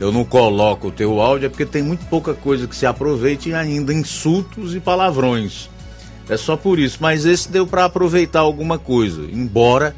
eu 0.00 0.10
não 0.10 0.24
coloco 0.24 0.88
o 0.88 0.90
teu 0.90 1.20
áudio 1.20 1.44
é 1.44 1.48
porque 1.50 1.66
tem 1.66 1.82
muito 1.82 2.06
pouca 2.06 2.32
coisa 2.32 2.66
que 2.66 2.74
se 2.74 2.86
aproveite 2.86 3.50
e 3.50 3.54
ainda 3.54 3.92
insultos 3.92 4.74
e 4.74 4.80
palavrões. 4.80 5.68
É 6.30 6.38
só 6.38 6.56
por 6.56 6.78
isso. 6.78 6.96
Mas 6.98 7.26
esse 7.26 7.50
deu 7.50 7.66
para 7.66 7.84
aproveitar 7.84 8.40
alguma 8.40 8.78
coisa. 8.78 9.20
Embora, 9.30 9.94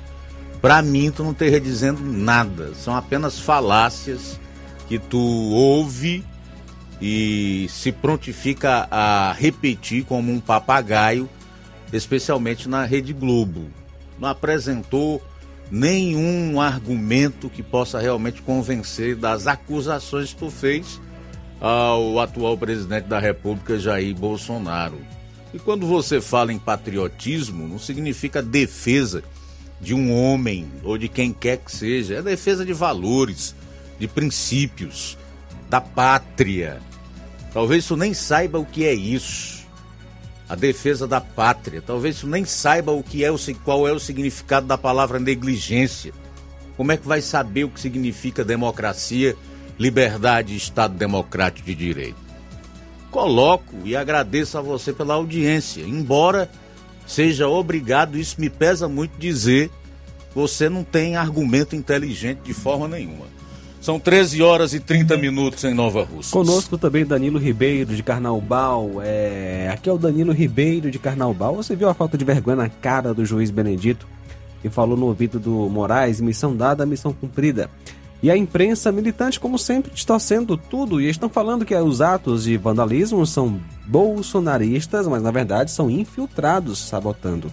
para 0.67 0.83
mim, 0.83 1.13
tu 1.13 1.23
não 1.23 1.31
esteja 1.31 1.61
dizendo 1.61 2.01
nada. 2.03 2.75
São 2.75 2.97
apenas 2.97 3.39
falácias 3.39 4.37
que 4.89 4.99
tu 4.99 5.17
ouve 5.17 6.25
e 7.01 7.69
se 7.71 7.93
prontifica 7.93 8.89
a 8.91 9.33
repetir 9.33 10.05
como 10.05 10.33
um 10.33 10.41
papagaio, 10.41 11.31
especialmente 11.93 12.69
na 12.69 12.85
Rede 12.85 13.13
Globo. 13.13 13.71
Não 14.19 14.29
apresentou 14.29 15.23
nenhum 15.71 16.61
argumento 16.61 17.49
que 17.49 17.63
possa 17.63 18.01
realmente 18.01 18.43
convencer 18.43 19.15
das 19.15 19.47
acusações 19.47 20.33
que 20.33 20.41
tu 20.41 20.51
fez 20.51 21.01
ao 21.61 22.19
atual 22.19 22.59
presidente 22.59 23.05
da 23.05 23.21
República, 23.21 23.79
Jair 23.79 24.17
Bolsonaro. 24.17 24.99
E 25.55 25.61
quando 25.61 25.87
você 25.87 26.21
fala 26.21 26.53
em 26.53 26.59
patriotismo, 26.59 27.69
não 27.69 27.79
significa 27.79 28.43
defesa 28.43 29.23
de 29.81 29.95
um 29.95 30.13
homem 30.13 30.67
ou 30.83 30.97
de 30.97 31.09
quem 31.09 31.33
quer 31.33 31.59
que 31.59 31.71
seja, 31.71 32.17
é 32.17 32.23
defesa 32.23 32.65
de 32.65 32.73
valores, 32.73 33.55
de 33.99 34.09
princípios, 34.09 35.17
da 35.69 35.81
pátria. 35.81 36.81
Talvez 37.53 37.87
tu 37.87 37.97
nem 37.97 38.15
saiba 38.15 38.59
o 38.59 38.65
que 38.65 38.85
é 38.85 38.93
isso. 38.93 39.65
A 40.49 40.55
defesa 40.55 41.09
da 41.09 41.21
pátria. 41.21 41.83
Talvez 41.83 42.21
tu 42.21 42.27
nem 42.27 42.45
saiba 42.45 42.93
o 42.93 43.03
que 43.03 43.25
é 43.25 43.31
o 43.31 43.39
qual 43.65 43.89
é 43.89 43.93
o 43.93 43.99
significado 43.99 44.67
da 44.67 44.79
palavra 44.79 45.19
negligência. 45.19 46.13
Como 46.77 46.93
é 46.93 46.97
que 46.97 47.07
vai 47.07 47.21
saber 47.21 47.65
o 47.65 47.71
que 47.71 47.81
significa 47.81 48.45
democracia, 48.45 49.35
liberdade 49.79 50.53
e 50.53 50.57
Estado 50.57 50.95
democrático 50.95 51.67
de 51.67 51.75
direito? 51.75 52.27
coloco 53.17 53.77
e 53.83 53.97
agradeço 53.97 54.59
a 54.59 54.61
você 54.61 54.93
pela 54.93 55.15
audiência. 55.15 55.81
Embora 55.81 56.51
seja 57.07 57.49
obrigado, 57.49 58.19
isso 58.19 58.41
me 58.41 58.51
pesa 58.51 58.89
muito 58.89 59.19
dizer, 59.19 59.71
você 60.35 60.69
não 60.69 60.85
tem 60.85 61.17
argumento 61.17 61.75
inteligente 61.75 62.41
de 62.45 62.53
forma 62.53 62.87
nenhuma. 62.87 63.25
São 63.81 64.01
13 64.01 64.43
horas 64.43 64.75
e 64.75 64.81
30 64.81 65.17
minutos 65.17 65.63
em 65.63 65.73
Nova 65.73 66.03
Rússia. 66.03 66.33
Conosco 66.33 66.77
também 66.77 67.07
Danilo 67.07 67.39
Ribeiro 67.39 67.95
de 67.95 68.03
Carnaubal. 68.03 69.01
É... 69.01 69.71
Aqui 69.73 69.89
é 69.89 69.93
o 69.93 69.97
Danilo 69.97 70.33
Ribeiro 70.33 70.91
de 70.91 70.99
Carnaubal. 70.99 71.55
Você 71.55 71.77
viu 71.77 71.89
a 71.89 71.95
falta 71.95 72.19
de 72.19 72.25
vergonha 72.25 72.57
na 72.57 72.69
cara 72.69 73.15
do 73.15 73.25
juiz 73.25 73.49
Benedito, 73.49 74.05
que 74.61 74.69
falou 74.69 74.97
no 74.97 75.07
ouvido 75.07 75.39
do 75.39 75.71
Moraes: 75.71 76.21
missão 76.21 76.57
dada, 76.57 76.85
missão 76.85 77.13
cumprida. 77.13 77.71
E 78.27 78.31
a 78.31 78.37
imprensa 78.37 78.91
militante, 78.91 79.39
como 79.39 79.57
sempre, 79.57 79.93
distorcendo 79.93 80.57
tudo 80.57 81.01
e 81.01 81.09
estão 81.09 81.29
falando 81.29 81.65
que 81.65 81.77
os 81.77 82.01
atos 82.01 82.43
de 82.43 82.57
vandalismo 82.57 83.25
são 83.25 83.61
bolsonaristas, 83.87 85.07
mas 85.07 85.23
na 85.23 85.31
verdade 85.31 85.71
são 85.71 85.89
infiltrados 85.89 86.77
sabotando. 86.77 87.53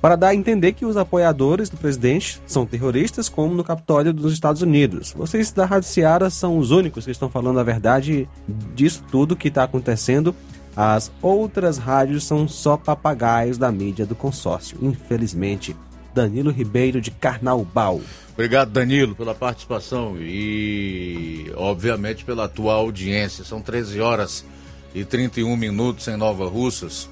Para 0.00 0.14
dar 0.14 0.28
a 0.28 0.34
entender 0.36 0.74
que 0.74 0.86
os 0.86 0.96
apoiadores 0.96 1.68
do 1.68 1.76
presidente 1.76 2.40
são 2.46 2.64
terroristas, 2.64 3.28
como 3.28 3.52
no 3.52 3.64
Capitólio 3.64 4.12
dos 4.12 4.32
Estados 4.32 4.62
Unidos. 4.62 5.12
Vocês 5.12 5.50
da 5.50 5.66
Rádio 5.66 5.88
Seara 5.88 6.30
são 6.30 6.56
os 6.56 6.70
únicos 6.70 7.04
que 7.04 7.10
estão 7.10 7.28
falando 7.28 7.58
a 7.58 7.64
verdade 7.64 8.28
disso 8.76 9.02
tudo 9.10 9.34
que 9.34 9.48
está 9.48 9.64
acontecendo. 9.64 10.36
As 10.76 11.10
outras 11.20 11.78
rádios 11.78 12.22
são 12.22 12.46
só 12.46 12.76
papagaios 12.76 13.58
da 13.58 13.72
mídia 13.72 14.06
do 14.06 14.14
consórcio, 14.14 14.78
infelizmente. 14.80 15.74
Danilo 16.14 16.52
Ribeiro 16.52 17.00
de 17.00 17.10
Carnaubal. 17.10 18.00
Obrigado, 18.38 18.70
Danilo, 18.70 19.16
pela 19.16 19.34
participação 19.34 20.16
e, 20.16 21.50
obviamente, 21.56 22.24
pela 22.24 22.48
tua 22.48 22.74
audiência. 22.74 23.42
São 23.42 23.60
13 23.60 24.00
horas 24.00 24.44
e 24.94 25.04
31 25.04 25.56
minutos 25.56 26.06
em 26.06 26.16
Nova 26.16 26.46
Russas. 26.46 27.10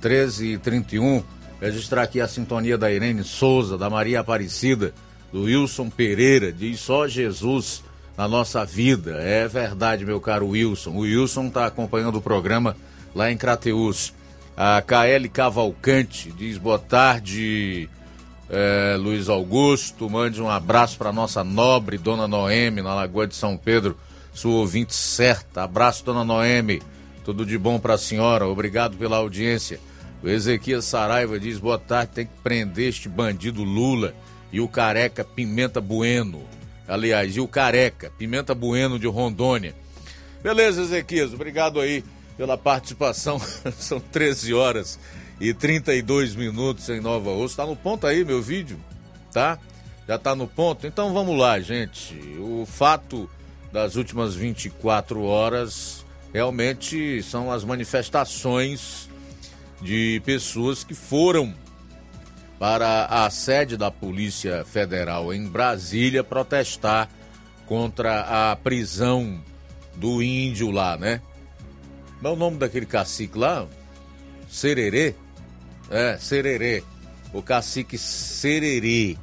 13 0.00 0.54
e 0.54 0.58
31. 0.58 1.22
Registrar 1.60 2.04
aqui 2.04 2.18
a 2.18 2.26
sintonia 2.26 2.78
da 2.78 2.90
Irene 2.90 3.22
Souza, 3.22 3.76
da 3.76 3.90
Maria 3.90 4.20
Aparecida, 4.20 4.94
do 5.30 5.42
Wilson 5.42 5.90
Pereira, 5.90 6.50
diz 6.50 6.80
só 6.80 7.06
Jesus 7.06 7.84
na 8.16 8.26
nossa 8.26 8.64
vida. 8.64 9.18
É 9.20 9.46
verdade, 9.46 10.06
meu 10.06 10.18
caro 10.18 10.48
Wilson. 10.48 10.92
O 10.92 11.00
Wilson 11.00 11.48
está 11.48 11.66
acompanhando 11.66 12.16
o 12.16 12.22
programa 12.22 12.74
lá 13.14 13.30
em 13.30 13.36
Crateus. 13.36 14.14
A 14.56 14.80
KL 14.80 15.28
Cavalcante 15.28 16.32
diz 16.32 16.56
boa 16.56 16.78
tarde 16.78 17.86
é, 18.50 18.96
Luiz 18.98 19.28
Augusto, 19.28 20.08
mande 20.10 20.40
um 20.42 20.48
abraço 20.48 20.98
para 20.98 21.12
nossa 21.12 21.42
nobre 21.42 21.96
Dona 21.96 22.28
Noemi, 22.28 22.82
na 22.82 22.94
Lagoa 22.94 23.26
de 23.26 23.34
São 23.34 23.56
Pedro, 23.56 23.96
sua 24.32 24.52
ouvinte 24.52 24.94
certa. 24.94 25.62
Abraço, 25.62 26.04
Dona 26.04 26.24
Noemi, 26.24 26.82
tudo 27.24 27.46
de 27.46 27.56
bom 27.56 27.78
para 27.78 27.94
a 27.94 27.98
senhora, 27.98 28.46
obrigado 28.46 28.96
pela 28.96 29.16
audiência. 29.16 29.80
O 30.22 30.28
Ezequias 30.28 30.84
Saraiva 30.84 31.38
diz: 31.38 31.58
boa 31.58 31.78
tarde, 31.78 32.12
tem 32.14 32.26
que 32.26 32.32
prender 32.42 32.88
este 32.88 33.08
bandido 33.08 33.62
Lula 33.62 34.14
e 34.52 34.60
o 34.60 34.68
careca 34.68 35.24
Pimenta 35.24 35.80
Bueno. 35.80 36.42
Aliás, 36.86 37.36
e 37.36 37.40
o 37.40 37.48
careca 37.48 38.12
Pimenta 38.18 38.54
Bueno 38.54 38.98
de 38.98 39.06
Rondônia. 39.06 39.74
Beleza, 40.42 40.82
Ezequias, 40.82 41.32
obrigado 41.32 41.80
aí 41.80 42.04
pela 42.36 42.56
participação. 42.56 43.40
São 43.78 43.98
13 43.98 44.52
horas 44.52 44.98
e 45.40 45.52
32 45.52 46.34
minutos 46.34 46.88
em 46.88 47.00
Nova 47.00 47.30
Osso. 47.30 47.56
Tá 47.56 47.66
no 47.66 47.76
ponto 47.76 48.06
aí, 48.06 48.24
meu 48.24 48.40
vídeo, 48.40 48.78
tá? 49.32 49.58
Já 50.06 50.18
tá 50.18 50.34
no 50.34 50.46
ponto? 50.46 50.86
Então 50.86 51.12
vamos 51.12 51.38
lá, 51.38 51.58
gente. 51.60 52.14
O 52.38 52.66
fato 52.66 53.28
das 53.72 53.96
últimas 53.96 54.34
24 54.34 55.22
horas 55.22 56.04
realmente 56.32 57.22
são 57.22 57.50
as 57.50 57.64
manifestações 57.64 59.08
de 59.80 60.20
pessoas 60.24 60.84
que 60.84 60.94
foram 60.94 61.54
para 62.58 63.06
a 63.06 63.28
sede 63.30 63.76
da 63.76 63.90
Polícia 63.90 64.64
Federal 64.64 65.34
em 65.34 65.46
Brasília 65.46 66.22
protestar 66.22 67.10
contra 67.66 68.50
a 68.52 68.56
prisão 68.56 69.40
do 69.96 70.22
índio 70.22 70.70
lá, 70.70 70.96
né? 70.96 71.20
Qual 72.20 72.32
é 72.32 72.36
o 72.36 72.38
nome 72.38 72.58
daquele 72.58 72.86
cacique 72.86 73.36
lá? 73.36 73.66
Sererê? 74.48 75.14
É, 75.90 76.16
Sererê. 76.18 76.82
O 77.32 77.42
cacique 77.42 77.98
Sererê. 77.98 79.16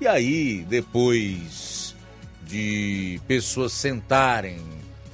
E 0.00 0.06
aí, 0.06 0.64
depois 0.68 1.94
de 2.42 3.20
pessoas 3.26 3.72
sentarem 3.72 4.58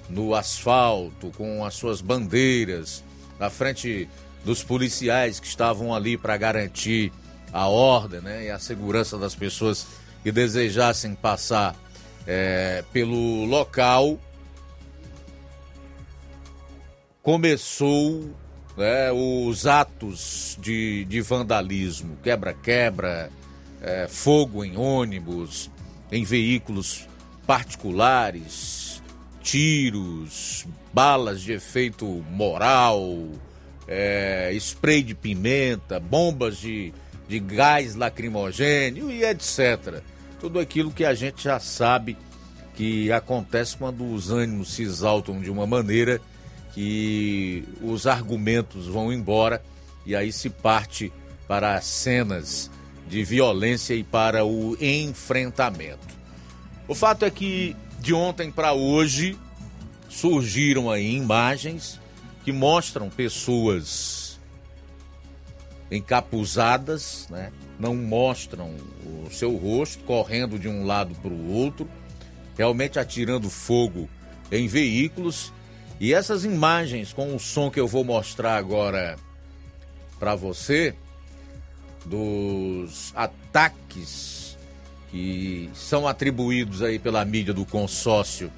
no 0.08 0.34
asfalto 0.34 1.32
com 1.36 1.64
as 1.64 1.74
suas 1.74 2.00
bandeiras 2.00 3.02
na 3.38 3.50
frente 3.50 4.08
dos 4.44 4.62
policiais 4.62 5.40
que 5.40 5.46
estavam 5.46 5.94
ali 5.94 6.16
para 6.16 6.36
garantir 6.36 7.10
a 7.52 7.66
ordem 7.66 8.20
né, 8.20 8.44
e 8.44 8.50
a 8.50 8.58
segurança 8.58 9.18
das 9.18 9.34
pessoas 9.34 9.86
que 10.22 10.30
desejassem 10.30 11.14
passar 11.14 11.74
é, 12.26 12.84
pelo 12.92 13.44
local, 13.44 14.18
começou 17.22 18.30
né, 18.76 19.12
os 19.12 19.66
atos 19.66 20.58
de, 20.60 21.04
de 21.04 21.20
vandalismo, 21.20 22.16
quebra-quebra, 22.22 23.30
é, 23.80 24.06
fogo 24.08 24.64
em 24.64 24.76
ônibus, 24.76 25.70
em 26.10 26.24
veículos 26.24 27.06
particulares, 27.46 29.02
tiros, 29.42 30.66
balas 30.92 31.42
de 31.42 31.52
efeito 31.52 32.06
moral, 32.30 33.28
é, 33.86 34.50
spray 34.54 35.02
de 35.02 35.14
pimenta, 35.14 36.00
bombas 36.00 36.56
de, 36.56 36.92
de 37.28 37.38
gás 37.38 37.94
lacrimogêneo 37.94 39.10
e 39.10 39.22
etc. 39.22 40.02
Tudo 40.40 40.58
aquilo 40.58 40.90
que 40.90 41.04
a 41.04 41.14
gente 41.14 41.44
já 41.44 41.60
sabe 41.60 42.16
que 42.74 43.12
acontece 43.12 43.76
quando 43.76 44.04
os 44.12 44.30
ânimos 44.30 44.74
se 44.74 44.82
exaltam 44.82 45.40
de 45.40 45.50
uma 45.50 45.66
maneira 45.66 46.20
que 46.74 47.64
os 47.80 48.06
argumentos 48.06 48.86
vão 48.86 49.12
embora 49.12 49.62
e 50.04 50.14
aí 50.14 50.32
se 50.32 50.50
parte 50.50 51.12
para 51.46 51.80
cenas 51.80 52.70
de 53.08 53.22
violência 53.22 53.94
e 53.94 54.02
para 54.02 54.44
o 54.44 54.76
enfrentamento. 54.80 56.14
O 56.88 56.94
fato 56.94 57.24
é 57.24 57.30
que 57.30 57.76
de 58.00 58.12
ontem 58.12 58.50
para 58.50 58.72
hoje 58.72 59.38
surgiram 60.08 60.90
aí 60.90 61.14
imagens 61.14 62.00
que 62.44 62.52
mostram 62.52 63.08
pessoas 63.08 64.38
encapuzadas, 65.90 67.26
né? 67.30 67.52
não 67.78 67.94
mostram 67.94 68.74
o 69.04 69.30
seu 69.30 69.56
rosto, 69.56 70.02
correndo 70.04 70.58
de 70.58 70.68
um 70.68 70.84
lado 70.84 71.14
para 71.16 71.32
o 71.32 71.52
outro, 71.52 71.88
realmente 72.56 72.98
atirando 72.98 73.48
fogo 73.48 74.08
em 74.50 74.66
veículos. 74.66 75.52
E 76.00 76.12
essas 76.12 76.44
imagens, 76.44 77.12
com 77.12 77.34
o 77.34 77.38
som 77.38 77.70
que 77.70 77.78
eu 77.78 77.86
vou 77.86 78.04
mostrar 78.04 78.56
agora 78.56 79.16
para 80.18 80.34
você, 80.34 80.94
dos 82.04 83.12
ataques 83.14 84.58
que 85.10 85.70
são 85.74 86.06
atribuídos 86.08 86.82
aí 86.82 86.98
pela 86.98 87.24
mídia 87.24 87.54
do 87.54 87.64
consórcio 87.64 88.52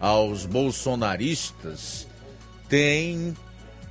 aos 0.00 0.46
bolsonaristas, 0.46 2.08
tem 2.68 3.36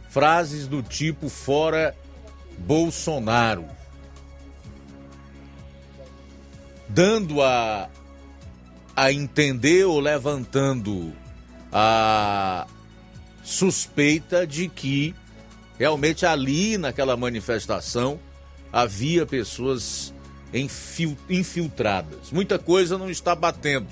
frases 0.09 0.67
do 0.67 0.81
tipo 0.81 1.29
fora 1.29 1.95
Bolsonaro, 2.57 3.65
dando 6.89 7.41
a, 7.43 7.89
a 8.95 9.11
entender 9.11 9.85
ou 9.85 9.99
levantando 9.99 11.13
a 11.71 12.65
suspeita 13.47 14.45
de 14.45 14.67
que 14.67 15.15
realmente 15.79 16.25
ali 16.25 16.77
naquela 16.77 17.15
manifestação 17.15 18.19
havia 18.73 19.25
pessoas 19.25 20.13
infiltradas. 21.29 22.29
Muita 22.29 22.59
coisa 22.59 22.97
não 22.97 23.09
está 23.09 23.33
batendo 23.33 23.87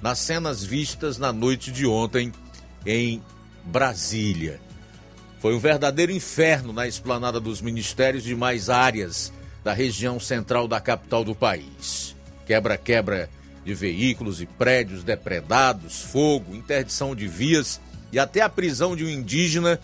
nas 0.00 0.18
cenas 0.18 0.64
vistas 0.64 1.18
na 1.18 1.30
noite 1.30 1.70
de 1.70 1.86
ontem 1.86 2.32
em 2.86 3.22
Brasília. 3.66 4.58
Foi 5.40 5.54
um 5.54 5.58
verdadeiro 5.58 6.10
inferno 6.10 6.72
na 6.72 6.88
esplanada 6.88 7.38
dos 7.38 7.60
ministérios 7.60 8.24
de 8.24 8.34
mais 8.34 8.70
áreas 8.70 9.30
da 9.62 9.74
região 9.74 10.18
central 10.18 10.66
da 10.66 10.80
capital 10.80 11.22
do 11.22 11.34
país. 11.34 12.16
Quebra-quebra 12.46 13.28
de 13.62 13.74
veículos 13.74 14.40
e 14.40 14.46
prédios 14.46 15.04
depredados, 15.04 16.00
fogo, 16.00 16.56
interdição 16.56 17.14
de 17.14 17.28
vias 17.28 17.78
e 18.12 18.18
até 18.18 18.40
a 18.40 18.48
prisão 18.48 18.94
de 18.94 19.04
um 19.04 19.08
indígena 19.08 19.80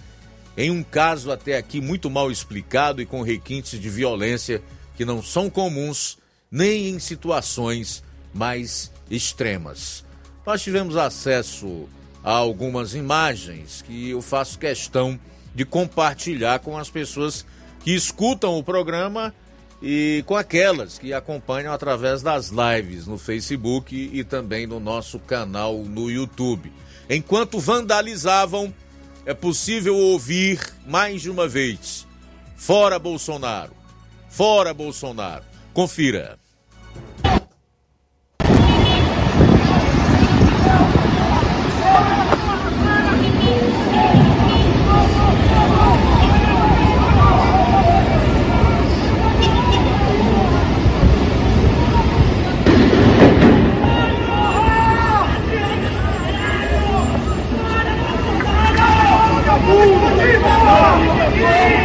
em 0.57 0.71
um 0.71 0.83
caso 0.83 1.31
até 1.31 1.57
aqui 1.57 1.81
muito 1.81 2.11
mal 2.11 2.31
explicado 2.31 3.01
e 3.01 3.07
com 3.07 3.23
requintes 3.23 3.81
de 3.81 3.89
violência 3.89 4.63
que 4.97 5.05
não 5.05 5.23
são 5.23 5.49
comuns 5.49 6.19
nem 6.51 6.91
em 6.91 6.99
situações 6.99 8.03
mais 8.35 8.93
extremas. 9.11 10.05
Nós 10.45 10.63
tivemos 10.63 10.97
acesso 10.97 11.89
a 12.23 12.33
algumas 12.33 12.95
imagens 12.95 13.83
que 13.83 14.11
eu 14.11 14.21
faço 14.21 14.59
questão 14.59 15.19
de 15.55 15.65
compartilhar 15.65 16.61
com 16.61 16.77
as 16.77 16.91
pessoas 16.91 17.45
que 17.81 17.95
escutam 17.95 18.59
o 18.59 18.63
programa 18.63 19.35
e 19.83 20.23
com 20.27 20.37
aquelas 20.37 20.99
que 20.99 21.13
acompanham 21.13 21.73
através 21.73 22.23
das 22.23 22.51
lives 22.51 23.07
no 23.07 23.19
Facebook 23.19 24.11
e 24.13 24.23
também 24.23 24.67
no 24.67 24.79
nosso 24.79 25.19
canal 25.19 25.79
no 25.79 26.11
YouTube. 26.11 26.73
Enquanto 27.09 27.59
vandalizavam, 27.59 28.73
é 29.25 29.35
possível 29.35 29.97
ouvir 29.97 30.61
mais 30.87 31.23
de 31.23 31.31
uma 31.31 31.47
vez: 31.47 32.07
fora 32.57 32.99
Bolsonaro, 32.99 33.73
fora 34.29 34.73
Bolsonaro. 34.75 35.45
Confira. 35.73 36.42
Oh, 60.75 61.82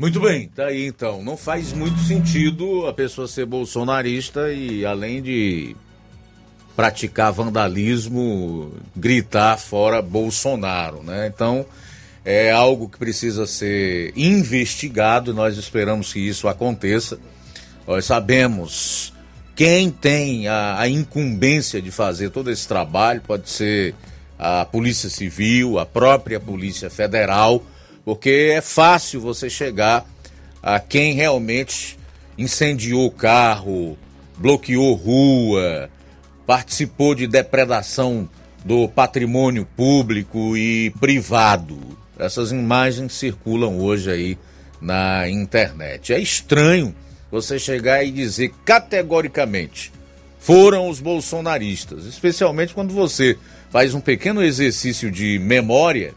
Muito 0.00 0.20
bem, 0.20 0.46
tá 0.46 0.66
aí 0.66 0.86
então. 0.86 1.24
Não 1.24 1.36
faz 1.36 1.72
muito 1.72 1.98
sentido 1.98 2.86
a 2.86 2.92
pessoa 2.92 3.26
ser 3.26 3.46
bolsonarista 3.46 4.52
e 4.52 4.86
além 4.86 5.20
de 5.20 5.74
praticar 6.76 7.32
vandalismo, 7.32 8.72
gritar 8.94 9.58
fora 9.58 10.00
Bolsonaro, 10.00 11.02
né? 11.02 11.26
Então, 11.26 11.66
é 12.24 12.52
algo 12.52 12.88
que 12.88 12.96
precisa 12.96 13.44
ser 13.44 14.12
investigado, 14.16 15.34
nós 15.34 15.58
esperamos 15.58 16.12
que 16.12 16.20
isso 16.20 16.46
aconteça. 16.46 17.18
Nós 17.84 18.04
sabemos 18.04 19.12
quem 19.56 19.90
tem 19.90 20.46
a, 20.46 20.78
a 20.78 20.88
incumbência 20.88 21.82
de 21.82 21.90
fazer 21.90 22.30
todo 22.30 22.52
esse 22.52 22.68
trabalho, 22.68 23.20
pode 23.26 23.50
ser 23.50 23.96
a 24.38 24.64
Polícia 24.64 25.10
Civil, 25.10 25.76
a 25.76 25.84
própria 25.84 26.38
Polícia 26.38 26.88
Federal, 26.88 27.64
porque 28.08 28.54
é 28.54 28.62
fácil 28.62 29.20
você 29.20 29.50
chegar 29.50 30.02
a 30.62 30.80
quem 30.80 31.12
realmente 31.12 31.98
incendiou 32.38 33.04
o 33.04 33.10
carro, 33.10 33.98
bloqueou 34.38 34.94
rua, 34.94 35.90
participou 36.46 37.14
de 37.14 37.26
depredação 37.26 38.26
do 38.64 38.88
patrimônio 38.88 39.66
público 39.76 40.56
e 40.56 40.88
privado. 40.98 41.78
Essas 42.18 42.50
imagens 42.50 43.12
circulam 43.12 43.78
hoje 43.78 44.10
aí 44.10 44.38
na 44.80 45.28
internet. 45.28 46.14
É 46.14 46.18
estranho 46.18 46.94
você 47.30 47.58
chegar 47.58 48.02
e 48.04 48.10
dizer 48.10 48.54
categoricamente 48.64 49.92
foram 50.38 50.88
os 50.88 50.98
bolsonaristas, 50.98 52.06
especialmente 52.06 52.72
quando 52.72 52.94
você 52.94 53.36
faz 53.68 53.92
um 53.92 54.00
pequeno 54.00 54.42
exercício 54.42 55.10
de 55.10 55.38
memória 55.38 56.14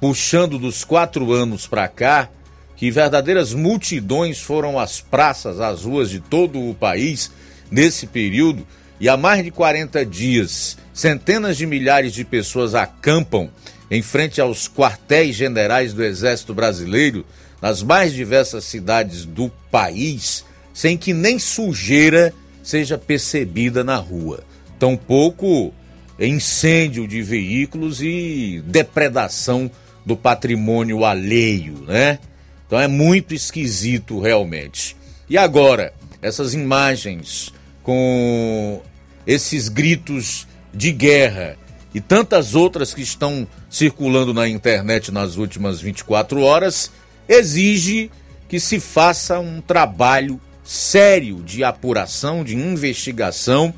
puxando 0.00 0.58
dos 0.58 0.84
quatro 0.84 1.32
anos 1.32 1.66
para 1.66 1.88
cá, 1.88 2.28
que 2.76 2.90
verdadeiras 2.90 3.52
multidões 3.52 4.40
foram 4.40 4.78
às 4.78 5.00
praças, 5.00 5.60
às 5.60 5.82
ruas 5.82 6.10
de 6.10 6.20
todo 6.20 6.60
o 6.60 6.74
país 6.74 7.30
nesse 7.70 8.06
período, 8.06 8.66
e 9.00 9.08
há 9.08 9.16
mais 9.16 9.44
de 9.44 9.50
40 9.50 10.04
dias 10.04 10.76
centenas 10.92 11.56
de 11.56 11.66
milhares 11.66 12.12
de 12.12 12.24
pessoas 12.24 12.74
acampam 12.74 13.50
em 13.90 14.02
frente 14.02 14.40
aos 14.40 14.68
quartéis 14.68 15.36
generais 15.36 15.92
do 15.92 16.04
Exército 16.04 16.52
Brasileiro 16.52 17.24
nas 17.62 17.82
mais 17.82 18.12
diversas 18.12 18.64
cidades 18.64 19.24
do 19.24 19.50
país, 19.70 20.44
sem 20.74 20.96
que 20.96 21.12
nem 21.12 21.38
sujeira 21.38 22.32
seja 22.62 22.98
percebida 22.98 23.82
na 23.82 23.96
rua. 23.96 24.44
Tampouco 24.78 25.72
incêndio 26.18 27.06
de 27.06 27.22
veículos 27.22 28.02
e 28.02 28.62
depredação 28.66 29.70
do 30.08 30.16
patrimônio 30.16 31.04
alheio, 31.04 31.84
né? 31.86 32.18
Então 32.66 32.80
é 32.80 32.88
muito 32.88 33.34
esquisito 33.34 34.18
realmente. 34.18 34.96
E 35.28 35.36
agora, 35.36 35.92
essas 36.22 36.54
imagens 36.54 37.52
com 37.82 38.80
esses 39.26 39.68
gritos 39.68 40.46
de 40.72 40.92
guerra 40.92 41.58
e 41.94 42.00
tantas 42.00 42.54
outras 42.54 42.94
que 42.94 43.02
estão 43.02 43.46
circulando 43.68 44.32
na 44.32 44.48
internet 44.48 45.12
nas 45.12 45.36
últimas 45.36 45.78
24 45.78 46.40
horas, 46.40 46.90
exige 47.28 48.10
que 48.48 48.58
se 48.58 48.80
faça 48.80 49.38
um 49.38 49.60
trabalho 49.60 50.40
sério 50.64 51.42
de 51.42 51.62
apuração, 51.62 52.42
de 52.42 52.56
investigação 52.56 53.74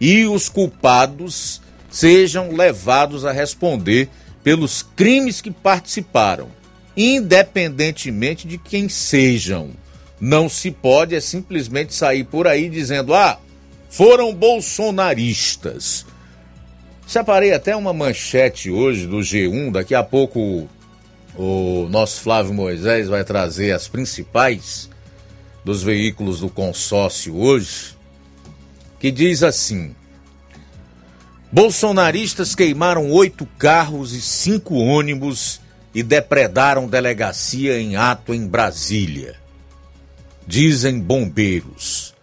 e 0.00 0.26
os 0.26 0.48
culpados 0.48 1.60
sejam 1.90 2.52
levados 2.52 3.24
a 3.24 3.32
responder 3.32 4.08
pelos 4.46 4.80
crimes 4.80 5.40
que 5.40 5.50
participaram, 5.50 6.46
independentemente 6.96 8.46
de 8.46 8.56
quem 8.56 8.88
sejam. 8.88 9.70
Não 10.20 10.48
se 10.48 10.70
pode 10.70 11.16
é 11.16 11.20
simplesmente 11.20 11.92
sair 11.92 12.22
por 12.22 12.46
aí 12.46 12.68
dizendo: 12.68 13.12
"Ah, 13.12 13.40
foram 13.90 14.32
bolsonaristas". 14.32 16.06
Separei 17.08 17.54
até 17.54 17.74
uma 17.74 17.92
manchete 17.92 18.70
hoje 18.70 19.08
do 19.08 19.18
G1, 19.18 19.72
daqui 19.72 19.96
a 19.96 20.04
pouco 20.04 20.68
o 21.34 21.88
nosso 21.90 22.20
Flávio 22.20 22.54
Moisés 22.54 23.08
vai 23.08 23.24
trazer 23.24 23.72
as 23.72 23.88
principais 23.88 24.88
dos 25.64 25.82
veículos 25.82 26.38
do 26.38 26.48
consórcio 26.48 27.36
hoje, 27.36 27.96
que 29.00 29.10
diz 29.10 29.42
assim: 29.42 29.92
Bolsonaristas 31.50 32.54
queimaram 32.54 33.10
oito 33.10 33.46
carros 33.58 34.12
e 34.12 34.20
cinco 34.20 34.74
ônibus 34.74 35.60
e 35.94 36.02
depredaram 36.02 36.88
delegacia 36.88 37.80
em 37.80 37.96
ato 37.96 38.34
em 38.34 38.46
Brasília. 38.46 39.36
Dizem 40.46 41.00
bombeiros. 41.00 42.14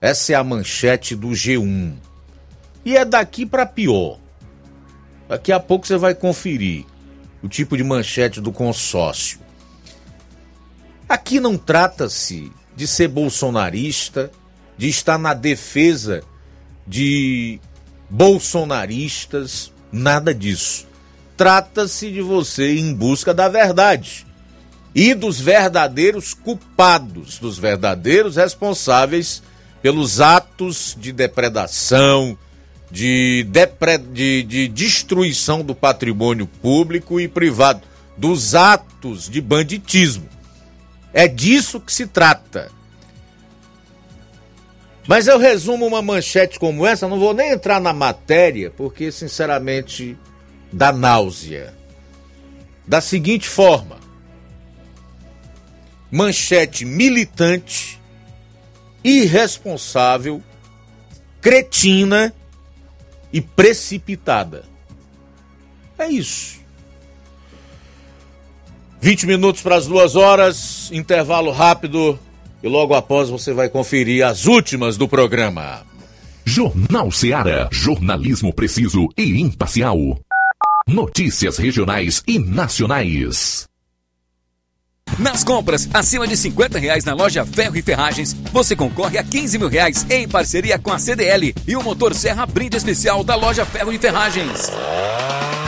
Essa 0.00 0.32
é 0.32 0.34
a 0.34 0.42
manchete 0.42 1.14
do 1.14 1.28
G1. 1.28 1.94
E 2.84 2.96
é 2.96 3.04
daqui 3.04 3.46
para 3.46 3.64
pior. 3.64 4.18
Daqui 5.28 5.52
a 5.52 5.60
pouco 5.60 5.86
você 5.86 5.96
vai 5.96 6.14
conferir 6.14 6.84
o 7.42 7.48
tipo 7.48 7.76
de 7.76 7.84
manchete 7.84 8.40
do 8.40 8.50
consórcio. 8.50 9.38
Aqui 11.08 11.38
não 11.38 11.56
trata-se 11.56 12.50
de 12.74 12.86
ser 12.86 13.08
bolsonarista, 13.08 14.30
de 14.76 14.88
estar 14.88 15.18
na 15.18 15.34
defesa 15.34 16.22
de 16.86 17.60
bolsonaristas, 18.12 19.72
nada 19.90 20.34
disso. 20.34 20.86
Trata-se 21.34 22.10
de 22.12 22.20
você 22.20 22.74
ir 22.74 22.80
em 22.80 22.92
busca 22.92 23.32
da 23.32 23.48
verdade 23.48 24.26
e 24.94 25.14
dos 25.14 25.40
verdadeiros 25.40 26.34
culpados, 26.34 27.38
dos 27.38 27.58
verdadeiros 27.58 28.36
responsáveis 28.36 29.42
pelos 29.80 30.20
atos 30.20 30.94
de 31.00 31.10
depredação, 31.10 32.36
de, 32.90 33.44
depre... 33.44 33.96
de, 33.96 34.42
de 34.42 34.68
destruição 34.68 35.62
do 35.64 35.74
patrimônio 35.74 36.46
público 36.46 37.18
e 37.18 37.26
privado, 37.26 37.80
dos 38.14 38.54
atos 38.54 39.26
de 39.26 39.40
banditismo. 39.40 40.28
É 41.14 41.26
disso 41.26 41.80
que 41.80 41.92
se 41.92 42.06
trata. 42.06 42.70
Mas 45.06 45.26
eu 45.26 45.38
resumo 45.38 45.86
uma 45.86 46.00
manchete 46.00 46.58
como 46.58 46.86
essa, 46.86 47.08
não 47.08 47.18
vou 47.18 47.34
nem 47.34 47.50
entrar 47.50 47.80
na 47.80 47.92
matéria, 47.92 48.70
porque 48.70 49.10
sinceramente 49.10 50.16
dá 50.72 50.92
náusea. 50.92 51.74
Da 52.86 53.00
seguinte 53.00 53.48
forma: 53.48 53.98
manchete 56.10 56.84
militante, 56.84 58.00
irresponsável, 59.02 60.42
cretina 61.40 62.32
e 63.32 63.40
precipitada. 63.40 64.64
É 65.98 66.06
isso. 66.06 66.60
20 69.00 69.26
minutos 69.26 69.62
para 69.62 69.74
as 69.74 69.86
duas 69.88 70.14
horas, 70.14 70.88
intervalo 70.92 71.50
rápido 71.50 72.18
e 72.62 72.68
logo 72.68 72.94
após 72.94 73.28
você 73.28 73.52
vai 73.52 73.68
conferir 73.68 74.24
as 74.26 74.46
últimas 74.46 74.96
do 74.96 75.08
programa. 75.08 75.82
Jornal 76.44 77.10
Seara. 77.10 77.68
Jornalismo 77.70 78.52
preciso 78.52 79.08
e 79.16 79.40
imparcial. 79.40 79.96
Notícias 80.86 81.56
regionais 81.56 82.22
e 82.26 82.38
nacionais. 82.38 83.66
Nas 85.18 85.44
compras 85.44 85.88
acima 85.92 86.26
de 86.26 86.36
50 86.36 86.78
reais 86.78 87.04
na 87.04 87.14
loja 87.14 87.44
Ferro 87.44 87.76
e 87.76 87.82
Ferragens, 87.82 88.32
você 88.52 88.74
concorre 88.74 89.18
a 89.18 89.22
15 89.22 89.58
mil 89.58 89.68
reais 89.68 90.06
em 90.10 90.26
parceria 90.26 90.78
com 90.78 90.90
a 90.90 90.98
CDL 90.98 91.54
e 91.66 91.76
o 91.76 91.82
motor 91.82 92.14
Serra 92.14 92.46
Brinde 92.46 92.76
Especial 92.76 93.22
da 93.22 93.34
loja 93.34 93.64
Ferro 93.64 93.92
e 93.92 93.98
Ferragens. 93.98 94.70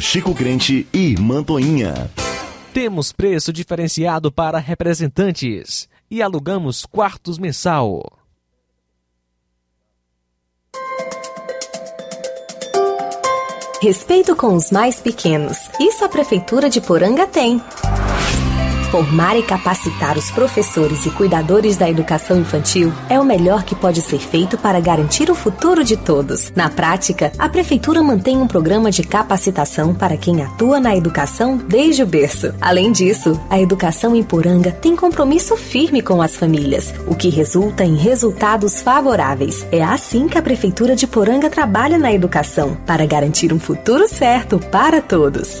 Chico 0.00 0.34
Crente 0.34 0.86
e 0.92 1.14
Mantoinha. 1.18 2.10
Temos 2.72 3.12
preço 3.12 3.52
diferenciado 3.52 4.30
para 4.30 4.58
representantes 4.58 5.88
e 6.10 6.22
alugamos 6.22 6.84
quartos 6.84 7.38
mensal. 7.38 8.02
Respeito 13.82 14.34
com 14.34 14.54
os 14.54 14.70
mais 14.70 15.00
pequenos. 15.00 15.56
Isso 15.78 16.04
a 16.04 16.08
Prefeitura 16.08 16.68
de 16.68 16.80
Poranga 16.80 17.26
tem. 17.26 17.60
Formar 18.90 19.36
e 19.36 19.42
capacitar 19.42 20.16
os 20.16 20.30
professores 20.30 21.06
e 21.06 21.10
cuidadores 21.10 21.76
da 21.76 21.90
educação 21.90 22.38
infantil 22.38 22.92
é 23.10 23.18
o 23.18 23.24
melhor 23.24 23.64
que 23.64 23.74
pode 23.74 24.00
ser 24.00 24.20
feito 24.20 24.56
para 24.56 24.80
garantir 24.80 25.28
o 25.28 25.34
futuro 25.34 25.82
de 25.82 25.96
todos. 25.96 26.52
Na 26.54 26.70
prática, 26.70 27.32
a 27.36 27.48
Prefeitura 27.48 28.02
mantém 28.02 28.36
um 28.36 28.46
programa 28.46 28.90
de 28.90 29.02
capacitação 29.02 29.92
para 29.92 30.16
quem 30.16 30.40
atua 30.42 30.78
na 30.78 30.96
educação 30.96 31.56
desde 31.56 32.04
o 32.04 32.06
berço. 32.06 32.54
Além 32.60 32.92
disso, 32.92 33.38
a 33.50 33.60
educação 33.60 34.14
em 34.14 34.22
Poranga 34.22 34.70
tem 34.70 34.94
compromisso 34.94 35.56
firme 35.56 36.00
com 36.00 36.22
as 36.22 36.36
famílias, 36.36 36.94
o 37.08 37.14
que 37.14 37.28
resulta 37.28 37.84
em 37.84 37.96
resultados 37.96 38.80
favoráveis. 38.80 39.66
É 39.72 39.82
assim 39.82 40.28
que 40.28 40.38
a 40.38 40.42
Prefeitura 40.42 40.94
de 40.94 41.08
Poranga 41.08 41.50
trabalha 41.50 41.98
na 41.98 42.12
educação, 42.12 42.76
para 42.86 43.04
garantir 43.04 43.52
um 43.52 43.58
futuro 43.58 44.08
certo 44.08 44.58
para 44.58 45.02
todos. 45.02 45.60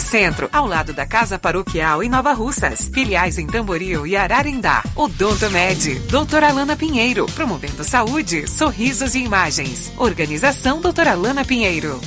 Centro, 0.00 0.48
ao 0.52 0.66
lado 0.66 0.92
da 0.92 1.06
Casa 1.06 1.38
Paroquial 1.38 2.02
em 2.02 2.08
Nova 2.08 2.32
Russas. 2.32 2.90
Filiais 2.92 3.38
em 3.38 3.46
Tamboril 3.46 4.06
e 4.06 4.16
Ararindá. 4.16 4.82
Odonto 4.94 5.50
Med, 5.50 5.98
doutora 6.10 6.48
Alana 6.48 6.76
Pinheiro, 6.76 7.26
promovendo 7.34 7.84
saúde, 7.84 8.48
sorrisos 8.48 9.14
e 9.14 9.24
imagens. 9.24 9.92
Organização 9.96 10.80
doutora 10.80 11.12
Alana 11.12 11.44
Pinheiro. 11.44 12.00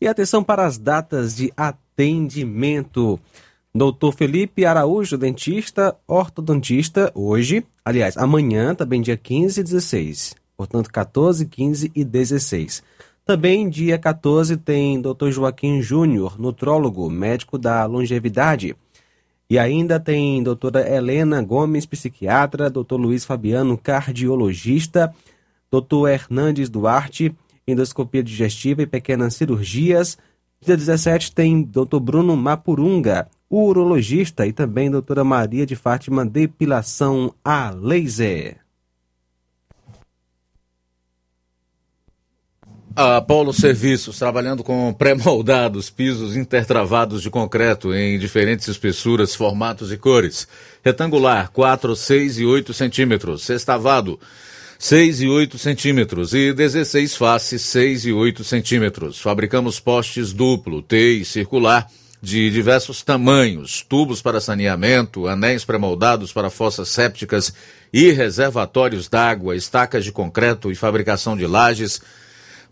E 0.00 0.06
atenção 0.06 0.44
para 0.44 0.66
as 0.66 0.76
datas 0.76 1.34
de 1.34 1.52
atendimento. 1.56 3.18
Doutor 3.74 4.12
Felipe 4.12 4.64
Araújo, 4.64 5.18
dentista, 5.18 5.96
ortodontista, 6.06 7.10
hoje, 7.14 7.64
aliás, 7.84 8.16
amanhã, 8.16 8.74
também 8.74 9.02
dia 9.02 9.16
15 9.16 9.60
e 9.60 9.64
16. 9.64 10.34
Portanto, 10.56 10.90
14, 10.92 11.46
15 11.46 11.90
e 11.92 12.04
16. 12.04 12.82
Também 13.26 13.70
dia 13.70 13.98
14 13.98 14.54
tem 14.58 15.00
Dr. 15.00 15.30
Joaquim 15.30 15.80
Júnior, 15.80 16.38
nutrólogo, 16.38 17.08
médico 17.08 17.56
da 17.56 17.86
longevidade. 17.86 18.76
E 19.48 19.58
ainda 19.58 19.98
tem 19.98 20.42
doutora 20.42 20.86
Helena 20.86 21.40
Gomes, 21.40 21.86
psiquiatra, 21.86 22.68
doutor 22.68 22.98
Luiz 22.98 23.24
Fabiano, 23.24 23.78
cardiologista, 23.78 25.14
doutor 25.70 26.10
Hernandes 26.10 26.68
Duarte, 26.68 27.34
endoscopia 27.66 28.22
digestiva 28.22 28.82
e 28.82 28.86
pequenas 28.86 29.34
cirurgias. 29.34 30.18
Dia 30.60 30.76
17 30.76 31.32
tem 31.32 31.62
doutor 31.62 32.00
Bruno 32.00 32.36
Mapurunga, 32.36 33.26
urologista, 33.48 34.46
e 34.46 34.52
também 34.52 34.90
doutora 34.90 35.24
Maria 35.24 35.64
de 35.64 35.76
Fátima, 35.76 36.26
depilação 36.26 37.32
a 37.42 37.70
laser. 37.70 38.63
A 42.96 43.20
Serviços, 43.52 44.20
trabalhando 44.20 44.62
com 44.62 44.92
pré-moldados, 44.92 45.90
pisos 45.90 46.36
intertravados 46.36 47.22
de 47.22 47.28
concreto 47.28 47.92
em 47.92 48.16
diferentes 48.20 48.68
espessuras, 48.68 49.34
formatos 49.34 49.90
e 49.90 49.96
cores. 49.96 50.46
Retangular, 50.84 51.50
4, 51.50 51.96
6 51.96 52.38
e 52.38 52.44
8 52.44 52.72
centímetros. 52.72 53.42
Sextavado, 53.42 54.20
6 54.78 55.22
e 55.22 55.28
8 55.28 55.58
centímetros. 55.58 56.34
E 56.34 56.52
16 56.52 57.16
faces, 57.16 57.62
6 57.62 58.06
e 58.06 58.12
8 58.12 58.44
centímetros. 58.44 59.20
Fabricamos 59.20 59.80
postes 59.80 60.32
duplo, 60.32 60.80
T 60.80 61.14
e 61.14 61.24
circular, 61.24 61.90
de 62.22 62.48
diversos 62.48 63.02
tamanhos, 63.02 63.82
tubos 63.82 64.22
para 64.22 64.40
saneamento, 64.40 65.26
anéis 65.26 65.64
pré-moldados 65.64 66.32
para 66.32 66.48
fossas 66.48 66.90
sépticas 66.90 67.52
e 67.92 68.12
reservatórios 68.12 69.08
d'água, 69.08 69.56
estacas 69.56 70.04
de 70.04 70.12
concreto 70.12 70.70
e 70.70 70.76
fabricação 70.76 71.36
de 71.36 71.46
lajes, 71.46 72.00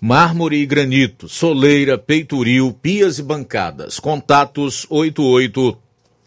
mármore 0.03 0.57
e 0.57 0.67
granito, 0.67 1.29
soleira, 1.29 1.97
peitoril, 1.97 2.77
pias 2.83 3.21
e 3.21 3.23
bancadas. 3.23 4.01
Contatos 4.01 4.85
88 4.91 5.79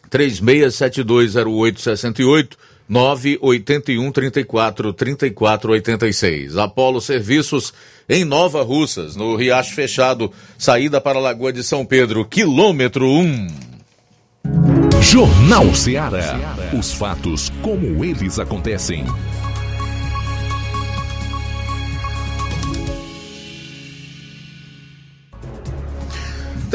36720868 0.10 2.52
981 2.88 4.12
34 4.14 4.94
34 4.94 5.74
86. 5.74 6.56
Apolo 6.56 7.02
Serviços 7.02 7.74
em 8.08 8.24
Nova 8.24 8.64
Russas, 8.64 9.18
no 9.18 9.36
Riacho 9.36 9.74
Fechado, 9.74 10.32
saída 10.58 11.02
para 11.02 11.18
a 11.18 11.22
Lagoa 11.22 11.52
de 11.52 11.62
São 11.62 11.86
Pedro, 11.86 12.24
quilômetro 12.24 13.06
1. 13.06 13.48
Jornal 15.02 15.76
Ceará. 15.76 16.40
Os 16.72 16.94
fatos 16.94 17.52
como 17.62 18.06
eles 18.06 18.40
acontecem. 18.40 19.04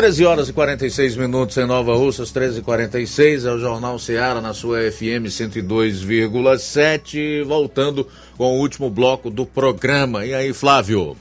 13 0.01 0.25
horas 0.25 0.49
e 0.49 0.55
46 0.55 1.17
minutos 1.17 1.59
em 1.59 1.67
Nova 1.67 1.95
Russas, 1.95 2.33
13 2.33 2.61
e 2.61 2.63
46 2.63 3.45
é 3.45 3.53
o 3.53 3.59
Jornal 3.59 3.99
Seara 3.99 4.41
na 4.41 4.55
sua 4.55 4.91
FM 4.91 5.29
102,7. 5.29 7.45
Voltando 7.45 8.09
com 8.35 8.45
o 8.45 8.61
último 8.61 8.89
bloco 8.89 9.29
do 9.29 9.45
programa. 9.45 10.25
E 10.25 10.33
aí, 10.33 10.55
Flávio? 10.55 11.19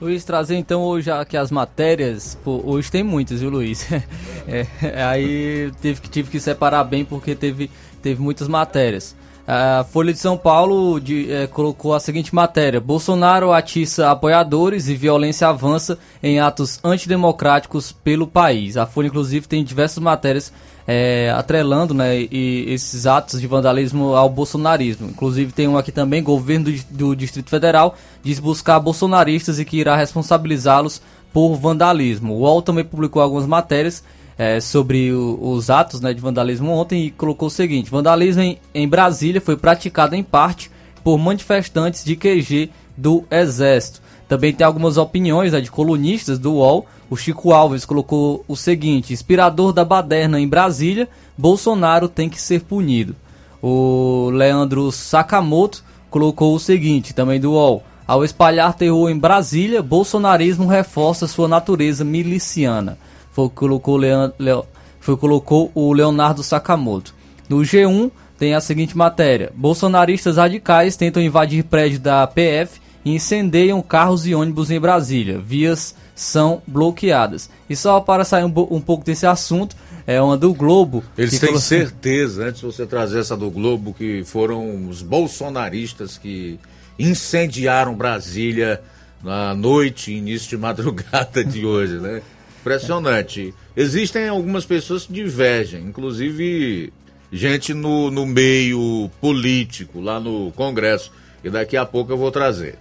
Luiz, 0.00 0.22
trazer 0.22 0.54
então 0.54 0.82
hoje 0.82 1.10
aqui 1.10 1.36
as 1.36 1.50
matérias. 1.50 2.38
Pô, 2.44 2.62
hoje 2.64 2.92
tem 2.92 3.02
muitas, 3.02 3.40
viu, 3.40 3.50
Luiz? 3.50 3.88
É, 4.46 4.68
aí 5.04 5.72
tive, 5.80 6.00
tive 6.02 6.30
que 6.30 6.38
separar 6.38 6.84
bem 6.84 7.04
porque 7.04 7.34
teve, 7.34 7.68
teve 8.00 8.22
muitas 8.22 8.46
matérias. 8.46 9.16
A 9.46 9.84
Folha 9.90 10.12
de 10.12 10.20
São 10.20 10.36
Paulo 10.36 11.00
de, 11.00 11.30
é, 11.32 11.46
colocou 11.48 11.94
a 11.94 12.00
seguinte 12.00 12.32
matéria: 12.32 12.80
Bolsonaro 12.80 13.52
atiça 13.52 14.10
apoiadores 14.10 14.88
e 14.88 14.94
violência 14.94 15.48
avança 15.48 15.98
em 16.22 16.38
atos 16.38 16.78
antidemocráticos 16.84 17.90
pelo 17.90 18.26
país. 18.26 18.76
A 18.76 18.86
Folha, 18.86 19.08
inclusive, 19.08 19.48
tem 19.48 19.64
diversas 19.64 19.98
matérias 19.98 20.52
é, 20.86 21.32
atrelando 21.36 21.92
né, 21.92 22.20
e, 22.20 22.66
esses 22.68 23.04
atos 23.04 23.40
de 23.40 23.46
vandalismo 23.48 24.14
ao 24.14 24.28
bolsonarismo. 24.28 25.08
Inclusive, 25.08 25.52
tem 25.52 25.66
um 25.66 25.76
aqui 25.76 25.90
também: 25.90 26.22
governo 26.22 26.66
do, 26.66 26.84
do 26.90 27.16
Distrito 27.16 27.50
Federal 27.50 27.96
diz 28.22 28.38
buscar 28.38 28.78
bolsonaristas 28.78 29.58
e 29.58 29.64
que 29.64 29.76
irá 29.76 29.96
responsabilizá-los 29.96 31.02
por 31.32 31.56
vandalismo. 31.56 32.34
O 32.34 32.40
UOL 32.42 32.62
também 32.62 32.84
publicou 32.84 33.20
algumas 33.20 33.46
matérias 33.46 34.04
é, 34.36 34.60
sobre 34.60 35.12
o, 35.12 35.38
os 35.40 35.70
atos 35.70 36.00
né, 36.00 36.12
de 36.12 36.20
vandalismo 36.20 36.70
ontem 36.70 37.06
e 37.06 37.10
colocou 37.10 37.48
o 37.48 37.50
seguinte: 37.50 37.90
vandalismo 37.90 38.42
em, 38.42 38.58
em 38.74 38.88
Brasília 38.88 39.40
foi 39.40 39.56
praticado 39.56 40.14
em 40.14 40.22
parte 40.22 40.70
por 41.02 41.18
manifestantes 41.18 42.04
de 42.04 42.16
QG 42.16 42.70
do 42.96 43.24
Exército. 43.30 44.00
Também 44.28 44.52
tem 44.52 44.66
algumas 44.66 44.96
opiniões 44.96 45.52
né, 45.52 45.60
de 45.60 45.70
colunistas 45.70 46.38
do 46.38 46.54
UOL. 46.54 46.86
O 47.10 47.16
Chico 47.16 47.52
Alves 47.52 47.84
colocou 47.84 48.44
o 48.48 48.56
seguinte: 48.56 49.12
inspirador 49.12 49.72
da 49.72 49.84
baderna 49.84 50.40
em 50.40 50.48
Brasília, 50.48 51.08
Bolsonaro 51.36 52.08
tem 52.08 52.28
que 52.28 52.40
ser 52.40 52.62
punido. 52.62 53.14
O 53.62 54.30
Leandro 54.32 54.90
Sakamoto 54.90 55.84
colocou 56.10 56.54
o 56.54 56.60
seguinte, 56.60 57.14
também 57.14 57.40
do 57.40 57.52
UOL. 57.52 57.84
Ao 58.06 58.24
espalhar 58.24 58.74
terror 58.74 59.08
em 59.08 59.18
Brasília, 59.18 59.80
bolsonarismo 59.80 60.66
reforça 60.66 61.28
sua 61.28 61.46
natureza 61.46 62.04
miliciana. 62.04 62.98
Foi 63.32 63.46
o 63.46 63.50
que 63.50 63.56
colocou, 63.56 63.96
Leon, 63.96 64.30
Leo, 64.38 64.64
foi 65.00 65.16
colocou 65.16 65.70
o 65.74 65.92
Leonardo 65.92 66.42
Sakamoto. 66.42 67.14
No 67.48 67.58
G1 67.58 68.10
tem 68.38 68.54
a 68.54 68.60
seguinte 68.60 68.96
matéria: 68.96 69.52
Bolsonaristas 69.54 70.36
radicais 70.36 70.96
tentam 70.96 71.22
invadir 71.22 71.64
prédio 71.64 71.98
da 71.98 72.26
PF 72.26 72.80
e 73.04 73.14
incendeiam 73.14 73.82
carros 73.82 74.26
e 74.26 74.34
ônibus 74.34 74.70
em 74.70 74.78
Brasília. 74.78 75.38
Vias 75.38 75.94
são 76.14 76.62
bloqueadas. 76.66 77.50
E 77.68 77.74
só 77.74 78.00
para 78.00 78.24
sair 78.24 78.44
um, 78.44 78.52
um 78.70 78.80
pouco 78.80 79.04
desse 79.04 79.26
assunto, 79.26 79.74
é 80.06 80.20
uma 80.20 80.36
do 80.36 80.52
Globo. 80.54 81.02
Eles 81.16 81.38
têm 81.38 81.58
certeza, 81.58 82.44
antes 82.44 82.60
de 82.60 82.66
você 82.66 82.86
trazer 82.86 83.20
essa 83.20 83.36
do 83.36 83.50
Globo, 83.50 83.94
que 83.94 84.22
foram 84.24 84.88
os 84.88 85.02
bolsonaristas 85.02 86.18
que 86.18 86.60
incendiaram 86.98 87.94
Brasília 87.94 88.80
na 89.22 89.54
noite, 89.54 90.12
início 90.12 90.50
de 90.50 90.56
madrugada 90.56 91.44
de 91.44 91.64
hoje, 91.64 91.98
né? 91.98 92.22
Impressionante. 92.62 93.52
Existem 93.76 94.28
algumas 94.28 94.64
pessoas 94.64 95.04
que 95.04 95.12
divergem, 95.12 95.82
inclusive 95.82 96.92
gente 97.32 97.74
no, 97.74 98.10
no 98.10 98.24
meio 98.24 99.10
político, 99.20 100.00
lá 100.00 100.20
no 100.20 100.52
Congresso, 100.52 101.10
e 101.42 101.50
daqui 101.50 101.76
a 101.76 101.84
pouco 101.84 102.12
eu 102.12 102.16
vou 102.16 102.30
trazer. 102.30 102.78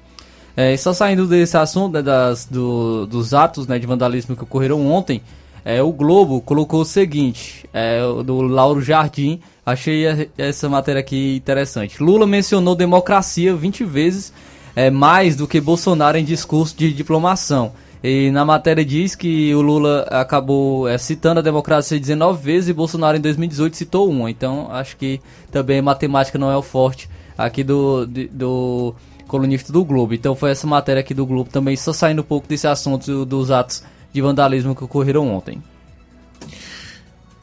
É, 0.55 0.75
só 0.77 0.93
saindo 0.93 1.25
desse 1.25 1.57
assunto, 1.57 1.93
né, 1.93 2.01
das, 2.01 2.45
do, 2.45 3.07
dos 3.07 3.33
atos 3.33 3.65
né, 3.65 3.79
de 3.79 3.87
vandalismo 3.87 4.35
que 4.35 4.43
ocorreram 4.43 4.85
ontem, 4.85 5.21
é, 5.63 5.81
o 5.81 5.91
Globo 5.91 6.41
colocou 6.41 6.81
o 6.81 6.85
seguinte, 6.85 7.67
é, 7.73 8.01
do 8.25 8.41
Lauro 8.41 8.81
Jardim, 8.81 9.39
achei 9.65 10.29
essa 10.37 10.67
matéria 10.67 10.99
aqui 10.99 11.35
interessante. 11.37 12.03
Lula 12.03 12.27
mencionou 12.27 12.75
democracia 12.75 13.55
20 13.55 13.83
vezes 13.85 14.33
é, 14.75 14.89
mais 14.89 15.35
do 15.35 15.47
que 15.47 15.61
Bolsonaro 15.61 16.17
em 16.17 16.25
discurso 16.25 16.75
de 16.75 16.91
diplomação. 16.91 17.73
E 18.03 18.31
na 18.31 18.43
matéria 18.43 18.83
diz 18.83 19.13
que 19.13 19.53
o 19.53 19.61
Lula 19.61 20.07
acabou 20.09 20.87
é, 20.87 20.97
citando 20.97 21.39
a 21.39 21.43
democracia 21.43 21.99
19 21.99 22.43
vezes 22.43 22.69
e 22.69 22.73
Bolsonaro 22.73 23.15
em 23.17 23.21
2018 23.21 23.77
citou 23.77 24.09
uma. 24.09 24.29
Então 24.29 24.71
acho 24.71 24.97
que 24.97 25.21
também 25.51 25.81
matemática 25.81 26.39
não 26.39 26.51
é 26.51 26.57
o 26.57 26.63
forte 26.63 27.07
aqui 27.37 27.63
do, 27.63 28.07
do, 28.07 28.27
do 28.29 28.95
colunista 29.27 29.71
do 29.71 29.85
Globo. 29.85 30.15
Então 30.15 30.35
foi 30.35 30.49
essa 30.49 30.65
matéria 30.65 31.01
aqui 31.01 31.13
do 31.13 31.25
Globo 31.25 31.49
também, 31.49 31.75
só 31.75 31.93
saindo 31.93 32.21
um 32.21 32.25
pouco 32.25 32.47
desse 32.47 32.67
assunto 32.67 33.23
dos 33.23 33.51
atos 33.51 33.83
de 34.11 34.19
vandalismo 34.19 34.75
que 34.75 34.83
ocorreram 34.83 35.31
ontem. 35.33 35.61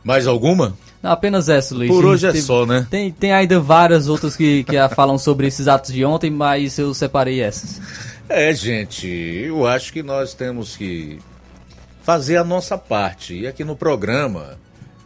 Mais 0.03 0.27
alguma? 0.27 0.75
Não, 1.03 1.13
apenas 1.13 1.49
essa, 1.49 1.75
Luiz. 1.75 1.89
Por 1.89 2.05
hoje 2.05 2.27
é 2.27 2.33
tem, 2.33 2.41
só, 2.41 2.67
né? 2.67 2.87
Tem, 2.91 3.13
tem 3.13 3.33
ainda 3.33 3.61
várias 3.61 4.09
outras 4.09 4.35
que, 4.35 4.65
que 4.65 4.77
falam 4.95 5.17
sobre 5.17 5.47
esses 5.47 5.69
atos 5.69 5.93
de 5.93 6.05
ontem, 6.05 6.31
mas 6.31 6.77
eu 6.79 6.93
separei 6.93 7.41
essas. 7.41 7.81
É, 8.29 8.53
gente, 8.53 9.07
eu 9.07 9.67
acho 9.67 9.91
que 9.91 10.03
nós 10.03 10.35
temos 10.35 10.77
que 10.77 11.19
fazer 12.03 12.37
a 12.37 12.45
nossa 12.45 12.77
parte. 12.77 13.35
E 13.35 13.47
aqui 13.47 13.65
no 13.65 13.75
programa 13.75 14.59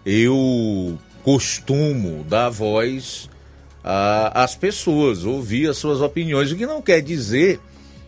eu 0.04 0.98
costumo 1.22 2.24
dar 2.24 2.48
voz 2.48 3.30
às 3.84 4.56
pessoas, 4.56 5.24
ouvir 5.24 5.68
as 5.68 5.78
suas 5.78 6.00
opiniões, 6.00 6.50
o 6.50 6.56
que 6.56 6.66
não 6.66 6.82
quer 6.82 7.00
dizer 7.00 7.60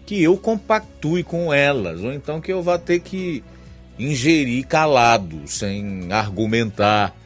que 0.05 0.21
eu 0.21 0.37
compactue 0.37 1.23
com 1.23 1.55
elas, 1.55 2.03
ou 2.03 2.13
então 2.13 2.41
que 2.41 2.53
eu 2.53 2.63
vá 2.63 2.77
ter 2.77 3.01
que 3.01 3.43
ingerir 3.99 4.67
calado, 4.67 5.43
sem 5.47 6.13
argumentar, 6.13 7.17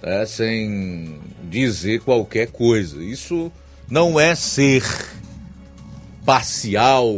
né, 0.00 0.24
sem 0.24 1.18
dizer 1.50 2.00
qualquer 2.00 2.46
coisa. 2.46 3.02
Isso 3.02 3.50
não 3.90 4.18
é 4.18 4.34
ser 4.34 4.82
parcial, 6.24 7.14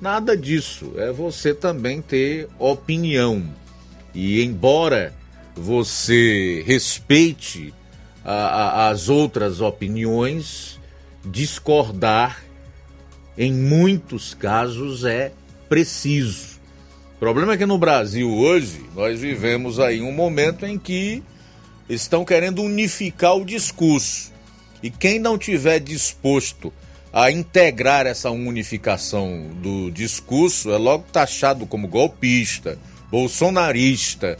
nada 0.00 0.36
disso. 0.36 0.92
É 0.96 1.10
você 1.12 1.52
também 1.52 2.00
ter 2.00 2.48
opinião. 2.58 3.44
E 4.14 4.42
embora 4.42 5.12
você 5.54 6.62
respeite 6.66 7.74
a, 8.24 8.32
a, 8.32 8.88
as 8.88 9.08
outras 9.08 9.60
opiniões, 9.60 10.78
discordar 11.24 12.42
em 13.36 13.52
muitos 13.52 14.34
casos 14.34 15.04
é 15.04 15.32
preciso. 15.68 16.56
O 17.16 17.18
problema 17.18 17.54
é 17.54 17.56
que 17.56 17.66
no 17.66 17.78
Brasil 17.78 18.30
hoje 18.30 18.84
nós 18.94 19.20
vivemos 19.20 19.80
aí 19.80 20.00
um 20.00 20.12
momento 20.12 20.64
em 20.64 20.78
que 20.78 21.22
estão 21.88 22.24
querendo 22.24 22.62
unificar 22.62 23.36
o 23.36 23.44
discurso. 23.44 24.32
E 24.82 24.90
quem 24.90 25.18
não 25.18 25.38
tiver 25.38 25.78
disposto 25.80 26.72
a 27.12 27.30
integrar 27.30 28.06
essa 28.06 28.30
unificação 28.30 29.48
do 29.62 29.90
discurso 29.90 30.70
é 30.70 30.76
logo 30.76 31.04
taxado 31.12 31.66
como 31.66 31.88
golpista, 31.88 32.78
bolsonarista, 33.10 34.38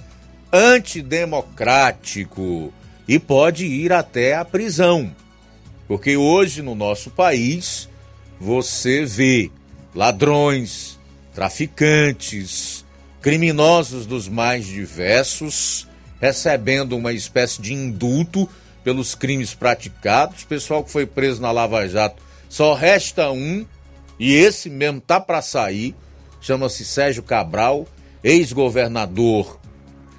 antidemocrático 0.53 2.73
e 3.09 3.19
pode 3.19 3.67
ir 3.67 3.93
até 3.93 4.37
a 4.37 4.45
prisão. 4.45 5.11
Porque 5.89 6.17
hoje 6.17 6.63
no 6.63 6.75
nosso 6.75 7.11
país 7.11 7.89
você 8.39 9.05
vê 9.05 9.51
ladrões, 9.95 10.99
traficantes, 11.35 12.85
criminosos 13.21 14.07
dos 14.07 14.29
mais 14.29 14.67
diversos 14.67 15.87
recebendo 16.21 16.97
uma 16.97 17.13
espécie 17.13 17.61
de 17.61 17.75
indulto 17.75 18.49
pelos 18.83 19.15
crimes 19.15 19.55
praticados. 19.55 20.43
O 20.43 20.47
pessoal 20.47 20.83
que 20.83 20.91
foi 20.91 21.07
preso 21.07 21.41
na 21.41 21.51
Lava 21.51 21.87
Jato 21.89 22.23
só 22.49 22.75
resta 22.75 23.31
um 23.31 23.65
e 24.19 24.35
esse 24.35 24.71
mesmo 24.71 25.01
tá 25.01 25.21
para 25.21 25.43
sair. 25.43 25.95
Chama-se 26.41 26.85
Sérgio 26.85 27.23
Cabral, 27.23 27.87
ex-governador 28.23 29.59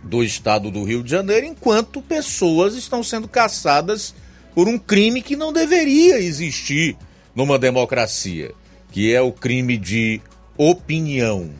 do 0.03 0.23
estado 0.23 0.71
do 0.71 0.83
Rio 0.83 1.03
de 1.03 1.11
Janeiro, 1.11 1.45
enquanto 1.45 2.01
pessoas 2.01 2.75
estão 2.75 3.03
sendo 3.03 3.27
caçadas 3.27 4.13
por 4.53 4.67
um 4.67 4.77
crime 4.77 5.21
que 5.21 5.35
não 5.35 5.51
deveria 5.51 6.19
existir 6.19 6.97
numa 7.35 7.59
democracia, 7.59 8.51
que 8.91 9.13
é 9.13 9.21
o 9.21 9.31
crime 9.31 9.77
de 9.77 10.21
opinião. 10.57 11.51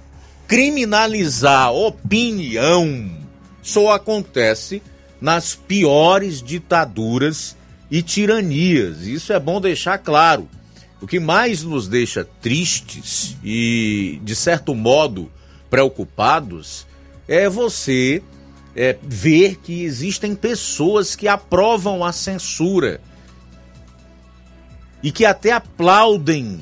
Criminalizar 0.48 1.74
opinião 1.74 3.12
só 3.62 3.92
acontece 3.92 4.82
nas 5.20 5.56
piores 5.56 6.42
ditaduras 6.42 7.57
e 7.90 8.02
tiranias. 8.02 9.08
Isso 9.08 9.34
é 9.34 9.40
bom 9.40 9.62
deixar 9.62 9.98
claro. 9.98 10.48
O 11.02 11.08
que 11.08 11.20
mais 11.20 11.64
nos 11.64 11.88
deixa 11.88 12.26
tristes 12.42 13.38
e, 13.44 14.20
de 14.24 14.36
certo 14.36 14.74
modo, 14.74 15.32
preocupados 15.70 16.88
é 17.28 17.48
você 17.48 18.24
é, 18.76 18.98
ver 19.04 19.58
que 19.58 19.84
existem 19.84 20.36
pessoas 20.36 21.16
que 21.16 21.28
aprovam 21.28 22.04
a 22.04 22.12
censura 22.12 23.00
e 25.04 25.12
que 25.12 25.26
até 25.26 25.52
aplaudem 25.52 26.62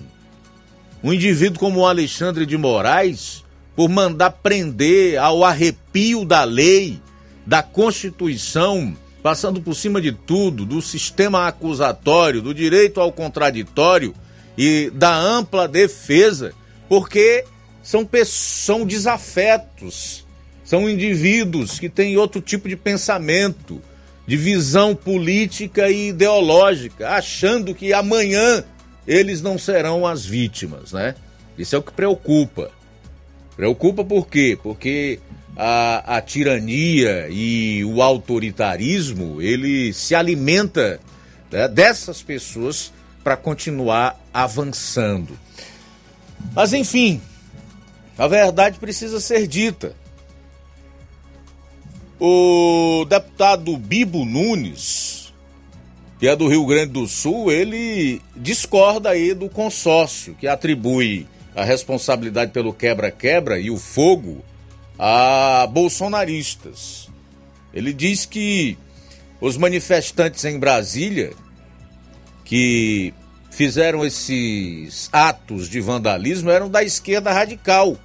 um 1.03 1.13
indivíduo 1.13 1.59
como 1.59 1.81
o 1.81 1.87
Alexandre 1.87 2.45
de 2.45 2.57
Moraes 2.57 3.43
por 3.75 3.89
mandar 3.89 4.31
prender 4.31 5.17
ao 5.17 5.43
arrepio 5.43 6.25
da 6.25 6.43
lei, 6.43 6.99
da 7.45 7.61
Constituição, 7.61 8.95
passando 9.25 9.59
por 9.59 9.73
cima 9.73 9.99
de 9.99 10.11
tudo, 10.11 10.67
do 10.67 10.79
sistema 10.83 11.47
acusatório, 11.47 12.43
do 12.43 12.53
direito 12.53 13.01
ao 13.01 13.11
contraditório 13.11 14.13
e 14.55 14.91
da 14.93 15.17
ampla 15.17 15.67
defesa, 15.67 16.53
porque 16.87 17.43
são, 17.81 18.07
são 18.23 18.85
desafetos, 18.85 20.27
são 20.63 20.87
indivíduos 20.87 21.79
que 21.79 21.89
têm 21.89 22.17
outro 22.17 22.39
tipo 22.39 22.69
de 22.69 22.75
pensamento 22.75 23.81
de 24.27 24.37
visão 24.37 24.95
política 24.95 25.89
e 25.89 26.09
ideológica, 26.09 27.09
achando 27.09 27.73
que 27.73 27.93
amanhã 27.93 28.63
eles 29.07 29.41
não 29.41 29.57
serão 29.57 30.05
as 30.05 30.23
vítimas, 30.23 30.91
né? 30.91 31.15
Isso 31.57 31.75
é 31.75 31.79
o 31.79 31.81
que 31.81 31.91
preocupa. 31.91 32.69
Preocupa 33.55 34.05
por 34.05 34.27
quê? 34.27 34.55
Porque 34.61 35.17
a, 35.55 36.17
a 36.17 36.21
tirania 36.21 37.27
e 37.29 37.83
o 37.85 38.01
autoritarismo, 38.01 39.41
ele 39.41 39.93
se 39.93 40.13
alimenta 40.13 40.99
né, 41.51 41.67
dessas 41.67 42.21
pessoas 42.21 42.91
para 43.23 43.37
continuar 43.37 44.19
avançando. 44.33 45.37
Mas 46.53 46.73
enfim, 46.73 47.21
a 48.17 48.27
verdade 48.27 48.77
precisa 48.79 49.19
ser 49.19 49.47
dita. 49.47 49.95
O 52.19 53.05
deputado 53.09 53.75
Bibo 53.77 54.23
Nunes, 54.23 55.33
que 56.19 56.27
é 56.27 56.35
do 56.35 56.47
Rio 56.47 56.65
Grande 56.65 56.93
do 56.93 57.07
Sul, 57.07 57.51
ele 57.51 58.21
discorda 58.35 59.09
aí 59.09 59.33
do 59.33 59.49
consórcio 59.49 60.35
que 60.35 60.47
atribui 60.47 61.27
a 61.55 61.63
responsabilidade 61.63 62.51
pelo 62.51 62.73
quebra-quebra 62.73 63.59
e 63.59 63.69
o 63.69 63.77
fogo 63.77 64.43
a 64.97 65.67
bolsonaristas. 65.71 67.09
Ele 67.73 67.91
diz 67.91 68.25
que 68.25 68.77
os 69.41 69.57
manifestantes 69.57 70.43
em 70.45 70.57
Brasília 70.57 71.33
que 72.43 73.13
fizeram 73.51 74.05
esses 74.05 75.09
atos 75.11 75.69
de 75.69 75.81
vandalismo 75.81 76.49
eram 76.49 76.69
da 76.69 76.83
esquerda 76.83 77.31
radical. 77.31 77.97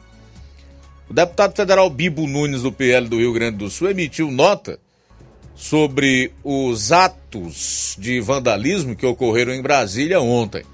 O 1.08 1.12
deputado 1.12 1.54
federal 1.54 1.90
Bibo 1.90 2.26
Nunes, 2.26 2.62
do 2.62 2.72
PL 2.72 3.08
do 3.08 3.18
Rio 3.18 3.32
Grande 3.32 3.58
do 3.58 3.68
Sul, 3.68 3.90
emitiu 3.90 4.30
nota 4.30 4.78
sobre 5.54 6.32
os 6.42 6.90
atos 6.90 7.96
de 7.98 8.20
vandalismo 8.20 8.96
que 8.96 9.04
ocorreram 9.04 9.52
em 9.52 9.60
Brasília 9.60 10.20
ontem. 10.20 10.64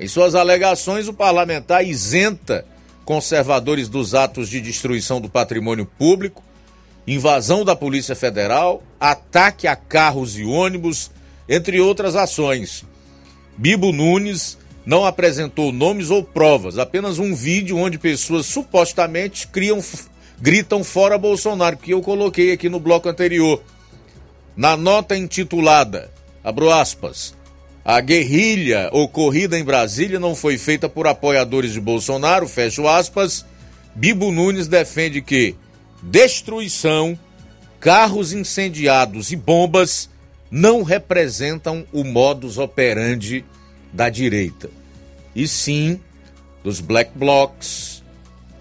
Em 0.00 0.06
suas 0.06 0.34
alegações, 0.34 1.08
o 1.08 1.12
parlamentar 1.12 1.84
isenta 1.84 2.64
conservadores 3.08 3.88
dos 3.88 4.14
atos 4.14 4.50
de 4.50 4.60
destruição 4.60 5.18
do 5.18 5.30
patrimônio 5.30 5.86
público, 5.86 6.44
invasão 7.06 7.64
da 7.64 7.74
Polícia 7.74 8.14
Federal, 8.14 8.82
ataque 9.00 9.66
a 9.66 9.74
carros 9.74 10.38
e 10.38 10.44
ônibus, 10.44 11.10
entre 11.48 11.80
outras 11.80 12.14
ações. 12.14 12.84
Bibo 13.56 13.92
Nunes 13.92 14.58
não 14.84 15.06
apresentou 15.06 15.72
nomes 15.72 16.10
ou 16.10 16.22
provas, 16.22 16.76
apenas 16.76 17.18
um 17.18 17.34
vídeo 17.34 17.78
onde 17.78 17.98
pessoas 17.98 18.44
supostamente 18.44 19.48
criam, 19.48 19.82
gritam 20.38 20.84
fora 20.84 21.16
Bolsonaro, 21.16 21.78
que 21.78 21.92
eu 21.94 22.02
coloquei 22.02 22.52
aqui 22.52 22.68
no 22.68 22.78
bloco 22.78 23.08
anterior. 23.08 23.62
Na 24.54 24.76
nota 24.76 25.16
intitulada, 25.16 26.10
abro 26.44 26.70
aspas, 26.70 27.34
a 27.88 28.02
guerrilha 28.02 28.90
ocorrida 28.92 29.58
em 29.58 29.64
Brasília 29.64 30.20
não 30.20 30.36
foi 30.36 30.58
feita 30.58 30.90
por 30.90 31.06
apoiadores 31.06 31.72
de 31.72 31.80
Bolsonaro, 31.80 32.46
fecho 32.46 32.86
aspas, 32.86 33.46
Bibo 33.94 34.30
Nunes 34.30 34.68
defende 34.68 35.22
que 35.22 35.56
destruição, 36.02 37.18
carros 37.80 38.34
incendiados 38.34 39.32
e 39.32 39.36
bombas 39.36 40.10
não 40.50 40.82
representam 40.82 41.86
o 41.90 42.04
modus 42.04 42.58
operandi 42.58 43.42
da 43.90 44.10
direita 44.10 44.68
e 45.34 45.48
sim 45.48 45.98
dos 46.62 46.82
black 46.82 47.12
blocs, 47.14 48.04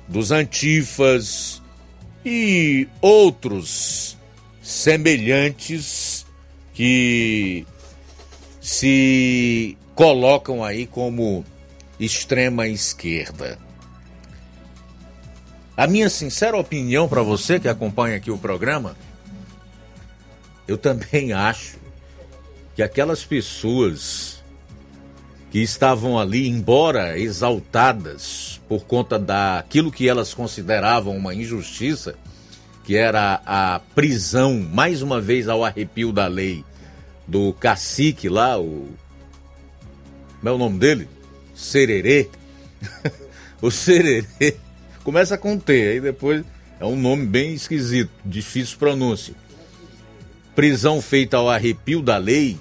dos 0.08 0.32
antifas 0.32 1.62
e 2.26 2.88
outros 3.02 4.16
semelhantes 4.62 6.26
que 6.74 7.68
se 8.68 9.77
colocam 9.95 10.61
aí 10.61 10.85
como 10.85 11.45
extrema 11.98 12.68
esquerda. 12.68 13.57
A 15.77 15.88
minha 15.88 16.10
sincera 16.10 16.57
opinião 16.57 17.07
para 17.07 17.22
você 17.22 17.61
que 17.61 17.69
acompanha 17.69 18.18
aqui 18.18 18.30
o 18.30 18.38
programa, 18.38 18.98
eu 20.68 20.77
também 20.77 21.31
acho 21.31 21.77
que 22.76 22.84
aquelas 22.84 23.23
pessoas 23.23 24.44
que 25.49 25.60
estavam 25.60 26.19
ali, 26.19 26.49
embora 26.49 27.18
exaltadas 27.18 28.60
por 28.68 28.84
conta 28.84 29.18
daquilo 29.18 29.94
que 29.94 30.10
elas 30.10 30.34
consideravam 30.34 31.15
uma 31.15 31.34
injustiça, 31.34 32.15
que 32.84 32.98
era 32.98 33.41
a 33.45 33.80
prisão, 33.95 34.60
mais 34.60 35.02
uma 35.02 35.22
vez 35.22 35.48
ao 35.48 35.64
arrepio 35.64 36.11
da 36.11 36.27
lei, 36.27 36.65
do 37.28 37.54
cacique 37.54 38.30
lá, 38.30 38.60
o. 38.60 38.88
Como 40.40 40.49
é 40.49 40.52
o 40.52 40.58
nome 40.58 40.80
dele? 40.80 41.10
Sererê. 41.54 42.30
o 43.62 43.70
Sererê. 43.70 44.56
Começa 45.04 45.38
com 45.38 45.58
T, 45.58 45.74
aí 45.74 46.02
depois 46.02 46.44
é 46.80 46.86
um 46.86 46.95
nome 46.95 47.26
bem 47.26 47.54
esquisito, 47.54 48.12
difícil 48.24 48.78
pronúncia. 48.78 49.34
Prisão 50.56 51.02
feita 51.02 51.38
ao 51.38 51.49
arrepio 51.49 52.02
da 52.02 52.18
lei, 52.18 52.58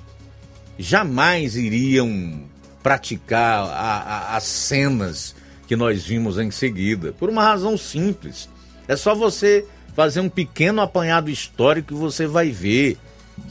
jamais 0.79 1.57
iriam 1.57 2.45
praticar 2.83 3.65
a, 3.65 3.99
a, 3.99 4.37
as 4.37 4.45
cenas 4.45 5.35
que 5.67 5.77
nós 5.77 6.05
vimos 6.05 6.39
em 6.39 6.51
seguida. 6.51 7.13
Por 7.13 7.29
uma 7.29 7.43
razão 7.43 7.77
simples. 7.77 8.49
É 8.87 8.97
só 8.97 9.15
você 9.15 9.67
fazer 9.95 10.21
um 10.21 10.29
pequeno 10.29 10.81
apanhado 10.81 11.29
histórico 11.29 11.93
e 11.93 11.97
você 11.97 12.27
vai 12.27 12.51
ver 12.51 12.97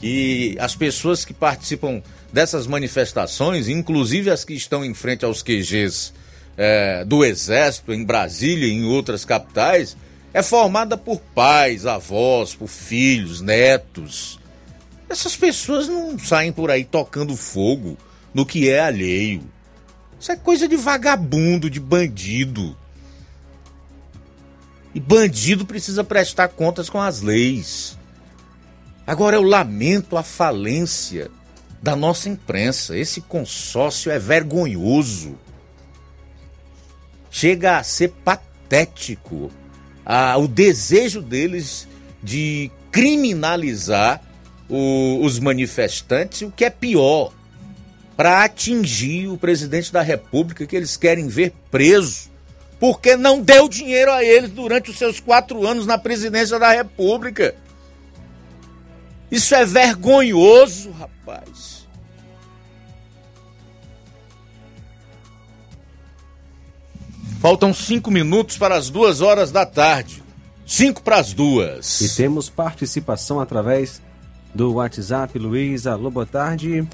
que 0.00 0.56
as 0.58 0.74
pessoas 0.74 1.24
que 1.24 1.32
participam 1.32 2.02
dessas 2.32 2.66
manifestações, 2.66 3.68
inclusive 3.68 4.30
as 4.30 4.44
que 4.44 4.54
estão 4.54 4.84
em 4.84 4.94
frente 4.94 5.24
aos 5.24 5.42
QGs 5.42 6.12
é, 6.56 7.04
do 7.04 7.24
Exército, 7.24 7.92
em 7.92 8.04
Brasília 8.04 8.66
e 8.66 8.72
em 8.72 8.84
outras 8.84 9.24
capitais, 9.24 9.96
é 10.32 10.42
formada 10.42 10.96
por 10.96 11.20
pais, 11.34 11.86
avós, 11.86 12.54
por 12.54 12.68
filhos, 12.68 13.40
netos. 13.40 14.38
Essas 15.08 15.36
pessoas 15.36 15.88
não 15.88 16.18
saem 16.18 16.52
por 16.52 16.70
aí 16.70 16.84
tocando 16.84 17.36
fogo 17.36 17.96
no 18.34 18.44
que 18.44 18.68
é 18.68 18.80
alheio. 18.80 19.42
Isso 20.20 20.32
é 20.32 20.36
coisa 20.36 20.66
de 20.68 20.76
vagabundo, 20.76 21.70
de 21.70 21.78
bandido. 21.78 22.76
E 24.94 25.00
bandido 25.00 25.64
precisa 25.64 26.02
prestar 26.02 26.48
contas 26.48 26.90
com 26.90 27.00
as 27.00 27.20
leis. 27.20 27.95
Agora 29.06 29.36
eu 29.36 29.42
lamento 29.42 30.16
a 30.16 30.22
falência 30.22 31.30
da 31.80 31.94
nossa 31.94 32.28
imprensa. 32.28 32.98
Esse 32.98 33.20
consórcio 33.20 34.10
é 34.10 34.18
vergonhoso. 34.18 35.38
Chega 37.30 37.78
a 37.78 37.84
ser 37.84 38.08
patético 38.24 39.50
ah, 40.04 40.36
o 40.38 40.48
desejo 40.48 41.22
deles 41.22 41.86
de 42.22 42.70
criminalizar 42.90 44.22
o, 44.68 45.20
os 45.22 45.38
manifestantes, 45.38 46.42
o 46.42 46.50
que 46.50 46.64
é 46.64 46.70
pior, 46.70 47.32
para 48.16 48.42
atingir 48.42 49.28
o 49.28 49.36
presidente 49.36 49.92
da 49.92 50.02
República 50.02 50.66
que 50.66 50.74
eles 50.74 50.96
querem 50.96 51.28
ver 51.28 51.52
preso, 51.70 52.30
porque 52.80 53.16
não 53.16 53.40
deu 53.40 53.68
dinheiro 53.68 54.10
a 54.10 54.24
eles 54.24 54.50
durante 54.50 54.90
os 54.90 54.96
seus 54.96 55.20
quatro 55.20 55.66
anos 55.66 55.86
na 55.86 55.98
presidência 55.98 56.58
da 56.58 56.72
República. 56.72 57.54
Isso 59.30 59.54
é 59.54 59.64
vergonhoso, 59.64 60.90
rapaz. 60.92 61.86
Faltam 67.40 67.72
cinco 67.72 68.10
minutos 68.10 68.56
para 68.56 68.76
as 68.76 68.88
duas 68.88 69.20
horas 69.20 69.50
da 69.50 69.66
tarde. 69.66 70.22
Cinco 70.64 71.02
para 71.02 71.18
as 71.18 71.32
duas. 71.32 72.00
E 72.00 72.16
temos 72.16 72.48
participação 72.48 73.40
através 73.40 74.02
do 74.54 74.74
WhatsApp, 74.74 75.38
Luiz. 75.38 75.86
Alô, 75.86 76.10
boa 76.10 76.26
tarde. 76.26 76.86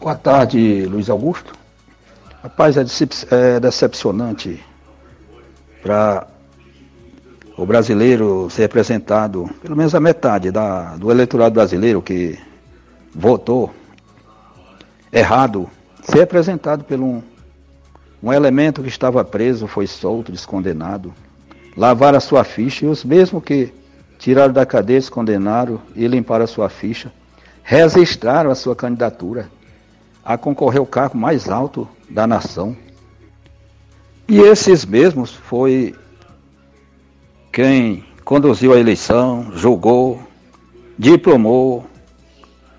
Boa 0.00 0.14
tarde, 0.14 0.86
Luiz 0.86 1.10
Augusto. 1.10 1.52
Rapaz, 2.42 2.76
é, 2.76 2.84
é 3.30 3.60
decepcionante 3.60 4.64
para 5.82 6.26
o 7.58 7.66
brasileiro 7.66 8.48
ser 8.48 8.62
representado, 8.62 9.50
pelo 9.60 9.76
menos 9.76 9.92
a 9.92 9.98
metade 9.98 10.52
da, 10.52 10.96
do 10.96 11.10
eleitorado 11.10 11.54
brasileiro 11.56 12.00
que 12.00 12.38
votou 13.12 13.74
errado, 15.12 15.68
ser 16.04 16.18
representado 16.18 16.84
por 16.84 17.00
um, 17.00 17.20
um 18.22 18.32
elemento 18.32 18.80
que 18.80 18.88
estava 18.88 19.24
preso, 19.24 19.66
foi 19.66 19.88
solto, 19.88 20.30
descondenado, 20.30 21.12
lavaram 21.76 22.18
a 22.18 22.20
sua 22.20 22.44
ficha 22.44 22.86
e 22.86 22.88
os 22.88 23.04
mesmos 23.04 23.42
que 23.42 23.74
tiraram 24.20 24.52
da 24.52 24.64
cadeia, 24.64 25.00
descondenaram 25.00 25.80
e 25.96 26.06
limparam 26.06 26.44
a 26.44 26.48
sua 26.48 26.68
ficha, 26.68 27.12
registraram 27.64 28.52
a 28.52 28.54
sua 28.54 28.76
candidatura 28.76 29.50
a 30.24 30.38
concorrer 30.38 30.78
ao 30.78 30.86
cargo 30.86 31.18
mais 31.18 31.48
alto 31.48 31.88
da 32.08 32.24
nação. 32.24 32.76
E 34.28 34.38
esses 34.38 34.84
mesmos 34.84 35.32
foi 35.34 35.96
quem 37.52 38.04
conduziu 38.24 38.72
a 38.72 38.78
eleição, 38.78 39.50
julgou, 39.54 40.22
diplomou, 40.98 41.86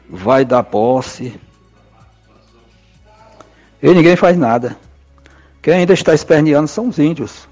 vai 0.09 0.45
dar 0.45 0.63
posse. 0.63 1.39
E 3.81 3.93
ninguém 3.93 4.15
faz 4.15 4.37
nada. 4.37 4.77
Quem 5.61 5.73
ainda 5.73 5.93
está 5.93 6.13
esperneando 6.13 6.67
são 6.67 6.87
os 6.87 6.99
índios. 6.99 7.47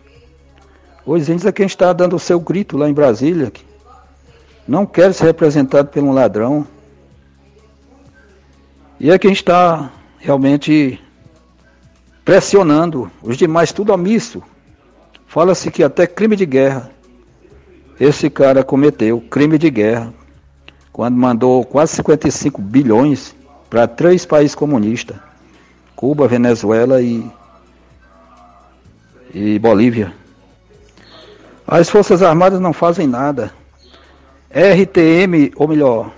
Os 1.05 1.29
índios 1.29 1.45
é 1.45 1.51
quem 1.51 1.65
está 1.65 1.93
dando 1.93 2.15
o 2.15 2.19
seu 2.19 2.39
grito 2.39 2.77
lá 2.77 2.89
em 2.89 2.93
Brasília. 2.93 3.51
Não 4.67 4.85
quer 4.85 5.13
ser 5.13 5.25
representado 5.25 5.89
por 5.89 6.03
um 6.03 6.11
ladrão, 6.11 6.67
e 8.99 9.11
é 9.11 9.19
quem 9.19 9.31
está 9.31 9.91
realmente 10.17 10.99
pressionando 12.25 13.09
os 13.21 13.37
demais, 13.37 13.71
tudo 13.71 13.93
omisso. 13.93 14.41
Fala-se 15.27 15.69
que 15.69 15.83
até 15.83 16.07
crime 16.07 16.35
de 16.35 16.45
guerra 16.45 16.89
esse 17.99 18.29
cara 18.29 18.63
cometeu 18.63 19.19
crime 19.21 19.57
de 19.57 19.69
guerra 19.69 20.13
quando 20.93 21.15
mandou 21.15 21.63
quase 21.63 21.95
55 21.95 22.61
bilhões 22.61 23.35
para 23.69 23.87
três 23.87 24.25
países 24.25 24.55
comunistas: 24.55 25.17
Cuba, 25.95 26.27
Venezuela 26.27 27.01
e, 27.01 27.25
e 29.33 29.59
Bolívia. 29.59 30.13
As 31.67 31.89
Forças 31.89 32.21
Armadas 32.21 32.59
não 32.59 32.71
fazem 32.71 33.07
nada. 33.07 33.51
RTM, 34.49 35.51
ou 35.55 35.67
melhor, 35.67 36.11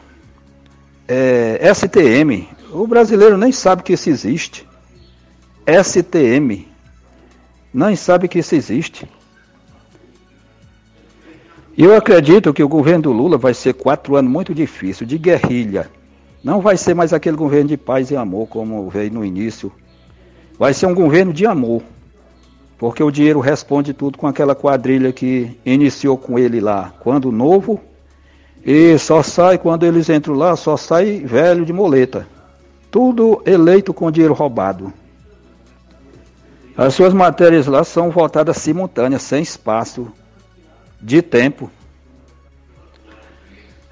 é, 1.07 1.59
STM, 1.73 2.47
o 2.71 2.85
brasileiro 2.85 3.37
nem 3.37 3.51
sabe 3.51 3.81
que 3.81 3.93
isso 3.93 4.09
existe. 4.09 4.67
STM, 5.65 6.67
nem 7.73 7.95
sabe 7.95 8.27
que 8.27 8.39
isso 8.39 8.53
existe. 8.53 9.09
Eu 11.77 11.95
acredito 11.95 12.53
que 12.53 12.63
o 12.63 12.67
governo 12.67 13.03
do 13.03 13.11
Lula 13.11 13.37
vai 13.37 13.53
ser 13.53 13.73
quatro 13.73 14.15
anos 14.15 14.31
muito 14.31 14.53
difícil, 14.53 15.05
de 15.05 15.17
guerrilha. 15.17 15.89
Não 16.43 16.61
vai 16.61 16.77
ser 16.77 16.93
mais 16.93 17.13
aquele 17.13 17.37
governo 17.37 17.69
de 17.69 17.77
paz 17.77 18.11
e 18.11 18.15
amor 18.15 18.47
como 18.47 18.89
veio 18.89 19.13
no 19.13 19.23
início. 19.23 19.71
Vai 20.57 20.73
ser 20.73 20.87
um 20.87 20.95
governo 20.95 21.31
de 21.31 21.45
amor. 21.45 21.81
Porque 22.77 23.03
o 23.03 23.11
dinheiro 23.11 23.39
responde 23.39 23.93
tudo 23.93 24.17
com 24.17 24.27
aquela 24.27 24.55
quadrilha 24.55 25.11
que 25.11 25.57
iniciou 25.65 26.17
com 26.17 26.39
ele 26.39 26.61
lá, 26.61 26.93
quando 26.99 27.31
novo, 27.31 27.79
e 28.65 28.97
só 28.97 29.21
sai, 29.21 29.57
quando 29.57 29.85
eles 29.85 30.09
entram 30.09 30.33
lá, 30.33 30.55
só 30.55 30.77
sai 30.77 31.19
velho 31.19 31.65
de 31.65 31.73
moleta. 31.73 32.27
Tudo 32.89 33.41
eleito 33.45 33.93
com 33.93 34.09
dinheiro 34.09 34.33
roubado. 34.33 34.93
As 36.75 36.93
suas 36.93 37.13
matérias 37.13 37.67
lá 37.67 37.83
são 37.83 38.09
votadas 38.09 38.57
simultâneas, 38.57 39.21
sem 39.21 39.41
espaço 39.41 40.11
de 41.01 41.21
tempo. 41.21 41.71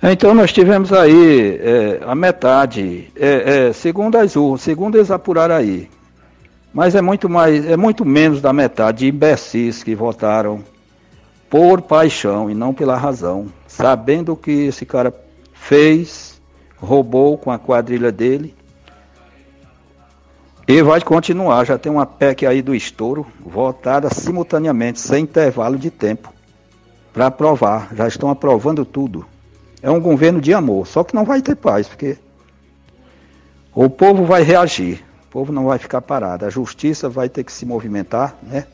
Então 0.01 0.33
nós 0.33 0.53
tivemos 0.53 0.93
aí 0.93 1.59
é, 1.59 2.01
a 2.05 2.13
metade, 2.13 3.11
é, 3.15 3.69
é, 3.69 3.73
segundo 3.73 4.15
as 4.17 4.35
urnas, 4.35 4.61
segundo 4.61 4.95
eles 4.95 5.09
apuraram 5.09 5.55
aí. 5.55 5.89
Mas 6.71 6.93
é 6.93 7.01
muito 7.01 7.27
mais, 7.27 7.65
é 7.65 7.75
muito 7.75 8.05
menos 8.05 8.39
da 8.39 8.53
metade 8.53 8.99
de 8.99 9.07
imbecis 9.07 9.81
que 9.81 9.95
votaram 9.95 10.63
por 11.49 11.81
paixão 11.81 12.49
e 12.49 12.53
não 12.53 12.73
pela 12.73 12.95
razão, 12.95 13.47
sabendo 13.67 14.35
que 14.35 14.51
esse 14.51 14.85
cara 14.85 15.11
fez, 15.53 16.39
roubou 16.77 17.37
com 17.37 17.49
a 17.49 17.57
quadrilha 17.57 18.11
dele. 18.11 18.53
E 20.67 20.81
vai 20.83 21.01
continuar, 21.01 21.65
já 21.65 21.77
tem 21.77 21.91
uma 21.91 22.05
PEC 22.05 22.45
aí 22.45 22.61
do 22.61 22.75
estouro, 22.75 23.25
votada 23.39 24.09
simultaneamente, 24.13 24.99
sem 24.99 25.23
intervalo 25.23 25.77
de 25.77 25.89
tempo 25.89 26.36
para 27.17 27.25
aprovar. 27.25 27.89
Já 27.95 28.07
estão 28.07 28.29
aprovando 28.29 28.85
tudo. 28.85 29.25
É 29.81 29.89
um 29.89 29.99
governo 29.99 30.39
de 30.39 30.53
amor, 30.53 30.85
só 30.85 31.03
que 31.03 31.15
não 31.15 31.25
vai 31.25 31.41
ter 31.41 31.55
paz, 31.55 31.87
porque 31.87 32.15
o 33.73 33.89
povo 33.89 34.23
vai 34.23 34.43
reagir, 34.43 35.03
o 35.25 35.31
povo 35.31 35.51
não 35.51 35.65
vai 35.65 35.79
ficar 35.79 35.99
parado, 36.01 36.45
a 36.45 36.49
justiça 36.51 37.09
vai 37.09 37.27
ter 37.27 37.43
que 37.43 37.51
se 37.51 37.65
movimentar, 37.65 38.35
né? 38.43 38.65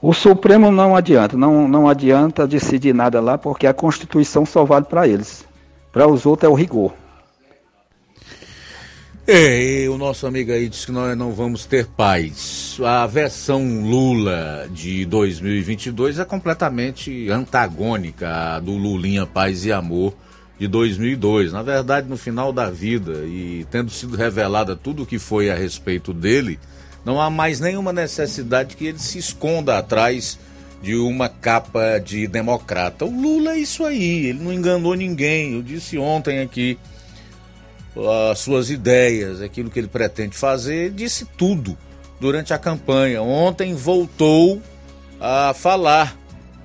O 0.00 0.12
Supremo 0.12 0.70
não 0.70 0.94
adianta, 0.94 1.36
não, 1.36 1.66
não 1.66 1.88
adianta 1.88 2.46
decidir 2.46 2.94
nada 2.94 3.20
lá, 3.20 3.36
porque 3.36 3.66
a 3.66 3.74
Constituição 3.74 4.46
só 4.46 4.64
vale 4.64 4.84
para 4.84 5.08
eles. 5.08 5.44
Para 5.92 6.06
os 6.06 6.26
outros 6.26 6.48
é 6.48 6.52
o 6.52 6.54
rigor. 6.54 6.92
É, 9.26 9.86
o 9.88 9.96
nosso 9.96 10.26
amigo 10.26 10.52
aí 10.52 10.68
disse 10.68 10.84
que 10.84 10.92
nós 10.92 11.16
não 11.16 11.32
vamos 11.32 11.64
ter 11.64 11.86
paz. 11.86 12.76
A 12.84 13.06
versão 13.06 13.80
Lula 13.80 14.68
de 14.70 15.06
2022 15.06 16.18
é 16.18 16.26
completamente 16.26 17.30
antagônica 17.30 18.28
à 18.28 18.60
do 18.60 18.72
Lulinha 18.72 19.24
Paz 19.24 19.64
e 19.64 19.72
Amor 19.72 20.12
de 20.60 20.68
2002. 20.68 21.54
Na 21.54 21.62
verdade, 21.62 22.06
no 22.06 22.18
final 22.18 22.52
da 22.52 22.68
vida 22.68 23.24
e 23.24 23.66
tendo 23.70 23.90
sido 23.90 24.14
revelada 24.14 24.76
tudo 24.76 25.04
o 25.04 25.06
que 25.06 25.18
foi 25.18 25.50
a 25.50 25.54
respeito 25.54 26.12
dele, 26.12 26.58
não 27.02 27.18
há 27.18 27.30
mais 27.30 27.60
nenhuma 27.60 27.94
necessidade 27.94 28.76
que 28.76 28.84
ele 28.84 28.98
se 28.98 29.16
esconda 29.16 29.78
atrás 29.78 30.38
de 30.82 30.96
uma 30.96 31.30
capa 31.30 31.98
de 31.98 32.26
democrata. 32.26 33.06
O 33.06 33.22
Lula 33.22 33.52
é 33.52 33.58
isso 33.58 33.86
aí, 33.86 34.26
ele 34.26 34.44
não 34.44 34.52
enganou 34.52 34.94
ninguém. 34.94 35.54
Eu 35.54 35.62
disse 35.62 35.96
ontem 35.96 36.40
aqui 36.40 36.78
as 38.30 38.38
suas 38.38 38.70
ideias, 38.70 39.40
aquilo 39.40 39.70
que 39.70 39.78
ele 39.78 39.88
pretende 39.88 40.36
fazer, 40.36 40.90
disse 40.90 41.24
tudo 41.24 41.76
durante 42.20 42.52
a 42.52 42.58
campanha. 42.58 43.22
Ontem 43.22 43.74
voltou 43.74 44.60
a 45.20 45.54
falar 45.54 46.16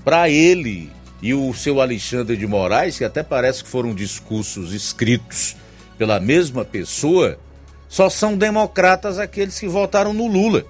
para 0.03 0.29
ele 0.29 0.91
e 1.21 1.33
o 1.33 1.53
seu 1.53 1.81
Alexandre 1.81 2.37
de 2.37 2.47
Moraes, 2.47 2.97
que 2.97 3.03
até 3.03 3.21
parece 3.21 3.63
que 3.63 3.69
foram 3.69 3.93
discursos 3.93 4.73
escritos 4.73 5.55
pela 5.97 6.19
mesma 6.19 6.63
pessoa, 6.63 7.37
só 7.87 8.09
são 8.09 8.37
democratas 8.37 9.19
aqueles 9.19 9.59
que 9.59 9.67
votaram 9.67 10.13
no 10.13 10.27
Lula. 10.27 10.63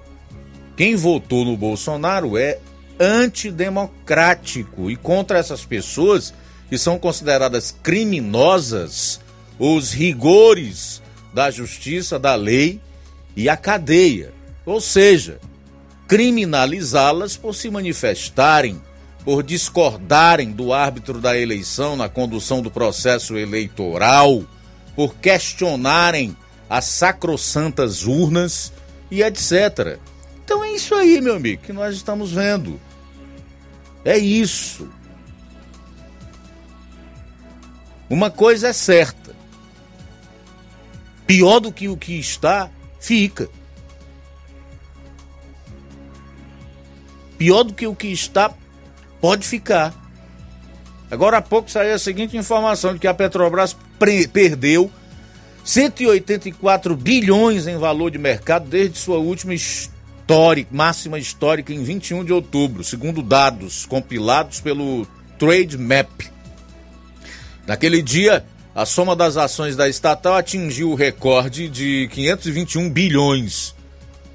Quem 0.76 0.96
votou 0.96 1.44
no 1.44 1.56
Bolsonaro 1.56 2.36
é 2.36 2.58
antidemocrático 2.98 4.90
e 4.90 4.96
contra 4.96 5.38
essas 5.38 5.64
pessoas 5.64 6.34
que 6.68 6.76
são 6.76 6.98
consideradas 6.98 7.74
criminosas 7.82 9.20
os 9.60 9.92
rigores 9.92 11.02
da 11.34 11.50
justiça, 11.50 12.18
da 12.18 12.34
lei 12.34 12.80
e 13.36 13.46
a 13.46 13.58
cadeia. 13.58 14.32
Ou 14.64 14.80
seja, 14.80 15.38
criminalizá-las 16.08 17.36
por 17.36 17.54
se 17.54 17.70
manifestarem, 17.70 18.80
por 19.22 19.42
discordarem 19.42 20.50
do 20.50 20.72
árbitro 20.72 21.20
da 21.20 21.36
eleição 21.36 21.94
na 21.94 22.08
condução 22.08 22.62
do 22.62 22.70
processo 22.70 23.36
eleitoral, 23.36 24.42
por 24.96 25.14
questionarem 25.16 26.34
as 26.68 26.86
sacrossantas 26.86 28.06
urnas 28.06 28.72
e 29.10 29.22
etc. 29.22 29.98
Então 30.42 30.64
é 30.64 30.72
isso 30.72 30.94
aí, 30.94 31.20
meu 31.20 31.36
amigo, 31.36 31.62
que 31.62 31.72
nós 31.72 31.94
estamos 31.94 32.32
vendo. 32.32 32.80
É 34.06 34.16
isso. 34.16 34.88
Uma 38.08 38.30
coisa 38.30 38.68
é 38.68 38.72
certa 38.72 39.20
pior 41.30 41.60
do 41.60 41.70
que 41.70 41.88
o 41.88 41.96
que 41.96 42.18
está, 42.18 42.68
fica. 42.98 43.48
Pior 47.38 47.62
do 47.62 47.72
que 47.72 47.86
o 47.86 47.94
que 47.94 48.08
está, 48.08 48.52
pode 49.20 49.46
ficar. 49.46 49.94
Agora 51.08 51.36
há 51.36 51.40
pouco 51.40 51.70
saiu 51.70 51.94
a 51.94 52.00
seguinte 52.00 52.36
informação 52.36 52.94
de 52.94 52.98
que 52.98 53.06
a 53.06 53.14
Petrobras 53.14 53.76
perdeu 54.32 54.90
184 55.62 56.96
bilhões 56.96 57.68
em 57.68 57.78
valor 57.78 58.10
de 58.10 58.18
mercado 58.18 58.68
desde 58.68 58.98
sua 58.98 59.18
última 59.18 59.54
histórica, 59.54 60.68
máxima 60.72 61.16
histórica 61.16 61.72
em 61.72 61.84
21 61.84 62.24
de 62.24 62.32
outubro, 62.32 62.82
segundo 62.82 63.22
dados 63.22 63.86
compilados 63.86 64.60
pelo 64.60 65.06
Trade 65.38 65.78
Map. 65.78 66.10
Naquele 67.68 68.02
dia, 68.02 68.44
a 68.74 68.86
soma 68.86 69.16
das 69.16 69.36
ações 69.36 69.76
da 69.76 69.88
estatal 69.88 70.34
atingiu 70.34 70.90
o 70.90 70.94
recorde 70.94 71.68
de 71.68 72.08
521 72.12 72.88
bilhões. 72.88 73.74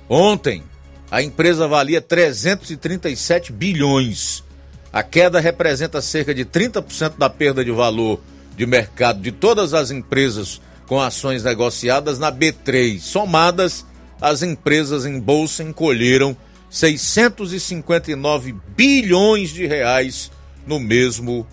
Ontem, 0.10 0.64
a 1.10 1.22
empresa 1.22 1.68
valia 1.68 2.02
337 2.02 3.52
bilhões. 3.52 4.44
A 4.92 5.04
queda 5.04 5.40
representa 5.40 6.02
cerca 6.02 6.34
de 6.34 6.46
30% 6.46 7.18
da 7.18 7.30
perda 7.30 7.64
de 7.64 7.72
valor 7.72 8.20
de 8.56 8.66
mercado 8.66 9.22
de 9.22 9.32
todas 9.32 9.74
as 9.74 9.92
empresas 9.92 10.62
com 10.88 11.02
ações 11.02 11.44
negociadas 11.44 12.20
na 12.20 12.32
B3. 12.32 13.00
Somadas, 13.00 13.86
as 14.22 14.42
empresas 14.42 15.06
em 15.06 15.20
bolsa 15.20 15.64
encolheram 15.64 16.36
659 16.70 18.56
bilhões 18.76 19.50
de 19.50 19.66
reais 19.66 20.32
no 20.66 20.80
mesmo 20.80 21.46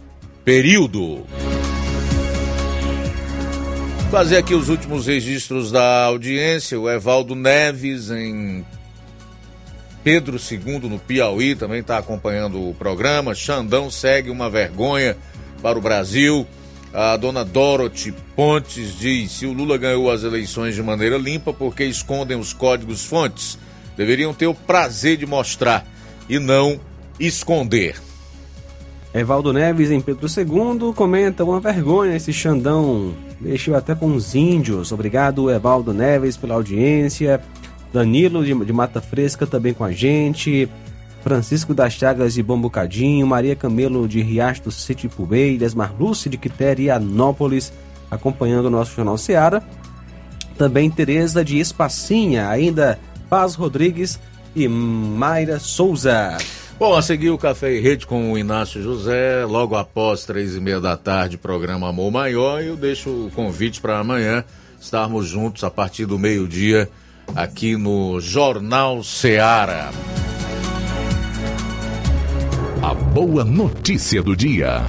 período. 0.45 1.25
Fazer 4.13 4.37
aqui 4.37 4.55
os 4.55 4.69
últimos 4.69 5.07
registros 5.07 5.73
da 5.73 6.05
audiência. 6.05 6.79
O 6.79 6.89
Evaldo 6.89 7.35
Neves, 7.35 8.11
em 8.11 8.63
Pedro 10.05 10.37
II, 10.37 10.81
no 10.81 10.99
Piauí, 10.99 11.55
também 11.55 11.81
está 11.81 11.97
acompanhando 11.97 12.61
o 12.61 12.75
programa. 12.75 13.35
Xandão 13.35 13.91
segue 13.91 14.29
uma 14.29 14.51
vergonha 14.51 15.17
para 15.63 15.79
o 15.79 15.81
Brasil. 15.81 16.47
A 16.93 17.17
dona 17.17 17.43
Dorothy 17.43 18.15
Pontes 18.37 18.99
diz: 18.99 19.33
se 19.33 19.47
o 19.47 19.53
Lula 19.55 19.79
ganhou 19.79 20.11
as 20.11 20.25
eleições 20.25 20.75
de 20.75 20.83
maneira 20.83 21.17
limpa, 21.17 21.51
porque 21.51 21.83
escondem 21.83 22.39
os 22.39 22.53
códigos 22.53 23.07
fontes? 23.07 23.59
Deveriam 23.97 24.35
ter 24.35 24.47
o 24.47 24.55
prazer 24.55 25.17
de 25.17 25.25
mostrar 25.25 25.87
e 26.29 26.39
não 26.39 26.79
esconder. 27.19 27.97
Evaldo 29.15 29.55
Neves, 29.55 29.91
em 29.91 30.03
Pedro 30.03 30.27
II, 30.29 30.93
comenta 30.95 31.43
uma 31.45 31.61
vergonha 31.61 32.15
esse 32.15 32.31
Xandão. 32.31 33.32
Mexeu 33.43 33.75
até 33.75 33.95
com 33.95 34.15
os 34.15 34.37
índios. 34.37 34.93
Obrigado, 34.93 35.51
Evaldo 35.51 35.93
Neves, 35.93 36.37
pela 36.37 36.55
audiência. 36.55 37.41
Danilo 37.93 38.45
de, 38.45 38.55
de 38.65 38.73
Mata 38.73 39.01
Fresca 39.01 39.47
também 39.47 39.75
com 39.75 39.85
a 39.85 39.91
gente. 39.91 40.69
Francisco 41.23 41.75
das 41.75 41.93
Chagas 41.93 42.35
de 42.35 42.43
Bombucadinho, 42.43 43.27
Maria 43.27 43.55
Camelo 43.55 44.09
de 44.09 44.23
Riacho 44.23 44.63
do 44.65 44.71
Sitipubeiras, 44.71 45.75
Marluce 45.75 46.29
de 46.29 46.37
Quiterianópolis, 46.37 47.73
acompanhando 48.11 48.67
o 48.67 48.71
nosso 48.71 48.95
Jornal 48.95 49.19
Seara. 49.19 49.63
Também 50.57 50.91
Tereza 50.91 51.45
de 51.45 51.59
Espacinha, 51.59 52.49
ainda 52.49 52.99
Paz 53.29 53.55
Rodrigues 53.55 54.21
e 54.55 54.69
Mayra 54.69 55.59
Souza. 55.59 56.37
Bom, 56.83 56.97
a 56.97 57.01
seguir 57.01 57.31
o 57.31 57.39
Café 57.39 57.75
e 57.75 57.81
Rede 57.81 58.09
com 58.09 58.33
o 58.33 58.37
Inácio 58.37 58.83
José, 58.83 59.45
logo 59.45 59.77
após 59.77 60.25
três 60.25 60.57
e 60.57 60.61
meia 60.61 60.81
da 60.81 60.97
tarde, 60.97 61.39
programa 61.39 61.89
Amor 61.89 62.11
Maior, 62.11 62.61
eu 62.61 62.75
deixo 62.75 63.09
o 63.09 63.31
convite 63.31 63.81
para 63.81 64.01
amanhã 64.01 64.43
estarmos 64.81 65.29
juntos 65.29 65.63
a 65.63 65.71
partir 65.71 66.07
do 66.07 66.19
meio-dia 66.19 66.91
aqui 67.37 67.77
no 67.77 68.21
Jornal 68.21 69.05
Seara. 69.05 69.91
A 72.83 72.93
boa 72.93 73.45
notícia 73.45 74.21
do 74.21 74.35
dia. 74.35 74.85